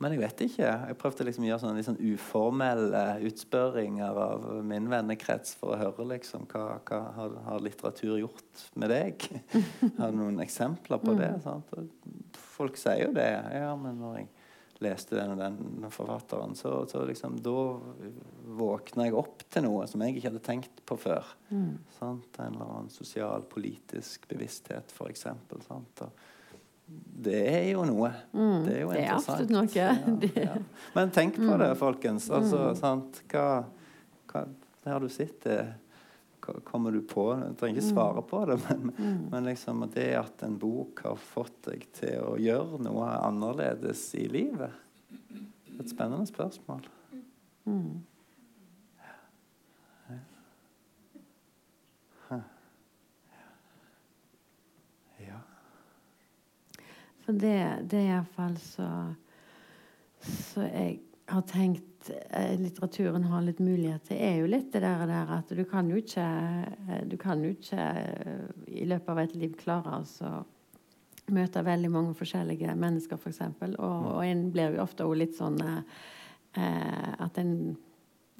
men, 0.03 0.17
jeg 0.17 0.25
vet 0.25 0.45
ikke. 0.49 0.75
Jeg 0.91 0.99
prøvde 0.99 1.29
liksom 1.29 1.47
å 1.47 1.51
gjøre 1.53 1.63
sånne 1.63 1.79
liksom 1.79 2.01
uformelle 2.03 3.05
utspørringer 3.31 4.21
av 4.27 4.51
min 4.67 4.91
vennekrets 4.91 5.55
for 5.61 5.77
å 5.77 5.81
høre 5.85 6.11
liksom 6.17 6.51
hva, 6.51 6.67
hva 6.83 7.03
har, 7.21 7.41
har, 7.47 7.63
litteratur 7.63 8.19
gjort 8.25 8.69
med 8.75 8.91
deg. 8.91 9.31
har 10.01 10.11
du 10.11 10.19
noen 10.19 10.43
eksempler 10.43 10.99
på 11.03 11.15
det? 11.15 11.35
Mm. 11.39 11.43
Sant? 11.47 11.77
Folk 12.59 12.81
sier 12.81 13.07
jo 13.07 13.15
det. 13.15 13.31
Ja, 13.55 13.77
men 13.79 14.03
når 14.03 14.25
jeg 14.25 14.33
leste 14.83 15.17
den 15.17 15.35
og 15.35 15.41
den 15.41 15.87
forfatteren, 15.93 16.57
så, 16.59 16.83
så 16.91 17.05
liksom, 17.09 17.39
da 17.45 17.57
våkna 18.59 19.07
jeg 19.07 19.17
opp 19.19 19.45
til 19.53 19.67
noe 19.67 19.87
som 19.91 20.03
jeg 20.05 20.17
ikke 20.17 20.31
hadde 20.31 20.45
tenkt 20.45 20.83
på 20.89 20.99
før. 21.01 21.33
Mm. 21.51 21.79
En 22.01 22.21
eller 22.47 22.67
annen 22.67 22.93
sosial, 22.93 23.47
politisk 23.51 24.29
bevissthet, 24.31 24.95
f.eks. 24.95 25.27
Det 27.23 27.43
er 27.49 27.69
jo 27.71 27.85
noe. 27.89 28.11
Mm. 28.33 28.65
Det 28.67 28.75
er 28.75 28.83
jo 28.83 28.91
det 28.93 29.05
er 29.05 29.15
absolutt 29.15 29.55
noe. 29.55 29.69
Ja, 29.77 29.93
ja. 30.47 30.57
Men 30.97 31.15
tenk 31.15 31.39
på 31.39 31.53
det, 31.55 31.71
mm. 31.73 31.79
folkens. 31.81 32.29
Altså, 32.33 32.73
mm. 32.75 33.07
hva, 33.33 33.47
hva, 34.33 34.45
det 34.83 34.93
har 34.93 35.01
du 35.03 35.09
sett 35.13 35.39
det 35.47 35.61
kommer 36.43 36.93
du 36.93 37.01
på? 37.01 37.35
Du 37.35 37.55
trenger 37.55 37.79
ikke 37.79 37.89
svare 37.89 38.23
på 38.23 38.45
det, 38.51 38.59
men, 38.69 38.93
mm. 38.99 39.19
men 39.31 39.45
liksom 39.45 39.85
det 39.95 40.09
at 40.19 40.43
en 40.43 40.59
bok 40.59 41.05
har 41.05 41.17
fått 41.17 41.61
deg 41.69 41.87
til 41.95 42.19
å 42.25 42.37
gjøre 42.41 42.81
noe 42.83 43.11
annerledes 43.23 44.09
i 44.19 44.27
livet 44.31 44.81
Et 45.79 45.89
spennende 45.89 46.27
spørsmål. 46.29 46.85
Mm. 47.65 48.03
Ja. 55.23 55.39
For 57.25 57.39
det, 57.39 57.57
det 57.91 58.03
er 58.03 58.11
iallfall 58.17 58.59
så 58.61 58.89
Så 60.23 60.67
jeg 60.69 61.01
har 61.31 61.43
tenkt 61.51 61.92
litteraturen 62.59 63.25
har 63.31 63.45
litt 63.47 63.61
mulighet 63.63 64.09
til, 64.09 64.19
er 64.19 64.41
jo 64.41 64.49
litt 64.51 64.73
det 64.75 64.83
der, 64.85 65.05
der 65.07 65.31
at 65.39 65.53
du 65.55 65.63
kan 65.69 65.91
jo 65.91 66.01
ikke 66.01 66.25
eh, 66.25 67.05
Du 67.09 67.17
kan 67.21 67.43
jo 67.45 67.53
ikke 67.55 67.79
eh, 67.79 68.49
i 68.67 68.87
løpet 68.89 69.13
av 69.13 69.23
et 69.23 69.37
liv 69.39 69.55
klare 69.61 69.99
altså 70.01 70.43
møte 71.33 71.63
veldig 71.65 71.89
mange 71.89 72.17
forskjellige 72.19 72.75
mennesker, 72.77 73.17
f.eks. 73.17 73.23
For 73.23 73.31
eksempel. 73.31 73.77
og, 73.79 74.09
og 74.17 74.27
en 74.27 74.49
blir 74.53 74.75
jo 74.75 74.83
ofte 74.83 75.07
litt 75.17 75.37
sånn 75.39 75.61
eh, 75.63 77.13
at 77.19 77.39
en 77.39 77.57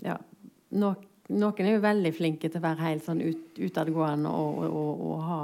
Ja. 0.03 0.19
No, 0.73 0.95
noen 1.29 1.67
er 1.67 1.75
jo 1.77 1.85
veldig 1.85 2.11
flinke 2.17 2.49
til 2.49 2.59
å 2.59 2.65
være 2.65 2.87
helt 2.89 3.05
sånn 3.05 3.21
ut, 3.21 3.59
utadgående 3.61 4.31
og, 4.33 4.63
og, 4.65 4.73
og, 4.73 5.03
og 5.13 5.25
ha 5.29 5.41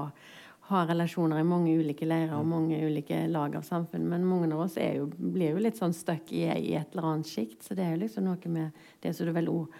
har 0.68 0.86
relasjoner 0.86 1.40
i 1.40 1.44
mange 1.48 1.72
ulike 1.80 2.04
leirer 2.04 2.34
og 2.36 2.48
mange 2.48 2.76
ulike 2.76 3.22
lag 3.32 3.54
av 3.56 3.62
samfunn. 3.64 4.04
Men 4.08 4.26
mange 4.28 4.50
av 4.52 4.66
oss 4.66 4.74
jo, 4.76 5.06
blir 5.16 5.54
jo 5.54 5.62
litt 5.64 5.78
sånn 5.80 5.94
stuck 5.96 6.28
i, 6.28 6.42
i, 6.44 6.74
et 6.76 6.92
eller 6.92 7.06
annet 7.08 7.30
sjikt. 7.30 7.62
Så 7.64 7.76
det 7.76 7.86
er 7.86 7.94
jo 7.94 8.02
liksom 8.02 8.26
noe 8.28 8.50
med 8.52 8.82
det 9.00 9.14
som 9.16 9.24
du 9.24 9.32
vel 9.32 9.48
òg 9.48 9.78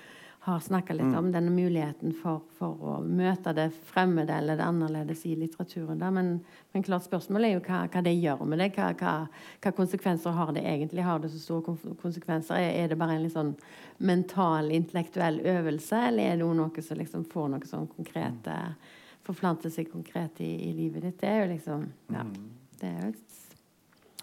har 0.49 0.62
snakka 0.64 0.95
litt 0.95 1.11
om, 1.11 1.26
mm. 1.26 1.32
denne 1.34 1.53
muligheten 1.53 2.14
for, 2.16 2.41
for, 2.57 2.78
å 2.80 2.93
møte 3.05 3.53
det 3.53 3.66
fremmede 3.91 4.32
eller 4.32 4.57
det 4.57 4.64
annerledes 4.64 5.26
i 5.28 5.34
litteraturen. 5.36 6.01
Men, 6.14 6.30
men, 6.72 6.84
klart 6.86 7.05
spørsmålet 7.05 7.51
er 7.51 7.59
jo 7.59 7.64
hva, 7.66 7.80
hva 7.93 8.03
det 8.07 8.14
gjør 8.14 8.45
med 8.49 8.62
det. 8.62 8.70
Hva, 8.78 8.86
hva, 8.97 9.12
hva, 9.59 9.72
konsekvenser 9.76 10.39
har 10.39 10.55
det 10.57 10.62
egentlig? 10.64 11.05
Har 11.05 11.20
det 11.20 11.34
så 11.34 11.43
store 11.43 11.74
konsekvenser? 12.01 12.62
Er, 12.62 12.70
er 12.84 12.89
det 12.89 12.97
bare 13.03 13.18
en 13.18 13.26
litt 13.26 13.36
sånn 13.36 13.53
mental, 13.99 14.72
intellektuell 14.72 15.43
øvelse, 15.59 16.01
eller 16.09 16.30
er 16.30 16.41
det 16.41 16.49
noe 16.62 16.86
som 16.86 17.03
liksom 17.03 17.28
får 17.28 17.53
noe 17.53 17.68
sånn 17.68 17.91
konkrete 17.93 18.57
mm 18.70 18.97
forplante 19.29 19.70
seg 19.72 19.91
konkret 19.93 20.41
i, 20.45 20.51
i, 20.68 20.72
livet 20.76 21.05
ditt. 21.05 21.20
Det 21.20 21.29
er 21.29 21.45
jo 21.45 21.53
liksom 21.55 21.87
Ja. 22.12 22.24
Mm. 22.24 22.49
Det 22.79 22.89
er 22.89 22.99
jo 23.03 23.09
et 23.11 23.39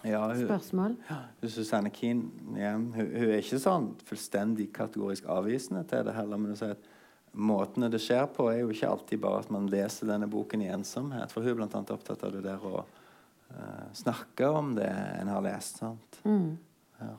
ja, 0.06 0.20
hun, 0.28 0.44
spørsmål. 0.46 0.96
Ja, 1.10 1.50
Susanne 1.50 1.90
Keen 1.92 2.22
ja, 2.56 2.76
hun, 2.78 2.92
hun, 2.94 3.32
er 3.32 3.42
ikke 3.42 3.60
sånn 3.60 3.90
fullstendig 4.06 4.70
kategorisk 4.76 5.26
avvisende 5.34 5.82
til 5.90 6.06
det 6.08 6.14
heller. 6.16 6.40
Men 6.40 6.54
hun 6.54 6.60
sier 6.60 6.76
at 6.78 6.86
måtene 7.36 7.90
det 7.92 8.00
skjer 8.04 8.30
på, 8.32 8.48
er 8.52 8.62
jo 8.62 8.70
ikke 8.72 8.92
alltid 8.94 9.24
bare 9.26 9.42
at 9.44 9.50
man 9.52 9.68
leser 9.72 10.08
denne 10.08 10.30
boken 10.32 10.64
i 10.64 10.70
ensomhet. 10.72 11.34
For 11.34 11.44
hun 11.44 11.56
er 11.56 11.60
bl.a. 11.60 11.82
opptatt 11.98 12.24
av 12.24 12.36
det 12.36 12.46
der 12.46 12.64
å 12.64 12.86
uh, 12.86 13.90
snakke 13.98 14.48
om 14.48 14.76
det 14.78 14.88
en 14.88 15.34
har 15.34 15.44
lest. 15.44 15.82
sant? 15.84 16.22
Mm. 16.24 16.54
Her, 17.02 17.18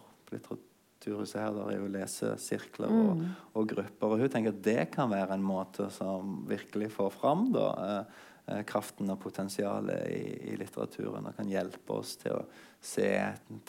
Kulturhuset 1.07 1.39
her 1.39 1.53
der 1.55 1.69
er 1.71 1.77
jo 1.79 1.91
lesesirkler 1.95 2.91
og, 2.91 3.11
mm. 3.15 3.27
og, 3.53 3.67
grupper. 3.71 4.11
Og 4.11 4.23
hun 4.25 4.31
tenker 4.33 4.51
at 4.51 4.63
det 4.65 4.89
kan 4.91 5.11
være 5.13 5.37
en 5.37 5.45
måte 5.47 5.87
som 5.95 6.41
virkelig 6.49 6.89
får 6.97 7.13
fram 7.15 7.45
da, 7.55 7.67
eh, 7.85 8.25
eh, 8.51 8.63
kraften 8.67 9.13
og 9.15 9.21
potensialet 9.23 10.09
i, 10.11 10.25
i, 10.51 10.57
litteraturen 10.59 11.29
og 11.31 11.39
kan 11.39 11.47
hjelpe 11.47 11.95
oss 11.95 12.17
til 12.25 12.35
å 12.35 12.43
se 12.83 13.07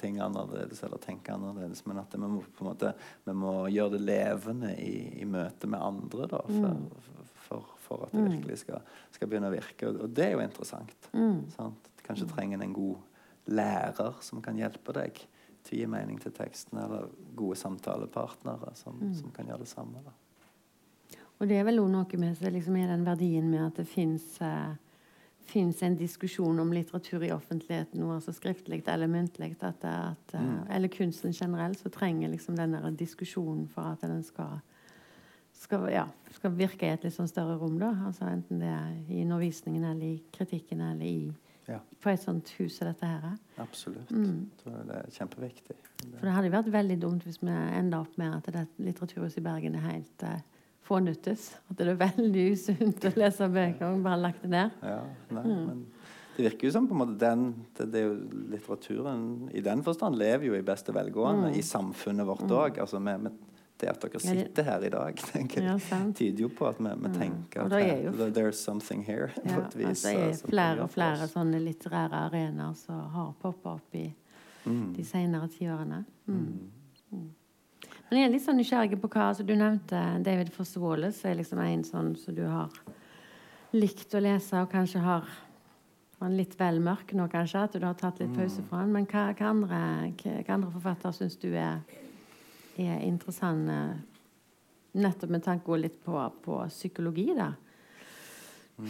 ting 0.02 0.18
annerledes 0.18 0.82
eller 0.82 0.98
tenke 1.04 1.36
annerledes. 1.36 1.86
Men 1.86 2.02
at 2.02 2.18
vi 2.18 2.24
må, 2.26 2.42
på 2.42 2.66
en 2.66 2.72
måte, 2.72 2.96
vi 3.30 3.38
må 3.38 3.54
gjøre 3.70 4.00
det 4.00 4.02
levende 4.08 4.74
i, 4.82 5.22
i 5.22 5.30
møte 5.30 5.70
med 5.70 5.84
andre 5.92 6.32
da, 6.34 6.42
for, 6.42 6.74
mm. 6.74 7.32
for, 7.46 7.72
for, 7.86 8.10
at 8.10 8.18
det 8.18 8.26
mm. 8.26 8.34
virkelig 8.34 8.62
skal, 8.66 8.82
skal, 9.14 9.30
begynne 9.30 9.54
å 9.54 9.58
virke. 9.60 9.92
Og, 9.92 10.02
og 10.08 10.18
det 10.18 10.32
er 10.32 10.40
jo 10.40 10.46
interessant. 10.48 11.12
Mm. 11.14 11.44
Kanskje 12.02 12.32
trenger 12.34 12.58
en 12.58 12.72
en 12.72 12.78
god 12.82 13.54
lærer 13.54 14.24
som 14.26 14.42
kan 14.42 14.58
hjelpe 14.58 14.98
deg 14.98 15.28
til 15.68 15.78
å 15.78 15.82
gi 15.82 15.92
mening 15.92 16.18
til 16.24 16.34
teksten, 16.36 16.80
eller 16.82 17.12
gode 17.38 17.60
samtalepartnere 17.60 18.74
som, 18.80 18.98
mm. 19.02 19.14
som 19.20 19.36
kan 19.36 19.52
gjøre 19.52 19.66
det 19.66 19.72
samme. 19.72 20.02
Da. 20.06 20.16
Og 21.38 21.50
det 21.50 21.60
er 21.60 21.68
vel 21.68 21.82
noe 21.84 22.20
med 22.20 22.42
liksom 22.42 22.80
den 22.90 23.06
verdien 23.06 23.50
med 23.52 23.66
at 23.68 23.82
det 23.82 23.88
fins 23.90 24.40
eh, 24.42 24.74
en 25.56 25.98
diskusjon 25.98 26.60
om 26.60 26.74
litteratur 26.74 27.24
i 27.24 27.32
offentligheten, 27.32 28.02
noe 28.02 28.18
altså 28.18 28.34
skriftlig 28.36 28.82
eller 28.88 29.08
muntlig, 29.08 29.56
at, 29.62 29.84
at, 29.86 30.34
eh, 30.34 30.42
mm. 30.42 30.72
eller 30.74 30.92
kunsten 30.92 31.32
generelt, 31.32 31.80
så 31.80 31.90
trenger 31.94 32.34
liksom 32.34 32.58
denne 32.58 32.92
diskusjonen 32.98 33.68
for 33.72 33.94
at 33.94 34.02
den 34.02 34.24
skal, 34.24 34.60
skal, 35.54 35.88
ja, 35.94 36.08
skal 36.36 36.58
virke 36.58 36.88
i 36.88 36.96
et 36.96 37.06
litt 37.06 37.16
sånn 37.16 37.30
større 37.30 37.58
rom. 37.62 37.78
da, 37.80 37.94
altså 38.10 38.28
Enten 38.32 38.64
det 38.64 38.74
er 38.74 38.98
i 39.08 39.22
undervisningen 39.22 39.86
eller 39.86 40.18
i 40.18 40.24
kritikken 40.34 40.82
eller 40.82 41.06
i 41.06 41.47
ja. 41.68 41.80
på 42.02 42.12
et 42.12 42.22
sånt 42.22 42.52
hus 42.58 42.78
som 42.78 42.90
dette 42.90 43.10
her. 43.10 43.38
Absolutt. 43.62 44.12
Mm. 44.12 44.50
det 44.64 45.00
er 45.02 45.10
kjempeviktig. 45.16 45.78
For 46.04 46.28
det 46.28 46.36
hadde 46.36 46.54
vært 46.54 46.70
veldig 46.74 47.00
dumt 47.02 47.26
hvis 47.28 47.42
vi 47.42 47.52
enda 47.52 48.02
opp 48.06 48.20
med 48.20 48.38
at 48.38 48.52
det 48.54 48.68
Litteraturhuset 48.78 49.42
i 49.42 49.46
Bergen 49.46 49.78
er 49.78 49.86
helt 49.88 50.28
uh, 50.28 50.38
fånyttes. 50.88 51.50
At 51.68 51.80
det 51.80 51.90
er 51.92 52.00
veldig 52.00 52.46
usunt 52.54 53.10
å 53.10 53.14
lese 53.18 53.50
bøker 53.52 53.90
og 53.90 54.06
bare 54.06 54.22
lagt 54.30 54.46
det 54.46 54.54
ned. 54.54 54.78
Ja, 54.86 55.02
nei, 55.34 55.44
mm. 55.48 55.66
men 55.68 55.86
det 56.38 56.46
virker 56.46 56.68
jo 56.68 56.74
som 56.76 56.86
på 56.86 56.94
en 56.94 57.00
måte 57.02 57.18
den, 57.18 57.48
det, 57.80 57.88
det 57.96 58.04
Litteraturen 58.54 59.22
i 59.58 59.64
den 59.66 59.82
forstand 59.86 60.20
lever 60.22 60.52
jo 60.52 60.58
i 60.58 60.66
beste 60.66 60.94
velgående 60.94 61.50
mm. 61.50 61.56
i 61.58 61.64
samfunnet 61.66 62.28
vårt 62.30 62.46
òg. 62.46 62.78
Mm. 62.78 62.82
Altså 62.84 63.02
med 63.02 63.32
det 63.78 63.90
at 63.92 64.02
dere 64.02 64.20
sitter 64.22 64.66
her 64.66 64.86
i 64.88 64.90
dag, 64.94 65.24
tenker 65.34 65.62
jeg, 65.62 65.82
ja, 65.90 66.00
tyder 66.18 66.46
jo 66.46 66.50
på 66.54 66.68
at 66.70 66.80
vi, 66.82 66.94
vi 67.04 67.12
tenker 67.14 67.66
at 67.66 67.76
her, 67.78 68.30
there's 68.34 68.60
something 68.60 69.04
here. 69.06 69.32
Ja, 69.46 69.64
vis, 69.74 70.04
det 70.04 70.14
er 70.14 70.38
flere 70.42 70.86
og 70.86 70.94
flere 70.94 71.28
sånne 71.30 71.62
litterære 71.64 72.26
arenaer 72.28 72.78
som 72.80 73.04
har 73.14 73.34
poppa 73.42 73.78
opp 73.78 73.98
i 73.98 74.08
mm. 74.66 74.94
de 74.98 75.06
senere 75.06 75.50
tiårene. 75.54 76.04
Mm. 76.26 76.48
Mm. 77.12 77.28
Men 78.10 78.22
jeg 78.22 78.28
er 78.28 78.34
litt 78.34 78.46
sånn 78.46 78.60
nysgjerrig 78.62 79.00
på 79.02 79.10
hva 79.12 79.32
altså, 79.32 79.44
Du 79.48 79.54
nevnte 79.56 80.00
David 80.24 80.54
Foss 80.56 80.78
Wallace, 80.80 81.26
er 81.28 81.38
liksom 81.40 81.60
en 81.64 81.84
sånn 81.88 82.16
som 82.20 82.36
du 82.38 82.46
har 82.48 82.74
likt 83.76 84.16
å 84.16 84.24
lese, 84.24 84.62
og 84.64 84.72
kanskje 84.72 85.04
har 85.04 85.28
han 86.18 86.34
litt 86.34 86.56
vel 86.58 86.80
mørk 86.82 87.14
nå, 87.14 87.28
kanskje, 87.30 87.64
at 87.68 87.76
du 87.78 87.86
har 87.86 87.98
tatt 88.00 88.22
litt 88.22 88.34
pause 88.34 88.64
fra 88.66 88.82
han. 88.82 88.94
Men 88.96 89.06
hva, 89.10 89.28
hva, 89.38 89.52
andre, 89.52 89.82
hva, 90.18 90.38
hva 90.40 90.56
andre 90.56 90.72
forfattere 90.74 91.14
syns 91.14 91.38
du 91.42 91.52
er, 91.52 91.84
er 92.78 93.02
interessante, 93.06 93.78
nettopp 94.98 95.30
med 95.30 95.44
tanke 95.46 95.78
litt 95.78 96.00
på, 96.06 96.18
på 96.44 96.60
psykologi, 96.70 97.28
da? 97.38 97.52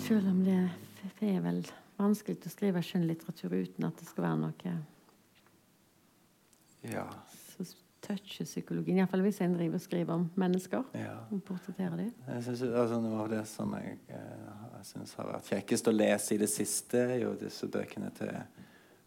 Selv 0.04 0.28
om 0.28 0.44
det, 0.44 0.60
det 1.20 1.30
er 1.36 1.42
vel 1.42 1.62
vanskelig 1.98 2.38
å 2.46 2.52
skrive 2.52 2.82
skjønnlitteratur 2.84 3.54
uten 3.56 3.86
at 3.88 3.98
det 4.02 4.08
skal 4.10 4.24
være 4.28 4.40
noe 4.44 4.74
Ja. 6.88 7.06
som 7.56 7.66
toucher 8.02 8.46
psykologien. 8.46 9.00
Iallfall 9.02 9.24
hvis 9.26 9.40
en 9.44 9.56
driver 9.58 9.80
og 9.80 9.82
skriver 9.84 10.14
om 10.14 10.28
mennesker. 10.40 10.84
ja. 10.96 11.16
Og 11.32 11.42
portretterer 11.44 11.98
dem. 11.98 12.12
Synes, 12.42 12.62
altså, 12.62 13.02
Noe 13.02 13.24
av 13.24 13.30
det 13.30 13.42
som 13.48 13.74
jeg, 13.74 13.98
eh, 14.10 14.52
jeg 14.78 14.86
synes 14.92 15.14
har 15.18 15.26
vært 15.34 15.50
kjekkest 15.50 15.88
å 15.88 15.96
lese 15.96 16.36
i 16.36 16.38
det 16.38 16.50
siste, 16.50 16.98
er 17.16 17.20
jo 17.24 17.34
disse 17.36 17.68
bøkene 17.68 18.12
til 18.16 18.32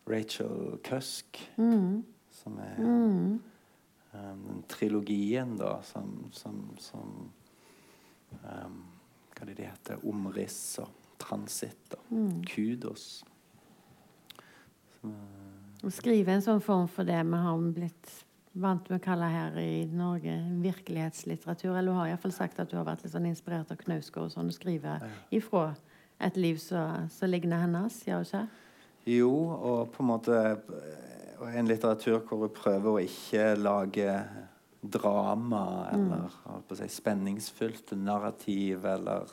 Rachel 0.09 0.79
Cusk, 0.85 1.39
Mm. 1.57 2.03
som 2.31 2.59
er 2.59 2.77
Mm. 2.79 3.41
Um, 4.13 4.41
den 4.49 4.63
trilogien 4.69 5.57
da, 5.61 5.77
som, 5.83 6.29
som, 6.33 6.63
som 6.79 7.31
um, 8.45 8.81
Hva 9.35 9.43
er 9.45 9.51
det 9.53 9.57
de 9.63 9.69
heter? 9.71 10.03
Omriss 10.11 10.79
og 10.83 10.89
transitt 11.21 11.95
og 11.99 12.11
Mm. 12.11 12.41
kudos. 12.45 13.23
Som, 15.01 15.15
Å 15.85 15.91
skrive 15.95 16.35
en 16.35 16.43
sånn 16.45 16.61
form 16.61 16.89
for 16.93 17.09
det 17.09 17.21
vi 17.25 17.39
har 17.41 17.61
blitt 17.73 18.11
vant 18.61 18.89
med 18.91 18.99
å 18.99 19.05
kalle 19.05 19.29
her 19.31 19.55
i 19.63 19.85
Norge 19.87 20.35
virkelighetslitteratur. 20.61 21.71
Eller 21.79 21.93
du 21.93 21.97
har 21.97 22.11
iallfall 22.11 22.33
sagt 22.35 22.59
at 22.61 22.69
du 22.73 22.77
har 22.77 22.85
vært 22.85 23.05
litt 23.07 23.15
sånn 23.15 23.29
inspirert 23.31 23.71
av 23.73 23.79
Knausgård 23.81 24.27
og 24.27 24.35
sånn, 24.35 24.51
og 24.51 24.57
skriver 24.57 25.07
ifra 25.33 25.69
et 26.21 26.37
liv 26.37 26.59
som 26.61 27.07
ligner 27.31 27.63
hennes, 27.63 28.01
gjør 28.05 28.27
ikke? 28.27 28.43
Jo, 29.09 29.31
og 29.57 29.93
på 29.95 30.03
en 30.03 30.11
måte 30.11 30.41
en 31.49 31.69
litteratur 31.69 32.21
hvor 32.27 32.45
hun 32.45 32.55
prøver 32.55 32.91
å 32.91 33.03
ikke 33.05 33.45
lage 33.57 34.15
drama 34.81 35.65
eller 35.93 36.27
mm. 36.29 36.75
si, 36.77 36.89
spenningsfylte 36.93 37.97
narrativ 37.97 38.85
eller 38.89 39.29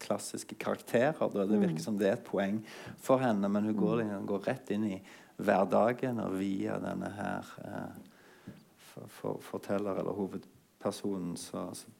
klassiske 0.00 0.54
karakterer. 0.60 1.16
Da. 1.18 1.46
Det 1.46 1.58
virker 1.58 1.82
som 1.82 1.98
det 1.98 2.08
er 2.08 2.18
et 2.18 2.26
poeng 2.26 2.60
for 3.02 3.22
henne, 3.22 3.48
men 3.48 3.68
hun 3.68 3.76
går, 3.78 4.04
hun 4.08 4.28
går 4.28 4.46
rett 4.48 4.72
inn 4.74 4.86
i 4.90 5.00
hverdagen 5.40 6.20
og 6.22 6.36
via 6.38 6.76
denne 6.82 7.10
her 7.16 7.52
eh, 7.64 8.54
for, 8.90 9.08
for, 9.08 9.44
forteller 9.44 10.02
eller 10.02 10.16
hovedpersonen 10.16 11.36
så, 11.40 11.68
så 11.76 11.94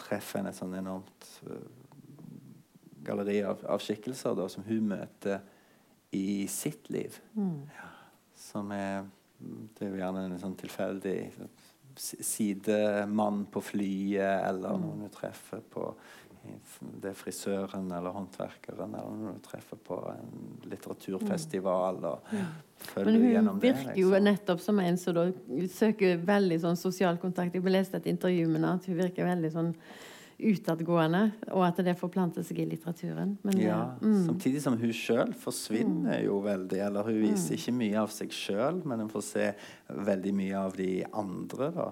treffer 0.00 0.40
en 0.40 0.50
et 0.50 0.56
sånn 0.56 0.76
enormt 0.78 1.26
uh, 1.48 1.56
galleri 3.04 3.40
av, 3.46 3.62
av 3.68 3.82
skikkelser 3.82 4.36
da, 4.38 4.46
som 4.52 4.64
hun 4.66 4.92
møter 4.92 5.40
i 6.16 6.46
sitt 6.50 6.90
liv. 6.90 7.20
Som 8.36 8.72
er 8.72 9.04
Det 9.40 9.86
er 9.86 9.94
jo 9.94 9.96
gjerne 9.96 10.24
en 10.26 10.40
sånn 10.40 10.56
tilfeldig 10.60 11.30
sidemann 11.96 13.46
på 13.48 13.62
flyet, 13.64 14.42
eller 14.44 14.76
noen 14.76 15.06
du 15.06 15.08
treffer 15.14 15.62
på 15.64 15.94
det 17.02 17.10
er 17.10 17.16
frisøren 17.16 17.90
eller 17.92 18.14
håndverkeren, 18.14 18.94
eller 18.96 19.16
noen 19.16 19.36
du 19.36 19.42
treffer 19.44 19.80
på 19.84 19.98
en 20.08 20.30
litteraturfestival. 20.70 21.98
og 22.08 22.30
følger 22.80 23.10
Men 23.10 23.48
hun 23.48 23.60
virker 23.60 23.98
jo 23.98 24.08
liksom. 24.08 24.24
nettopp 24.24 24.60
som 24.64 24.80
en 24.80 24.96
som 25.00 25.18
søker 25.74 26.22
veldig 26.24 26.60
sånn 26.62 26.80
sosial 26.80 27.20
kontakt. 27.20 27.54
Jeg 27.54 27.64
leste 27.68 28.00
et 28.00 28.08
intervju 28.14 28.46
med 28.48 28.60
henne 28.60 28.72
at 28.78 28.88
hun 28.88 28.96
virker 29.02 29.28
veldig 29.28 29.52
sånn 29.52 29.74
utadgående, 30.50 31.22
og 31.54 31.64
at 31.66 31.80
det 31.84 31.96
forplanter 31.98 32.44
seg 32.46 32.62
i 32.62 32.68
litteraturen. 32.70 33.36
Men 33.46 33.58
Ja, 33.60 33.80
mm. 34.00 34.22
Samtidig 34.26 34.62
som 34.64 34.78
hun 34.80 34.94
sjøl 34.94 35.34
forsvinner 35.38 36.22
jo 36.24 36.40
veldig. 36.44 36.80
Eller 36.86 37.06
hun 37.08 37.20
viser 37.22 37.58
ikke 37.58 37.76
mye 37.76 38.00
av 38.02 38.14
seg 38.14 38.32
sjøl, 38.34 38.80
men 38.84 39.04
hun 39.04 39.12
får 39.12 39.26
se 39.26 39.50
veldig 40.10 40.34
mye 40.36 40.64
av 40.64 40.76
de 40.78 40.90
andre. 41.12 41.70
da. 41.76 41.90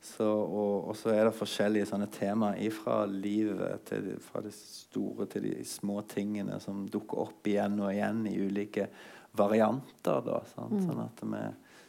Så, 0.00 0.26
og, 0.26 0.88
og 0.90 0.96
så 0.96 1.10
er 1.10 1.24
det 1.26 1.34
forskjellige 1.34 1.88
sånne 1.90 2.06
temaer 2.14 2.74
fra 2.74 3.00
livet, 3.10 3.82
til, 3.88 4.12
fra 4.22 4.42
det 4.44 4.54
store 4.54 5.26
til 5.30 5.48
de 5.48 5.56
små 5.66 6.04
tingene 6.06 6.60
som 6.62 6.84
dukker 6.86 7.24
opp 7.24 7.48
igjen 7.50 7.80
og 7.82 7.90
igjen 7.90 8.22
i 8.30 8.36
ulike 8.38 8.86
varianter. 9.38 10.22
da, 10.22 10.42
mm. 10.54 10.78
Sånn 10.86 11.02
at 11.02 11.24
vi 11.24 11.42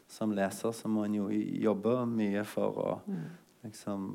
som 0.09 0.33
leser 0.33 0.73
så 0.73 0.89
må 0.89 1.05
en 1.05 1.19
jo 1.19 1.27
jobbe 1.29 1.93
mye 2.09 2.41
for 2.49 2.81
å 2.81 2.89
liksom 3.61 4.07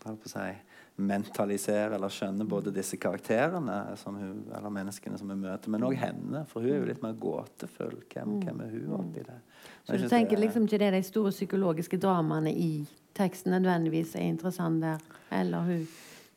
hva 0.00 0.10
holdt 0.10 0.24
på 0.24 0.30
å 0.30 0.32
si, 0.32 0.48
mentalisere 0.96 1.94
eller 1.94 2.12
skjønne 2.12 2.46
både 2.48 2.72
disse 2.74 2.96
karakterene 3.00 3.96
som 4.00 4.16
hun, 4.16 4.38
eller 4.56 4.72
menneskene 4.72 5.18
som 5.20 5.30
hun 5.32 5.42
møter, 5.42 5.72
men 5.72 5.84
òg 5.84 5.96
henne. 6.00 6.44
For 6.48 6.64
hun 6.64 6.72
er 6.72 6.80
jo 6.80 6.88
litt 6.88 7.02
mer 7.04 7.16
gåtefull. 7.20 7.98
Hvem, 8.12 8.38
hvem 8.44 8.62
er 8.64 8.72
hun 8.72 8.94
oppi 9.00 9.24
det? 9.26 9.38
Så 9.84 10.00
du 10.00 10.08
tenker 10.08 10.36
det 10.36 10.46
liksom 10.46 10.66
ikke 10.68 10.80
det 10.82 10.94
de 10.96 11.02
store 11.06 11.34
psykologiske 11.34 12.00
dramaene 12.02 12.52
i 12.52 12.70
teksten 13.16 13.52
nødvendigvis 13.54 14.16
er 14.16 14.28
interessant 14.30 14.82
der? 14.84 15.04
Eller 15.32 15.68
hun 15.68 15.86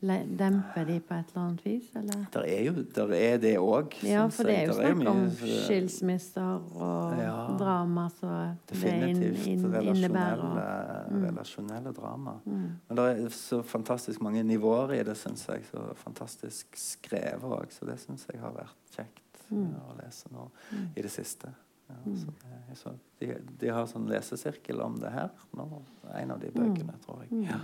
demper 0.00 0.84
de 0.88 1.00
på 1.00 1.14
et 1.14 1.28
eller 1.34 1.42
annet 1.44 1.64
vis? 1.66 1.90
Eller? 1.96 2.22
Der 2.32 2.40
er 2.48 2.62
jo 2.64 2.72
der 2.96 3.12
er 3.14 3.38
det 3.38 3.52
òg. 3.60 3.94
Ja, 4.06 4.26
for 4.32 4.48
det 4.48 4.54
er 4.58 4.66
jo 4.66 4.72
snakk 4.78 5.08
om 5.10 5.22
skilsmisser 5.30 6.62
og 6.80 7.16
Ja. 7.18 7.56
drama 7.58 8.08
som 8.08 8.56
det 8.66 8.82
inn, 8.82 9.20
Definitivt 9.20 9.46
inn, 9.46 9.64
innebærer. 9.94 11.06
Mm. 11.10 11.24
relasjonelle 11.24 11.92
drama. 11.92 12.38
Men 12.44 12.96
det 12.96 13.06
er 13.24 13.28
så 13.28 13.62
fantastisk 13.62 14.20
mange 14.22 14.42
nivåer 14.42 14.92
i 15.00 15.02
det, 15.02 15.16
syns 15.16 15.46
jeg. 15.48 15.64
Så 15.70 15.94
fantastisk 15.94 16.66
skrevet 16.76 17.42
òg. 17.42 17.70
Så 17.70 17.84
det 17.86 17.98
syns 18.00 18.26
jeg 18.32 18.40
har 18.40 18.52
vært 18.52 18.76
kjekt 18.96 19.20
Mm. 19.50 19.74
eh, 19.74 19.80
å 19.90 19.96
lese 20.04 20.26
nå 20.32 20.48
i 20.96 21.02
det 21.02 21.10
siste. 21.10 21.48
Ja, 21.88 21.94
så 22.14 22.26
det 22.68 22.76
så, 22.78 22.92
de, 23.18 23.34
de 23.58 23.68
har 23.68 23.84
sånn 23.86 24.06
lesesirkel 24.08 24.80
om 24.80 24.96
det 25.00 25.10
her 25.10 25.30
nå. 25.56 25.82
En 26.14 26.30
av 26.30 26.38
de 26.38 26.46
bøkene, 26.50 26.94
tror 27.04 27.24
jeg. 27.28 27.48
Ja. 27.50 27.58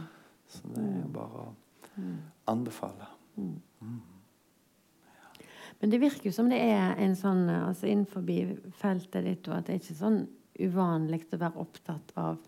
Så 0.48 0.62
det 0.74 0.82
er 0.82 1.02
jo 1.02 1.08
bare 1.14 1.44
å 1.44 1.54
anbefale. 2.44 3.06
Men 5.80 5.92
det 5.92 6.00
virker 6.00 6.30
jo 6.30 6.32
som 6.32 6.48
det 6.50 6.58
er 6.62 6.94
en 7.04 7.16
sånn 7.16 7.48
altså 7.52 7.88
Innenfor 7.90 8.24
feltet 8.80 9.26
ditt 9.26 9.48
og 9.50 9.58
at 9.58 9.66
det 9.66 9.74
er 9.74 9.82
ikke 9.82 9.98
sånn 9.98 10.22
uvanlig 10.56 11.26
å 11.32 11.40
være 11.40 11.60
opptatt 11.60 12.14
av 12.16 12.38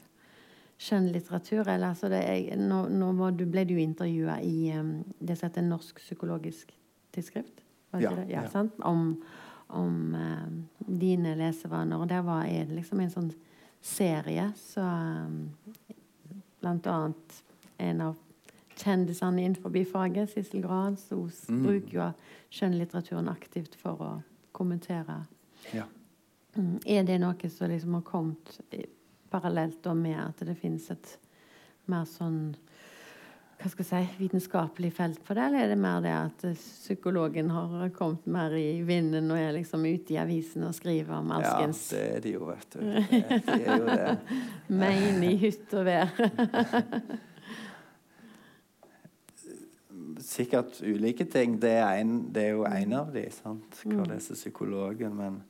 skjønnlitteratur. 0.78 1.66
Eller, 1.66 1.90
altså 1.90 2.11
er, 2.14 2.55
nå, 2.57 2.84
nå 2.88 3.30
du, 3.36 3.44
ble 3.51 3.66
du 3.68 3.76
intervjua 3.82 4.38
i 4.44 4.70
um, 4.78 4.99
det 5.18 5.36
som 5.36 5.49
heter 5.49 5.66
Norsk 5.66 6.01
psykologisk 6.01 6.72
tidsskrift. 7.14 7.64
Ja? 7.92 8.01
Ja, 8.01 8.14
ja. 8.28 8.46
sant? 8.53 8.78
Om, 8.84 9.11
om 9.76 10.14
uh, 10.14 10.49
dine 10.78 11.34
lesevaner. 11.38 12.01
Og 12.01 12.09
der 12.09 12.24
var, 12.26 12.46
det 12.46 12.78
liksom 12.78 13.03
en 13.05 13.12
sånn 13.12 13.30
serie 13.84 14.51
så 14.59 14.82
um, 14.82 15.44
Blant 16.59 16.88
annet 16.90 17.36
en 17.78 18.01
av 18.03 18.16
kjendisene 18.78 19.44
innenfor 19.44 19.74
faget, 19.90 20.30
Sissel 20.32 20.62
Gran 20.64 20.96
Sos 20.96 21.48
Mm. 21.48 21.62
bruker 21.66 21.98
jo 21.98 22.12
skjønnlitteraturen 22.50 23.28
aktivt 23.28 23.74
for 23.74 23.96
å 24.00 24.22
kommentere. 24.52 25.26
Ja. 25.72 25.84
Mm. 26.56 26.78
Er 26.86 27.02
det 27.04 27.20
noe 27.20 27.50
som 27.50 27.70
liksom 27.70 27.94
har 27.94 28.02
kommet 28.02 28.58
parallelt 29.30 29.84
med 29.94 30.18
at 30.18 30.46
det 30.46 30.56
finnes 30.56 30.90
et 30.90 31.18
mer 31.86 32.04
sånn 32.04 32.56
hva 33.58 33.66
skal 33.72 33.84
jeg 33.88 34.06
si, 34.06 34.16
vitenskapelig 34.20 34.92
felt 34.94 35.24
på 35.26 35.34
det, 35.34 35.42
eller 35.48 35.64
er 35.64 35.70
det 35.72 35.78
mer 35.82 36.02
det 36.04 36.12
at 36.14 36.42
psykologen 36.54 37.48
har 37.50 37.88
kommet 37.90 38.26
mer 38.30 38.54
i 38.54 38.82
vinden 38.86 39.32
og 39.34 39.40
er 39.40 39.56
liksom 39.56 39.82
ute 39.82 40.14
i 40.14 40.18
avisene 40.22 40.68
og 40.68 40.76
skriver 40.78 41.16
om 41.16 41.32
ja, 41.34 41.56
det 41.66 41.98
er 41.98 42.20
de 42.22 42.34
jo, 42.36 42.44
vet 42.46 42.76
du. 42.76 42.84
Det, 42.86 43.40
de 43.48 43.56
er 43.64 43.82
jo 43.82 43.88
det. 43.88 44.38
mein 44.82 45.24
i 45.26 45.32
hytt 45.42 45.74
og 45.74 45.88
vær? 45.90 46.14
Sikkert 50.24 50.80
ulike 50.82 51.26
ting. 51.30 51.58
Det 51.60 51.76
er, 51.78 52.00
en, 52.02 52.20
det 52.32 52.48
er 52.48 52.56
jo 52.56 52.66
en 52.68 52.98
av 52.98 53.14
de, 53.14 53.24
sant? 53.34 53.80
Hva 53.84 54.06
leser 54.10 54.38
psykologen? 54.38 55.14
Men, 55.18 55.40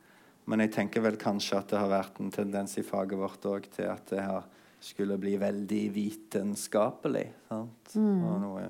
men 0.49 0.65
jeg 0.65 0.73
tenker 0.77 1.03
vel 1.05 1.19
kanskje 1.21 1.59
at 1.59 1.73
det 1.73 1.81
har 1.81 1.91
vært 1.91 2.21
en 2.21 2.31
tendens 2.33 2.77
i 2.79 2.85
faget 2.85 3.19
vårt 3.19 3.45
òg 3.49 3.69
til 3.75 3.91
at 3.91 4.13
det 4.13 4.23
har 4.25 4.47
skulle 4.79 5.17
bli 5.17 5.37
veldig 5.37 5.81
vitenskapelig. 5.91 7.25
Sant? 7.49 7.95
Og 7.99 8.37
noe, 8.43 8.63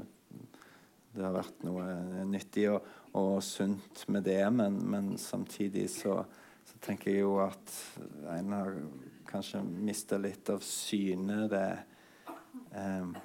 det 1.13 1.23
har 1.23 1.35
vært 1.35 1.63
noe 1.67 1.85
nyttig 2.29 2.65
og, 2.71 2.87
og 3.19 3.37
sunt 3.45 4.05
med 4.09 4.25
det, 4.25 4.41
men, 4.53 4.79
men 4.89 5.11
samtidig 5.21 5.87
så, 5.93 6.21
så 6.65 6.81
tenker 6.83 7.13
jeg 7.13 7.23
jo 7.25 7.37
at 7.43 7.75
en 8.35 8.55
har 8.57 8.75
kanskje 9.29 9.61
mista 9.61 10.17
litt 10.17 10.49
av 10.49 10.63
syne 10.65 11.43
det 11.51 11.67
eh, 12.73 13.17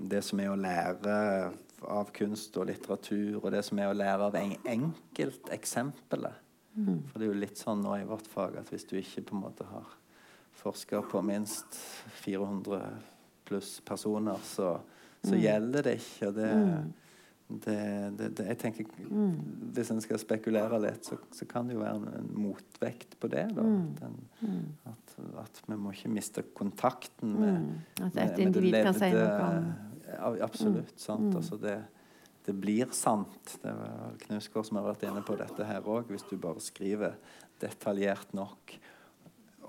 det 0.00 0.22
som 0.24 0.40
er 0.40 0.48
å 0.48 0.56
lære 0.56 1.14
av 1.88 2.12
kunst 2.16 2.56
og 2.60 2.68
litteratur, 2.68 3.40
og 3.40 3.50
det 3.54 3.62
som 3.66 3.80
er 3.80 3.90
å 3.90 3.96
lære 3.96 4.28
av 4.28 4.38
en 4.38 4.54
enkelteksempelet. 4.68 6.46
For 6.80 7.18
det 7.18 7.26
er 7.26 7.32
jo 7.32 7.40
litt 7.42 7.58
sånn 7.58 7.82
nå 7.82 7.96
i 7.98 8.06
vårt 8.08 8.28
fag 8.30 8.60
at 8.60 8.70
hvis 8.72 8.86
du 8.88 8.94
ikke 9.00 9.24
på 9.28 9.36
en 9.36 9.42
måte 9.42 9.66
har 9.68 9.88
forska 10.60 11.02
på 11.10 11.22
minst 11.22 11.76
400 12.22 12.80
pluss 13.48 13.80
personer, 13.84 14.38
så, 14.44 14.74
så 15.22 15.36
gjelder 15.36 15.88
det 15.88 15.96
ikke. 15.98 16.30
Og 16.30 16.34
det, 16.36 16.50
det, 17.50 17.76
det, 18.18 18.28
det, 18.38 18.46
jeg 18.52 18.58
tenker 18.60 18.90
mm. 19.10 19.32
Hvis 19.74 19.90
en 19.90 20.02
skal 20.04 20.20
spekulere 20.22 20.78
litt, 20.84 21.08
så, 21.08 21.18
så, 21.34 21.48
kan 21.50 21.66
det 21.66 21.74
jo 21.74 21.82
være 21.82 22.14
en, 22.20 22.30
motvekt 22.38 23.18
på 23.20 23.30
det. 23.32 23.48
Mm. 23.56 23.88
Den, 23.98 24.18
mm. 24.40 24.64
at, 24.92 25.16
at, 25.42 25.62
vi 25.66 25.78
må 25.80 25.94
ikke 25.96 26.12
miste 26.14 26.46
kontakten 26.54 27.34
med, 27.34 27.64
mm. 27.66 28.04
At 28.10 28.20
et 28.28 28.44
individ 28.46 28.78
kan 28.78 29.00
si 29.00 29.10
noe 29.16 29.48
om 29.48 29.72
Absolutt. 30.18 30.94
sant? 31.00 31.34
Altså 31.36 31.58
det, 31.60 31.76
det 32.46 32.54
blir 32.56 32.90
sant. 32.96 33.58
Det 33.62 33.74
var 33.76 34.16
Knausgård 34.26 34.68
som 34.68 34.80
har 34.80 34.88
vært 34.92 35.04
inne 35.08 35.24
på 35.26 35.36
dette 35.40 35.66
her 35.68 35.86
òg. 35.86 36.10
Hvis 36.10 36.26
du 36.30 36.36
bare 36.40 36.62
skriver 36.64 37.18
detaljert 37.60 38.32
nok 38.36 38.78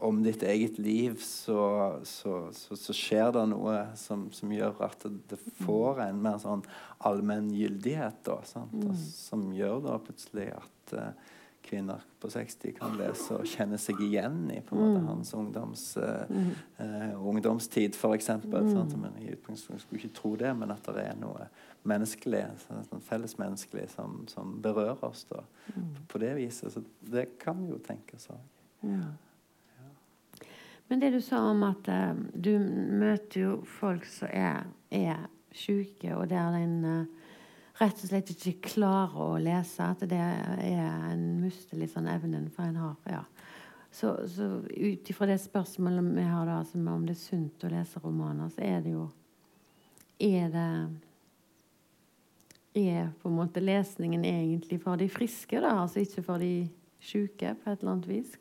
om 0.02 0.24
ditt 0.24 0.42
eget 0.44 0.80
liv, 0.82 1.20
så, 1.22 2.00
så, 2.04 2.48
så, 2.56 2.78
så 2.80 2.94
skjer 2.96 3.36
det 3.36 3.44
noe 3.52 3.76
som, 4.00 4.24
som, 4.34 4.50
gjør 4.50 4.80
at 4.88 5.04
det 5.30 5.38
får 5.62 6.02
en 6.08 6.24
mer 6.24 6.39
sånn 6.42 6.64
allmenn 7.06 7.52
gyldighet. 7.54 8.24
Da, 8.26 8.39
mm. 8.72 8.96
Som 8.98 9.52
gjør 9.54 9.84
da 9.86 10.00
plutselig 10.02 10.48
at 10.56 10.96
uh, 10.98 11.12
kvinner 11.62 12.01
på 12.20 12.30
60 12.30 12.74
kan 12.78 12.95
lese 12.99 13.36
og 13.38 13.47
kjenne 13.47 13.78
seg 13.82 13.99
igjen 14.03 14.43
i 14.53 14.59
på 14.66 14.76
en 14.76 14.82
måte 14.82 15.01
mm. 15.01 15.07
hans 15.07 15.34
ungdoms, 15.38 15.84
uh, 15.97 16.30
uh, 16.82 17.28
ungdomstid, 17.28 17.95
f.eks. 17.95 18.30
Mm. 18.43 19.05
I 19.22 19.32
utgangspunktet 19.36 19.86
skulle 19.86 20.01
ikke 20.01 20.16
tro 20.18 20.34
det, 20.39 20.51
men 20.57 20.74
at 20.74 20.89
det 20.89 21.05
er 21.07 21.18
noe 21.22 21.47
menneskelig, 21.88 22.43
sånn 22.68 23.03
fellesmenneskelig 23.05 23.88
som, 23.95 24.22
som, 24.30 24.57
berører 24.62 25.01
oss 25.07 25.26
da, 25.30 25.43
mm. 25.74 25.91
på 26.12 26.22
det 26.22 26.36
viset. 26.38 26.74
Så 26.74 26.84
det 27.14 27.28
kan 27.41 27.64
vi 27.64 27.74
jo 27.74 27.82
tenke 27.86 28.20
oss 28.20 28.30
òg. 28.34 28.41
Ja. 28.89 29.09
Men 30.91 30.99
det 30.99 31.14
du 31.14 31.22
sa 31.24 31.39
om 31.53 31.64
at 31.66 31.88
uh, 31.88 32.14
du 32.34 32.53
møter 32.59 33.45
jo 33.45 33.55
folk 33.80 34.05
som 34.09 34.30
er, 34.34 34.66
er 34.91 35.28
syke, 35.55 36.16
og 36.18 36.30
der 36.32 36.57
en 36.59 37.07
rett 37.82 38.03
og 38.03 38.11
slett 38.11 38.32
ikke 38.34 38.69
klarer 38.75 39.21
å 39.25 39.39
lese. 39.41 39.86
At 39.86 40.03
det 40.09 40.19
er 40.19 41.11
en 41.11 41.25
mister 41.41 41.79
litt 41.79 41.93
sånn 41.93 42.09
evnen 42.11 42.49
for 42.53 42.67
en 42.67 42.82
har. 42.82 42.97
ja. 43.09 43.23
Så, 43.91 44.13
så 44.32 44.45
ut 44.63 45.09
ifra 45.09 45.27
det 45.27 45.41
spørsmålet 45.43 46.13
vi 46.15 46.23
har 46.23 46.45
da, 46.47 46.61
som 46.63 46.86
om 46.88 47.03
det 47.03 47.17
er 47.17 47.23
sunt 47.25 47.65
å 47.67 47.71
lese 47.73 47.99
romaner, 47.99 48.47
så 48.53 48.63
er 48.63 48.86
det 48.86 48.93
jo 48.95 49.09
Er 50.21 50.49
det 50.53 50.69
Er 52.77 53.09
på 53.19 53.27
en 53.27 53.36
måte 53.36 53.59
lesningen 53.59 54.23
egentlig 54.23 54.79
for 54.79 54.95
de 54.95 55.09
friske, 55.11 55.59
da? 55.59 55.73
Altså 55.82 55.99
ikke 55.99 56.23
for 56.23 56.39
de 56.39 56.69
syke, 57.03 57.55
på 57.59 57.69
et 57.69 57.82
eller 57.82 57.91
annet 57.91 58.07
vis? 58.07 58.38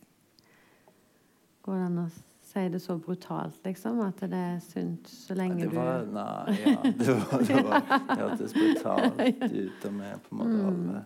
Går 1.66 1.80
det 1.80 1.86
an 1.88 1.98
å 2.04 2.29
si 2.50 2.68
det 2.68 2.80
så 2.80 2.96
brutalt, 2.98 3.60
liksom? 3.64 4.00
At 4.04 4.20
det 4.26 4.36
er 4.36 4.58
sunt 4.64 5.08
så 5.08 5.36
lenge 5.38 5.68
var, 5.70 6.02
du 6.02 6.12
Nei, 6.16 6.56
ja. 6.64 6.74
Det, 6.82 7.14
var, 7.14 7.46
det, 7.46 7.62
var, 7.68 7.88
det 8.08 8.18
hørtes 8.24 8.54
brutalt 8.56 9.24
ut. 9.62 9.86
Og 9.86 9.96
vi 10.00 10.12
på 10.24 10.34
en 10.34 10.40
måte 10.40 10.56
mm. 10.56 10.66
alle, 10.70 11.04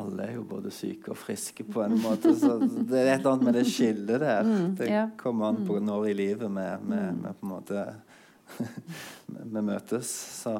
alle 0.00 0.26
er 0.28 0.34
jo 0.38 0.46
både 0.48 0.72
syke 0.74 1.12
og 1.12 1.20
friske 1.20 1.68
på 1.68 1.84
en 1.84 1.98
måte. 2.00 2.34
Så 2.38 2.56
det 2.64 3.02
er 3.02 3.12
et 3.12 3.20
eller 3.20 3.32
annet 3.34 3.48
med 3.50 3.58
det 3.60 3.66
skillet 3.68 4.24
der. 4.24 4.48
Mm, 4.48 4.74
det 4.80 5.04
kommer 5.20 5.52
an 5.52 5.62
på 5.68 5.78
mm. 5.78 5.88
når 5.92 6.10
i 6.10 6.18
livet 6.24 6.58
vi, 6.58 6.68
på 6.88 7.36
en 7.36 7.54
måte 7.54 7.86
vi 9.54 9.64
møtes. 9.72 10.12
Så. 10.42 10.58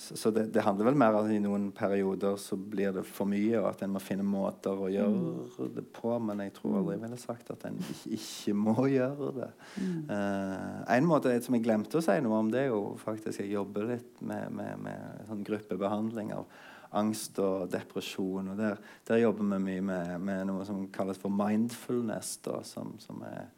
Så, 0.00 0.16
så 0.16 0.30
det, 0.30 0.46
det, 0.54 0.62
handler 0.64 0.86
vel 0.88 0.96
mer 0.96 1.12
om 1.12 1.26
at 1.26 1.32
i 1.34 1.42
noen 1.44 1.66
perioder 1.76 2.38
så 2.40 2.56
blir 2.56 2.94
det 2.96 3.02
for 3.04 3.28
mye, 3.28 3.58
og 3.60 3.66
at 3.68 3.82
en 3.84 3.92
må 3.92 4.00
finne 4.00 4.24
måter 4.24 4.78
å 4.80 4.88
gjøre 4.88 5.66
det 5.76 5.84
på. 5.92 6.14
Men 6.24 6.40
jeg 6.46 6.54
tror 6.56 6.78
aldri 6.78 6.94
jeg 6.96 7.02
ville 7.02 7.18
sagt 7.20 7.50
at 7.52 7.66
en 7.68 7.76
ikke, 7.82 8.14
ikke 8.16 8.54
må 8.56 8.86
gjøre 8.98 9.28
det. 9.36 9.50
Mm. 9.76 9.98
Uh, 10.08 10.78
en 10.96 11.10
måte 11.10 11.34
som 11.44 11.58
jeg 11.58 11.66
glemte 11.66 12.00
å 12.00 12.04
si 12.06 12.16
noe 12.24 12.38
om, 12.40 12.48
det 12.48 12.62
er 12.62 12.72
jo 12.72 12.80
faktisk 13.02 13.42
jeg 13.42 13.52
jobber 13.52 13.90
litt 13.92 14.24
med, 14.24 14.48
med, 14.56 14.80
med 14.86 15.28
sånn 15.28 15.44
gruppebehandling 15.50 16.32
av 16.38 16.48
angst 16.96 17.36
og 17.44 17.68
depresjon. 17.70 18.54
og 18.54 18.56
Der, 18.58 18.80
der 19.10 19.20
jobber 19.20 19.52
vi 19.52 19.60
mye 19.68 19.84
med, 19.84 20.16
med, 20.24 20.46
noe 20.48 20.64
som 20.64 20.86
kalles 20.96 21.20
for 21.20 21.34
mindfulness. 21.34 22.38
Da, 22.48 22.62
som, 22.64 22.96
som 23.04 23.20
er 23.28 23.50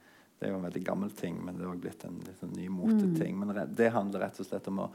det 0.42 0.48
er 0.48 0.56
jo 0.56 0.58
en 0.58 0.64
veldig 0.66 0.80
gammel 0.82 1.10
ting, 1.14 1.36
men 1.38 1.54
det 1.54 1.62
er 1.62 1.68
også 1.70 1.82
blitt 1.84 2.04
en, 2.08 2.16
en 2.42 2.54
ny 2.58 2.64
moteting. 2.66 3.36
Mm. 3.38 3.42
Men 3.46 3.74
det 3.78 3.92
handler 3.94 4.24
rett 4.24 4.40
og 4.42 4.48
slett 4.48 4.66
om 4.72 4.80
å 4.82 4.88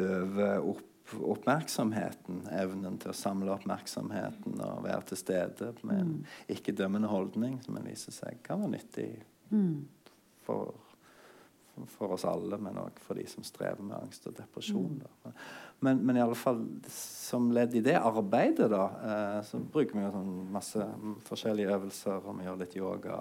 øve 0.00 0.46
opp 0.64 0.93
oppmerksomheten, 1.12 2.46
evnen 2.54 2.96
til 3.00 3.12
å 3.12 3.16
samle 3.16 3.52
oppmerksomheten 3.54 4.56
og 4.64 4.86
være 4.86 5.10
til 5.10 5.20
stede 5.20 5.74
med 5.82 6.00
en 6.00 6.14
mm. 6.14 6.32
ikke-dømmende 6.56 7.10
holdning, 7.12 7.60
som 7.64 7.76
en 7.78 7.90
viser 7.90 8.14
seg 8.16 8.40
kan 8.46 8.62
være 8.62 8.78
nyttig 8.78 9.10
mm. 9.50 9.76
for, 10.46 10.72
for, 11.98 12.16
oss 12.16 12.24
alle, 12.28 12.56
men 12.56 12.80
òg 12.80 13.02
for 13.04 13.20
de 13.20 13.26
som 13.30 13.44
strever 13.44 13.84
med 13.84 13.98
angst 13.98 14.30
og 14.30 14.36
depresjon. 14.38 14.96
Da. 15.02 15.34
Men, 15.84 16.00
men, 16.00 16.16
i 16.16 16.24
alle 16.24 16.38
fall 16.40 16.64
som 16.88 17.50
ledd 17.52 17.76
i 17.76 17.84
det 17.84 17.98
arbeidet 18.00 18.70
da, 18.72 18.88
eh, 19.04 19.38
så 19.44 19.60
bruker 19.60 20.00
vi 20.00 20.06
jo 20.06 20.16
sånn 20.16 20.34
masse 20.56 20.88
forskjellige 21.28 21.76
øvelser, 21.76 22.24
og 22.24 22.40
vi 22.40 22.48
gjør 22.48 22.60
litt 22.64 22.80
yoga. 22.80 23.20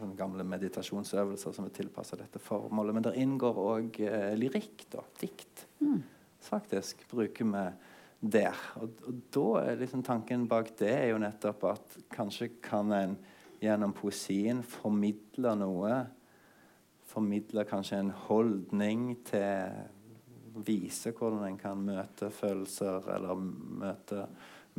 Sånne 0.00 0.16
gamle 0.16 0.44
meditasjonsøvelser 0.48 1.56
som 1.56 1.68
er 1.68 1.76
tilpassa 1.76 2.16
dette 2.16 2.40
formålet. 2.40 2.96
Men 2.96 3.08
der 3.10 3.20
inngår 3.20 3.64
òg 3.68 4.04
eh, 4.08 4.32
lyrikk, 4.40 4.88
da, 4.96 5.04
dikt. 5.20 5.68
Mm 5.84 6.15
faktisk 6.46 7.04
bruker 7.10 7.48
vi 7.52 7.64
der. 8.20 8.60
Og, 8.80 9.00
og 9.06 9.24
da 9.34 9.46
er 9.62 9.80
liksom 9.80 10.04
tanken 10.06 10.46
bak 10.50 10.72
det 10.78 10.92
er 10.92 11.10
jo 11.12 11.20
nettopp 11.22 11.66
at 11.72 11.98
kanskje 12.14 12.54
kan 12.64 12.92
en 12.96 13.16
gjennom 13.62 13.94
poesien 13.96 14.62
formidle 14.66 15.54
noe. 15.58 15.98
Formidle 17.06 17.64
kanskje 17.68 18.00
en 18.02 18.14
holdning 18.26 19.12
til 19.28 19.84
Vise 20.56 21.12
hvordan 21.12 21.42
en 21.44 21.58
kan 21.60 21.80
møte 21.84 22.30
følelser 22.32 23.10
eller 23.12 23.36
møte, 23.36 24.22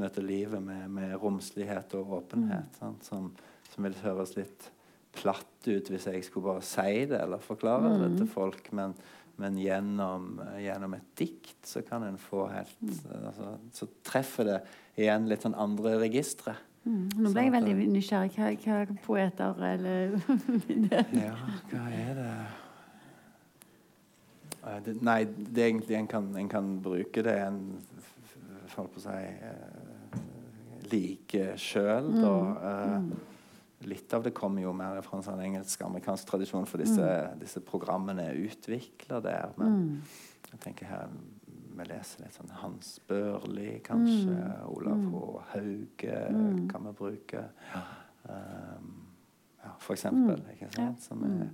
møte 0.02 0.24
livet 0.26 0.64
med, 0.64 0.88
med, 0.90 1.14
romslighet 1.22 1.94
og 2.00 2.16
åpenhet. 2.24 2.80
Mm. 2.82 2.96
Som, 3.06 3.30
som, 3.70 3.86
vil 3.86 4.00
høres 4.02 4.34
litt 4.40 4.72
platt 5.18 5.70
ut 5.70 5.92
hvis 5.92 6.08
jeg 6.10 6.26
skulle 6.26 6.50
bare 6.50 6.66
si 6.66 7.06
det 7.10 7.20
eller 7.22 7.44
forklare 7.46 7.94
mm. 7.94 8.02
det 8.02 8.10
til 8.18 8.32
folk. 8.32 8.72
Men, 8.78 8.98
men 9.38 9.58
gjennom, 9.62 10.40
gjennom, 10.58 10.94
et 10.98 11.10
dikt 11.20 11.68
så 11.68 11.84
kan 11.86 12.04
en 12.08 12.18
få 12.18 12.48
helt 12.50 12.80
mm. 12.82 13.26
altså, 13.30 13.52
Så 13.74 13.88
treffer 14.06 14.48
det 14.50 14.60
igjen 14.98 15.28
litt 15.30 15.46
sånn 15.46 15.58
andre 15.58 15.98
registre. 16.02 16.56
Mm. 16.88 17.10
Nå 17.20 17.34
ble 17.36 17.44
jeg 17.46 17.54
veldig 17.54 17.76
nysgjerrig. 17.94 18.32
Hva, 18.34 18.48
hva 18.64 19.02
poeter 19.06 19.62
eller 19.74 20.16
Ja, 21.26 21.36
hva 21.74 21.84
er 21.92 22.14
det 22.18 22.32
Nei, 25.00 25.22
det 25.24 25.62
er 25.62 25.70
egentlig 25.70 25.96
en 25.96 26.10
kan, 26.12 26.26
en 26.36 26.50
kan 26.52 26.66
bruke 26.84 27.22
det 27.24 27.38
en 27.40 27.62
holdt 28.74 28.98
på 28.98 29.00
å 29.00 29.04
si 29.06 29.20
like 30.92 31.54
sjøl, 31.62 32.10
da. 32.20 32.34
Uh, 32.62 33.37
Litt 33.86 34.14
av 34.14 34.24
det 34.26 34.34
kommer 34.34 34.64
jo 34.64 34.72
mer 34.74 34.98
fra 35.06 35.20
en 35.20 35.26
sånn 35.26 35.42
engelsk-amerikansk 35.44 36.30
tradisjon, 36.32 36.66
for 36.66 36.82
disse, 36.82 37.04
mm. 37.04 37.38
disse 37.44 37.62
programmene 37.66 38.32
er 38.32 38.40
utvikla 38.48 39.20
der. 39.22 39.52
Men 39.60 39.76
mm. 39.76 40.16
jeg 40.52 40.62
tenker 40.64 40.90
her 40.90 41.12
vi 41.78 41.86
leser 41.86 42.24
litt 42.24 42.34
sånn 42.34 42.50
Hans 42.58 42.96
Børli, 43.06 43.76
kanskje. 43.86 44.34
Mm. 44.34 44.64
Olav 44.74 44.98
H. 44.98 45.20
Mm. 45.20 45.44
Hauge 45.52 46.22
mm. 46.34 46.62
kan 46.72 46.88
vi 46.88 46.94
bruke. 46.98 47.44
Ja. 47.74 47.84
Um, 48.24 48.88
ja, 49.62 49.74
for 49.84 49.94
eksempel. 49.94 50.42
Mm. 50.42 50.54
Ikke 50.56 50.72
sant? 50.74 51.04
Som 51.06 51.26
er 51.28 51.52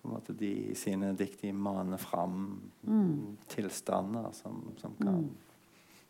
på 0.00 0.08
en 0.08 0.14
måte 0.14 0.34
de 0.34 0.50
i 0.72 0.74
sine 0.78 1.12
dikt 1.18 1.42
de 1.44 1.52
maner 1.52 2.00
fram 2.00 2.60
tilstander 3.52 4.30
som, 4.32 4.62
som 4.80 4.94
kan 4.98 5.26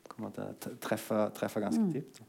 på 0.06 0.18
en 0.18 0.26
måte 0.26 0.74
treffe, 0.82 1.24
treffe 1.34 1.62
ganske 1.62 1.88
dypt. 1.94 2.20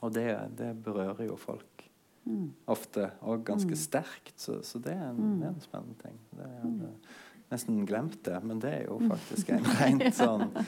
Og 0.00 0.14
det, 0.14 0.26
det 0.58 0.70
berører 0.84 1.26
jo 1.28 1.36
folk 1.40 1.84
mm. 2.24 2.46
ofte, 2.72 3.10
og 3.20 3.44
ganske 3.44 3.74
mm. 3.74 3.80
sterkt. 3.80 4.36
Så, 4.40 4.60
så 4.66 4.80
det, 4.82 4.94
er 4.96 5.10
en, 5.10 5.42
er 5.42 5.52
en, 5.52 5.60
spennende 5.60 5.96
ting. 6.00 6.16
Det 6.36 6.46
er, 6.46 6.64
mm. 6.64 7.44
nesten 7.52 7.84
glemt 7.86 8.20
det, 8.26 8.40
men 8.46 8.62
det 8.62 8.74
er 8.78 8.82
jo 8.88 9.00
faktisk 9.10 9.52
en 9.56 9.70
rent 9.80 10.08
sånn 10.16 10.48
uh, 10.48 10.66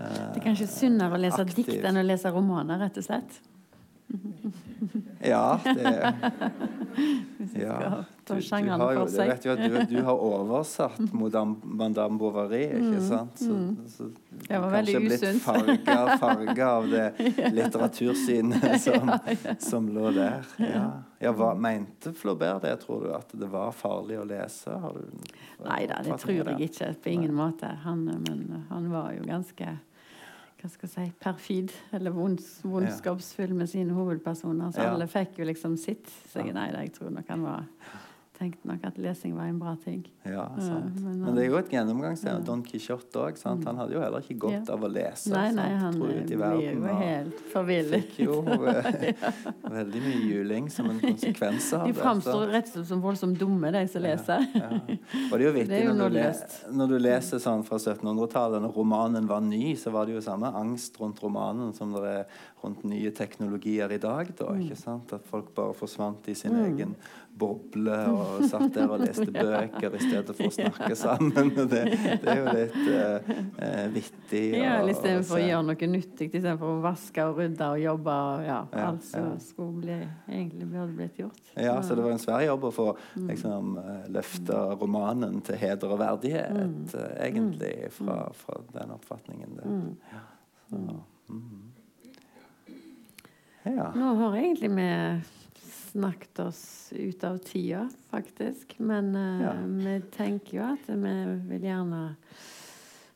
Det 0.00 0.40
er 0.40 0.44
kanskje 0.44 0.68
sunnere 0.70 1.18
å 1.18 1.22
lese 1.22 1.42
aktiv. 1.44 1.66
dikt 1.66 1.88
enn 1.90 2.00
å 2.00 2.06
lese 2.06 2.32
romaner, 2.34 2.80
rett 2.86 3.00
og 3.00 3.08
slett? 3.10 3.40
Ja, 5.22 5.60
det 5.64 6.14
ja. 7.60 8.04
Du, 8.26 8.34
du, 8.34 8.70
har 8.70 8.92
jo, 8.92 9.04
det 9.04 9.26
vet 9.28 9.44
jo 9.44 9.52
at 9.52 9.58
du, 9.58 9.96
du 9.96 10.02
har 10.06 10.20
oversatt 10.22 11.00
Madame 11.62 12.18
Bovary, 12.18 12.62
ikke 12.62 13.00
mm, 13.00 13.08
sant? 13.08 13.38
Så, 13.38 13.50
mm. 13.50 13.76
så 13.88 14.08
det 14.30 14.58
var 14.58 14.70
veldig 14.70 14.94
usunt. 14.94 15.44
Kanskje 15.44 15.64
blitt 15.64 15.84
farga, 15.84 16.16
farga 16.22 16.68
av 16.68 16.88
det 16.90 17.06
litteratursynet 17.52 18.80
som, 18.80 19.12
som 19.58 19.90
lå 19.92 20.10
der. 20.14 20.46
Ja. 20.62 20.84
ja 21.18 21.34
hva 21.36 21.52
mente 21.58 22.14
Flaubert 22.16 22.62
det? 22.62 22.76
Tror 22.86 23.04
du 23.04 23.12
at 23.18 23.34
det 23.34 23.50
var 23.50 23.74
farlig 23.76 24.20
å 24.22 24.24
lese? 24.28 24.78
Nei 25.66 25.82
da, 25.90 26.00
det 26.06 26.20
tror 26.22 26.52
jeg 26.52 26.70
ikke. 26.70 26.94
På 27.02 27.12
ingen 27.12 27.34
måte. 27.34 27.74
Han, 27.84 28.06
men 28.06 28.64
han 28.70 28.88
var 28.94 29.12
jo 29.18 29.26
ganske 29.26 29.76
hva 30.60 30.68
skal 30.68 30.88
jeg 30.88 30.92
si, 30.92 31.16
perfid 31.22 31.72
eller 31.96 32.14
vondskapsfull 32.14 33.54
med 33.56 33.70
sine 33.70 33.96
hovedpersoner. 33.96 34.70
Så 34.74 34.84
alle 34.84 35.08
fikk 35.10 35.40
jo 35.40 35.48
liksom 35.48 35.76
sitt. 35.80 36.10
Så 36.30 36.44
jeg, 36.44 36.54
nei, 36.56 36.68
jeg 36.76 36.92
tror 36.98 37.12
nok 37.16 37.32
han 37.32 37.44
var 37.46 37.66
tenkte 38.40 38.66
nok 38.70 38.84
at 38.88 38.96
lesing 38.98 39.34
var 39.36 39.50
en 39.50 39.58
bra 39.60 39.74
ting. 39.84 40.00
Ja, 40.24 40.30
Ja, 40.56 40.64
sant. 40.64 40.96
men 41.04 41.20
Men, 41.20 41.34
det 41.36 41.42
er 41.44 41.50
jo 41.50 41.58
et 41.60 41.68
gjennomgangstema. 41.74 42.38
Ja. 42.38 42.44
Don 42.46 42.62
Quijote 42.64 43.20
òg. 43.20 43.36
Han 43.44 43.76
hadde 43.76 43.92
jo 43.94 44.00
heller 44.00 44.24
ikke 44.24 44.38
godt 44.46 44.66
Ja. 44.68 44.74
av 44.74 44.80
å 44.86 44.88
lese. 44.90 45.30
Nei, 45.30 45.46
sant? 45.50 45.56
nei, 45.60 45.68
han 45.82 45.98
Dro 45.98 46.06
eh, 46.08 46.36
verden 46.40 46.82
jo 46.82 46.94
helt 47.00 47.40
forvillet. 47.52 48.06
Fikk 48.08 48.18
jo 48.24 48.38
eh, 48.48 49.14
veldig 49.70 50.02
mye 50.06 50.22
juling 50.30 50.70
som 50.72 50.88
en 50.90 51.00
konsekvens 51.02 51.72
av 51.76 51.86
det. 51.86 51.92
De 51.94 52.00
framstår 52.00 52.46
rett 52.54 52.66
og 52.70 52.72
slett 52.80 52.86
som 52.88 53.02
voldsomt 53.04 53.38
dumme, 53.38 53.70
de 53.76 53.84
som 53.92 54.02
leser. 54.02 54.46
Ja. 54.56 54.70
Og 54.72 55.36
det 55.36 55.40
er 55.40 55.46
jo 55.46 55.52
vittig 55.60 55.82
når, 55.90 56.08
du 56.10 56.18
le 56.18 56.26
når 56.80 56.88
du 56.94 56.98
leser 56.98 57.38
sånn 57.44 57.64
fra 57.68 57.76
1700-tallet, 57.78 58.62
når 58.64 58.72
romanen 58.74 59.28
var 59.30 59.40
ny, 59.44 59.74
så 59.76 59.92
var 59.94 60.06
det 60.08 60.14
jo 60.16 60.24
samme 60.24 60.50
angst 60.56 60.96
rundt 61.00 61.20
romanen 61.22 61.74
som 61.76 61.92
det 61.92 62.04
er 62.08 62.24
rundt 62.64 62.82
nye 62.84 63.10
teknologier 63.16 63.90
i 63.92 63.98
dag. 64.02 64.32
Da, 64.36 64.50
Mm. 64.50 64.62
ikke 64.66 64.76
sant? 64.76 65.12
At 65.12 65.24
folk 65.30 65.54
bare 65.54 65.72
forsvant 65.74 66.26
i 66.28 66.34
sin 66.34 66.56
egen 66.56 66.96
boble 67.40 67.94
og 68.12 68.42
satt 68.50 68.74
der 68.74 68.90
og 68.92 69.00
leste 69.00 69.24
bøker 69.32 69.94
i 69.96 70.00
stedet 70.02 70.34
for 70.36 70.44
å 70.44 70.52
snakke 70.52 70.96
sammen. 70.98 71.52
Det, 71.56 71.80
det 72.20 72.28
er 72.28 72.40
jo 72.40 72.52
litt 72.52 72.74
uh, 72.90 73.86
vittig. 73.94 74.42
Ja, 74.60 74.74
å- 74.82 74.90
Istedenfor 74.92 75.38
å 75.38 75.40
gjøre 75.46 75.62
noe 75.70 75.88
nyttig, 75.88 76.28
istedenfor 76.34 76.74
å 76.74 76.82
vaske 76.84 77.24
og 77.30 77.38
rydde 77.40 77.68
og 77.72 77.80
jobbe. 77.80 78.16
Og, 78.34 78.44
ja, 78.44 78.58
Ja, 78.74 78.84
alt 78.90 79.04
som 79.08 79.30
ja. 79.30 79.38
skulle 79.40 79.80
bli, 79.80 79.96
egentlig 80.28 80.68
burde 80.74 80.96
blitt 80.98 81.16
gjort. 81.22 81.40
Ja, 81.56 81.78
så 81.82 81.96
det 81.96 82.04
var 82.04 82.12
en 82.12 82.22
svær 82.26 82.44
jobb 82.44 82.68
å 82.68 82.72
få 82.76 82.88
Mm. 83.16 83.26
liksom, 83.32 83.72
eh, 83.78 84.04
løfte 84.12 84.60
romanen 84.80 85.40
til 85.42 85.56
heder 85.56 85.88
og 85.96 85.98
verdighet, 85.98 86.52
Mm. 86.52 86.86
egentlig, 87.24 87.90
fra, 87.92 88.28
fra 88.34 88.60
den 88.74 88.90
oppfatningen. 88.90 89.56
Der. 89.56 89.64
Mm. 89.66 89.96
Ja. 90.12 90.20
Så, 90.68 90.76
mm. 91.30 91.66
ja. 93.64 93.90
Nå 93.94 94.14
har 94.20 94.36
egentlig 94.36 94.70
vi 94.76 94.88
snakket 95.90 96.38
oss 96.46 96.62
ut 96.96 97.24
av 97.24 97.38
tida, 97.44 97.84
faktisk. 98.10 98.78
Men 98.78 99.14
uh, 99.16 99.42
Ja. 99.42 99.52
vi 99.66 100.00
tenker 100.14 100.56
jo 100.58 100.64
at 100.72 100.88
vi 100.88 101.14
vil 101.50 101.68
gjerne 101.68 102.02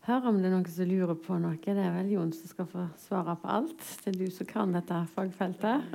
høre 0.05 0.29
om 0.29 0.41
det 0.43 0.51
er 0.51 0.55
noen 0.57 0.67
som 0.69 0.89
lurer 0.89 1.17
på 1.17 1.39
noe. 1.41 1.57
Det 1.63 1.77
er 1.81 1.95
vel 1.95 2.11
Jon 2.13 2.33
som 2.37 2.51
skal 2.51 2.67
få 2.69 2.89
svare 3.07 3.37
på 3.41 3.49
alt. 3.49 3.87
Det 4.05 4.13
er 4.13 4.19
du 4.21 4.27
som 4.31 4.47
kan 4.51 4.75
dette 4.77 5.07
fagfeltet. 5.15 5.87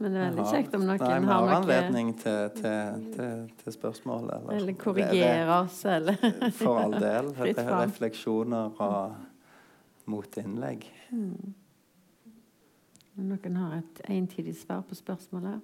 Men 0.00 0.14
det 0.14 0.20
er 0.20 0.30
veldig 0.30 0.44
kjekt 0.48 0.74
om 0.78 0.86
noen 0.88 0.96
Nei, 1.02 1.08
vi 1.20 1.28
har 1.28 1.42
noe 1.44 1.56
anledning 1.58 2.14
til, 2.16 2.46
til, 2.56 3.02
til, 3.12 3.42
til 3.60 3.74
spørsmål. 3.74 4.30
Eller, 4.32 4.54
Eller 4.56 4.78
korrigere 4.80 5.58
oss, 5.66 5.82
eller 5.84 6.16
For 6.56 6.80
all 6.86 6.96
del. 6.96 7.28
Refleksjoner 7.36 8.80
og 8.80 10.08
motinnlegg. 10.08 10.88
Om 13.20 13.28
noen 13.34 13.56
har 13.60 13.74
et 13.76 13.98
entydig 14.08 14.54
svar 14.56 14.80
på 14.88 14.96
spørsmålet? 14.96 15.60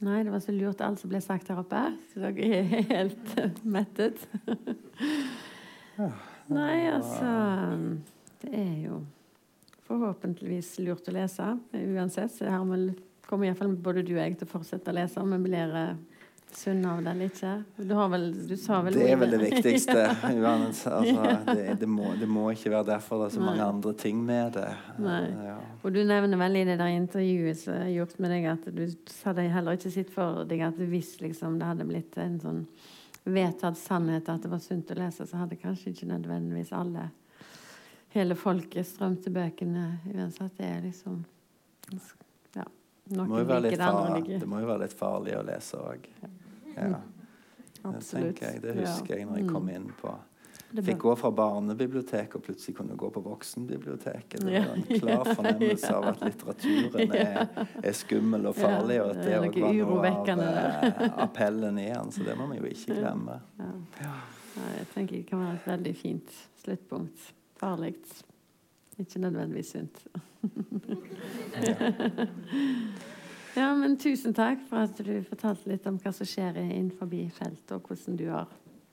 Nei, 0.00 0.22
det 0.24 0.32
var 0.32 0.40
så 0.42 0.54
lurt 0.56 0.80
alt 0.82 0.98
som 0.98 1.10
ble 1.12 1.20
sagt 1.22 1.50
her 1.52 1.60
oppe. 1.60 1.80
Så 2.10 2.22
dere 2.24 2.48
er 2.56 2.86
helt 2.88 3.34
mettet. 3.68 4.22
Nei, 6.50 6.76
altså 6.90 7.30
Det 8.40 8.54
er 8.56 8.76
jo 8.88 9.02
forhåpentligvis 9.86 10.72
lurt 10.82 11.06
å 11.10 11.14
lese 11.14 11.50
uansett. 11.76 12.32
Så 12.40 12.48
må- 12.64 12.96
kommer 13.28 13.46
iallfall 13.46 13.76
både 13.76 14.02
du 14.02 14.16
og 14.16 14.22
jeg 14.24 14.38
til 14.40 14.48
å 14.48 14.54
fortsette 14.56 14.90
å 14.90 14.96
lese. 14.96 15.20
Om 15.22 15.36
vi 15.36 15.42
blir 15.50 15.76
sunne 16.56 16.92
av 16.92 17.02
deg 17.04 17.18
litt. 17.20 17.40
Du, 17.76 17.94
har 17.94 18.08
vel, 18.12 18.26
du 18.48 18.54
sa 18.58 18.80
vel 18.84 18.96
Det 18.96 19.06
er 19.12 19.18
vel 19.20 19.34
det 19.34 19.40
viktigste. 19.42 19.96
ja. 20.44 20.52
Altså, 20.54 21.00
det, 21.50 21.76
det, 21.80 21.88
må, 21.88 22.12
det 22.20 22.28
må 22.30 22.48
ikke 22.54 22.72
være 22.74 22.88
derfor 22.92 23.22
det 23.22 23.30
er 23.30 23.34
så 23.36 23.42
mange 23.44 23.60
Nei. 23.62 23.68
andre 23.68 23.94
ting 24.02 24.22
med 24.26 24.56
det. 24.58 24.68
Ja. 25.04 25.56
Og 25.82 25.94
du 25.94 26.00
nevner 26.04 26.42
vel 26.44 26.60
i 26.60 26.64
det 26.68 26.78
der 26.80 26.94
intervjuet 26.94 27.62
som 27.62 27.76
er 27.78 27.92
gjort 27.94 28.16
med 28.18 28.34
deg, 28.34 28.48
at 28.54 28.70
du 28.74 28.82
hadde 29.26 29.46
heller 29.54 29.78
ikke 29.78 29.94
sett 29.94 30.12
for 30.14 30.42
deg 30.48 30.64
at 30.66 30.80
hvis 30.90 31.16
liksom, 31.22 31.60
det 31.60 31.70
hadde 31.70 31.88
blitt 31.88 32.18
en 32.20 32.40
sånn 32.42 32.64
vedtatt 33.24 33.78
sannhet 33.78 34.28
at 34.32 34.42
det 34.42 34.50
var 34.50 34.62
sunt 34.64 34.90
å 34.92 34.98
lese, 34.98 35.26
så 35.28 35.42
hadde 35.42 35.58
kanskje 35.60 35.92
ikke 35.92 36.08
nødvendigvis 36.08 36.72
alle 36.76 37.10
hele 38.14 38.34
folket 38.34 38.88
strømt 38.88 39.22
til 39.24 39.34
bøkene 39.34 39.86
uansett. 40.14 40.56
Det 40.58 40.66
er 40.66 40.80
liksom 40.88 41.24
Ja. 42.54 42.64
Det 43.10 43.26
må 44.46 44.60
jo 44.60 44.66
være 44.66 44.84
litt 44.84 44.94
farlig 44.94 45.34
å 45.38 45.42
lese 45.46 45.78
òg. 45.78 46.08
Ja. 46.80 47.00
Det, 47.80 48.04
tenker 48.04 48.46
jeg, 48.46 48.62
det 48.62 48.72
husker 48.82 49.16
jeg 49.16 49.24
når 49.28 49.36
jeg 49.40 49.48
kom 49.48 49.68
inn 49.72 49.88
på 50.00 50.10
Fikk 50.70 51.00
gå 51.02 51.16
fra 51.18 51.32
barnebiblioteket 51.34 52.36
og 52.38 52.44
plutselig 52.46 52.76
kunne 52.76 52.94
gå 52.94 53.08
på 53.10 53.20
voksenbiblioteket. 53.24 54.44
Det 54.46 54.60
var 54.62 54.76
en 54.76 55.00
klar 55.00 55.24
fornemmelse 55.38 55.94
av 55.96 56.04
at 56.12 56.20
litteraturen 56.22 57.14
er, 57.16 57.48
er 57.82 57.92
skummel 57.98 58.46
og 58.46 58.54
farlig, 58.54 59.00
og 59.02 59.10
at 59.10 59.18
det 59.24 59.34
òg 59.40 59.58
var 59.58 59.72
noe 59.74 60.10
av 60.14 60.28
eh, 60.44 60.84
appellen 61.26 61.78
i 61.82 61.90
den. 61.90 62.10
Så 62.14 62.22
det 62.26 62.34
må 62.38 62.46
vi 62.52 62.58
jo 62.60 62.66
ikke 62.70 62.94
glemme. 63.00 63.36
Ja. 63.58 63.72
Ja, 64.00 64.14
jeg 64.76 64.86
tenker 64.94 65.14
det 65.16 65.26
kan 65.26 65.38
være 65.42 65.56
et 65.58 65.66
veldig 65.72 65.94
fint 65.98 66.30
sluttpunkt. 66.62 67.18
Farlig. 67.58 67.94
Ikke 69.00 69.18
nødvendigvis 69.26 69.70
sunt. 69.74 69.96
ja, 73.56 73.74
men 73.74 73.96
tusen 73.98 74.34
takk 74.36 74.62
for 74.68 74.86
at 74.86 74.98
du 74.98 75.12
fortalte 75.28 75.70
litt 75.70 75.86
om 75.90 75.98
hva 76.02 76.12
som 76.14 76.28
skjer 76.28 76.60
innenfor 76.62 77.10
feltet, 77.36 77.72
og 77.76 77.88
hvordan 77.88 78.18
du 78.20 78.26
har 78.30 78.48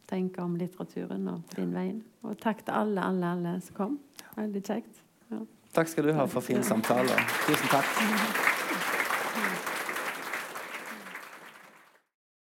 tenkt 0.07 0.39
om 0.39 0.55
litteraturen 0.57 1.27
og 1.27 1.55
din 1.55 1.73
vei. 1.75 1.89
Og 2.23 2.37
takk 2.41 2.65
til 2.65 2.73
alle, 2.73 3.03
alle, 3.03 3.33
alle 3.37 3.57
som 3.61 3.75
kom. 3.75 3.97
Veldig 4.37 4.63
kjekt. 4.63 5.03
Ja. 5.31 5.43
Takk 5.75 5.91
skal 5.91 6.07
du 6.07 6.13
ha 6.17 6.25
for 6.31 6.41
fin 6.41 6.63
samtale. 6.63 7.19
Tusen 7.47 7.73
takk. 7.73 8.53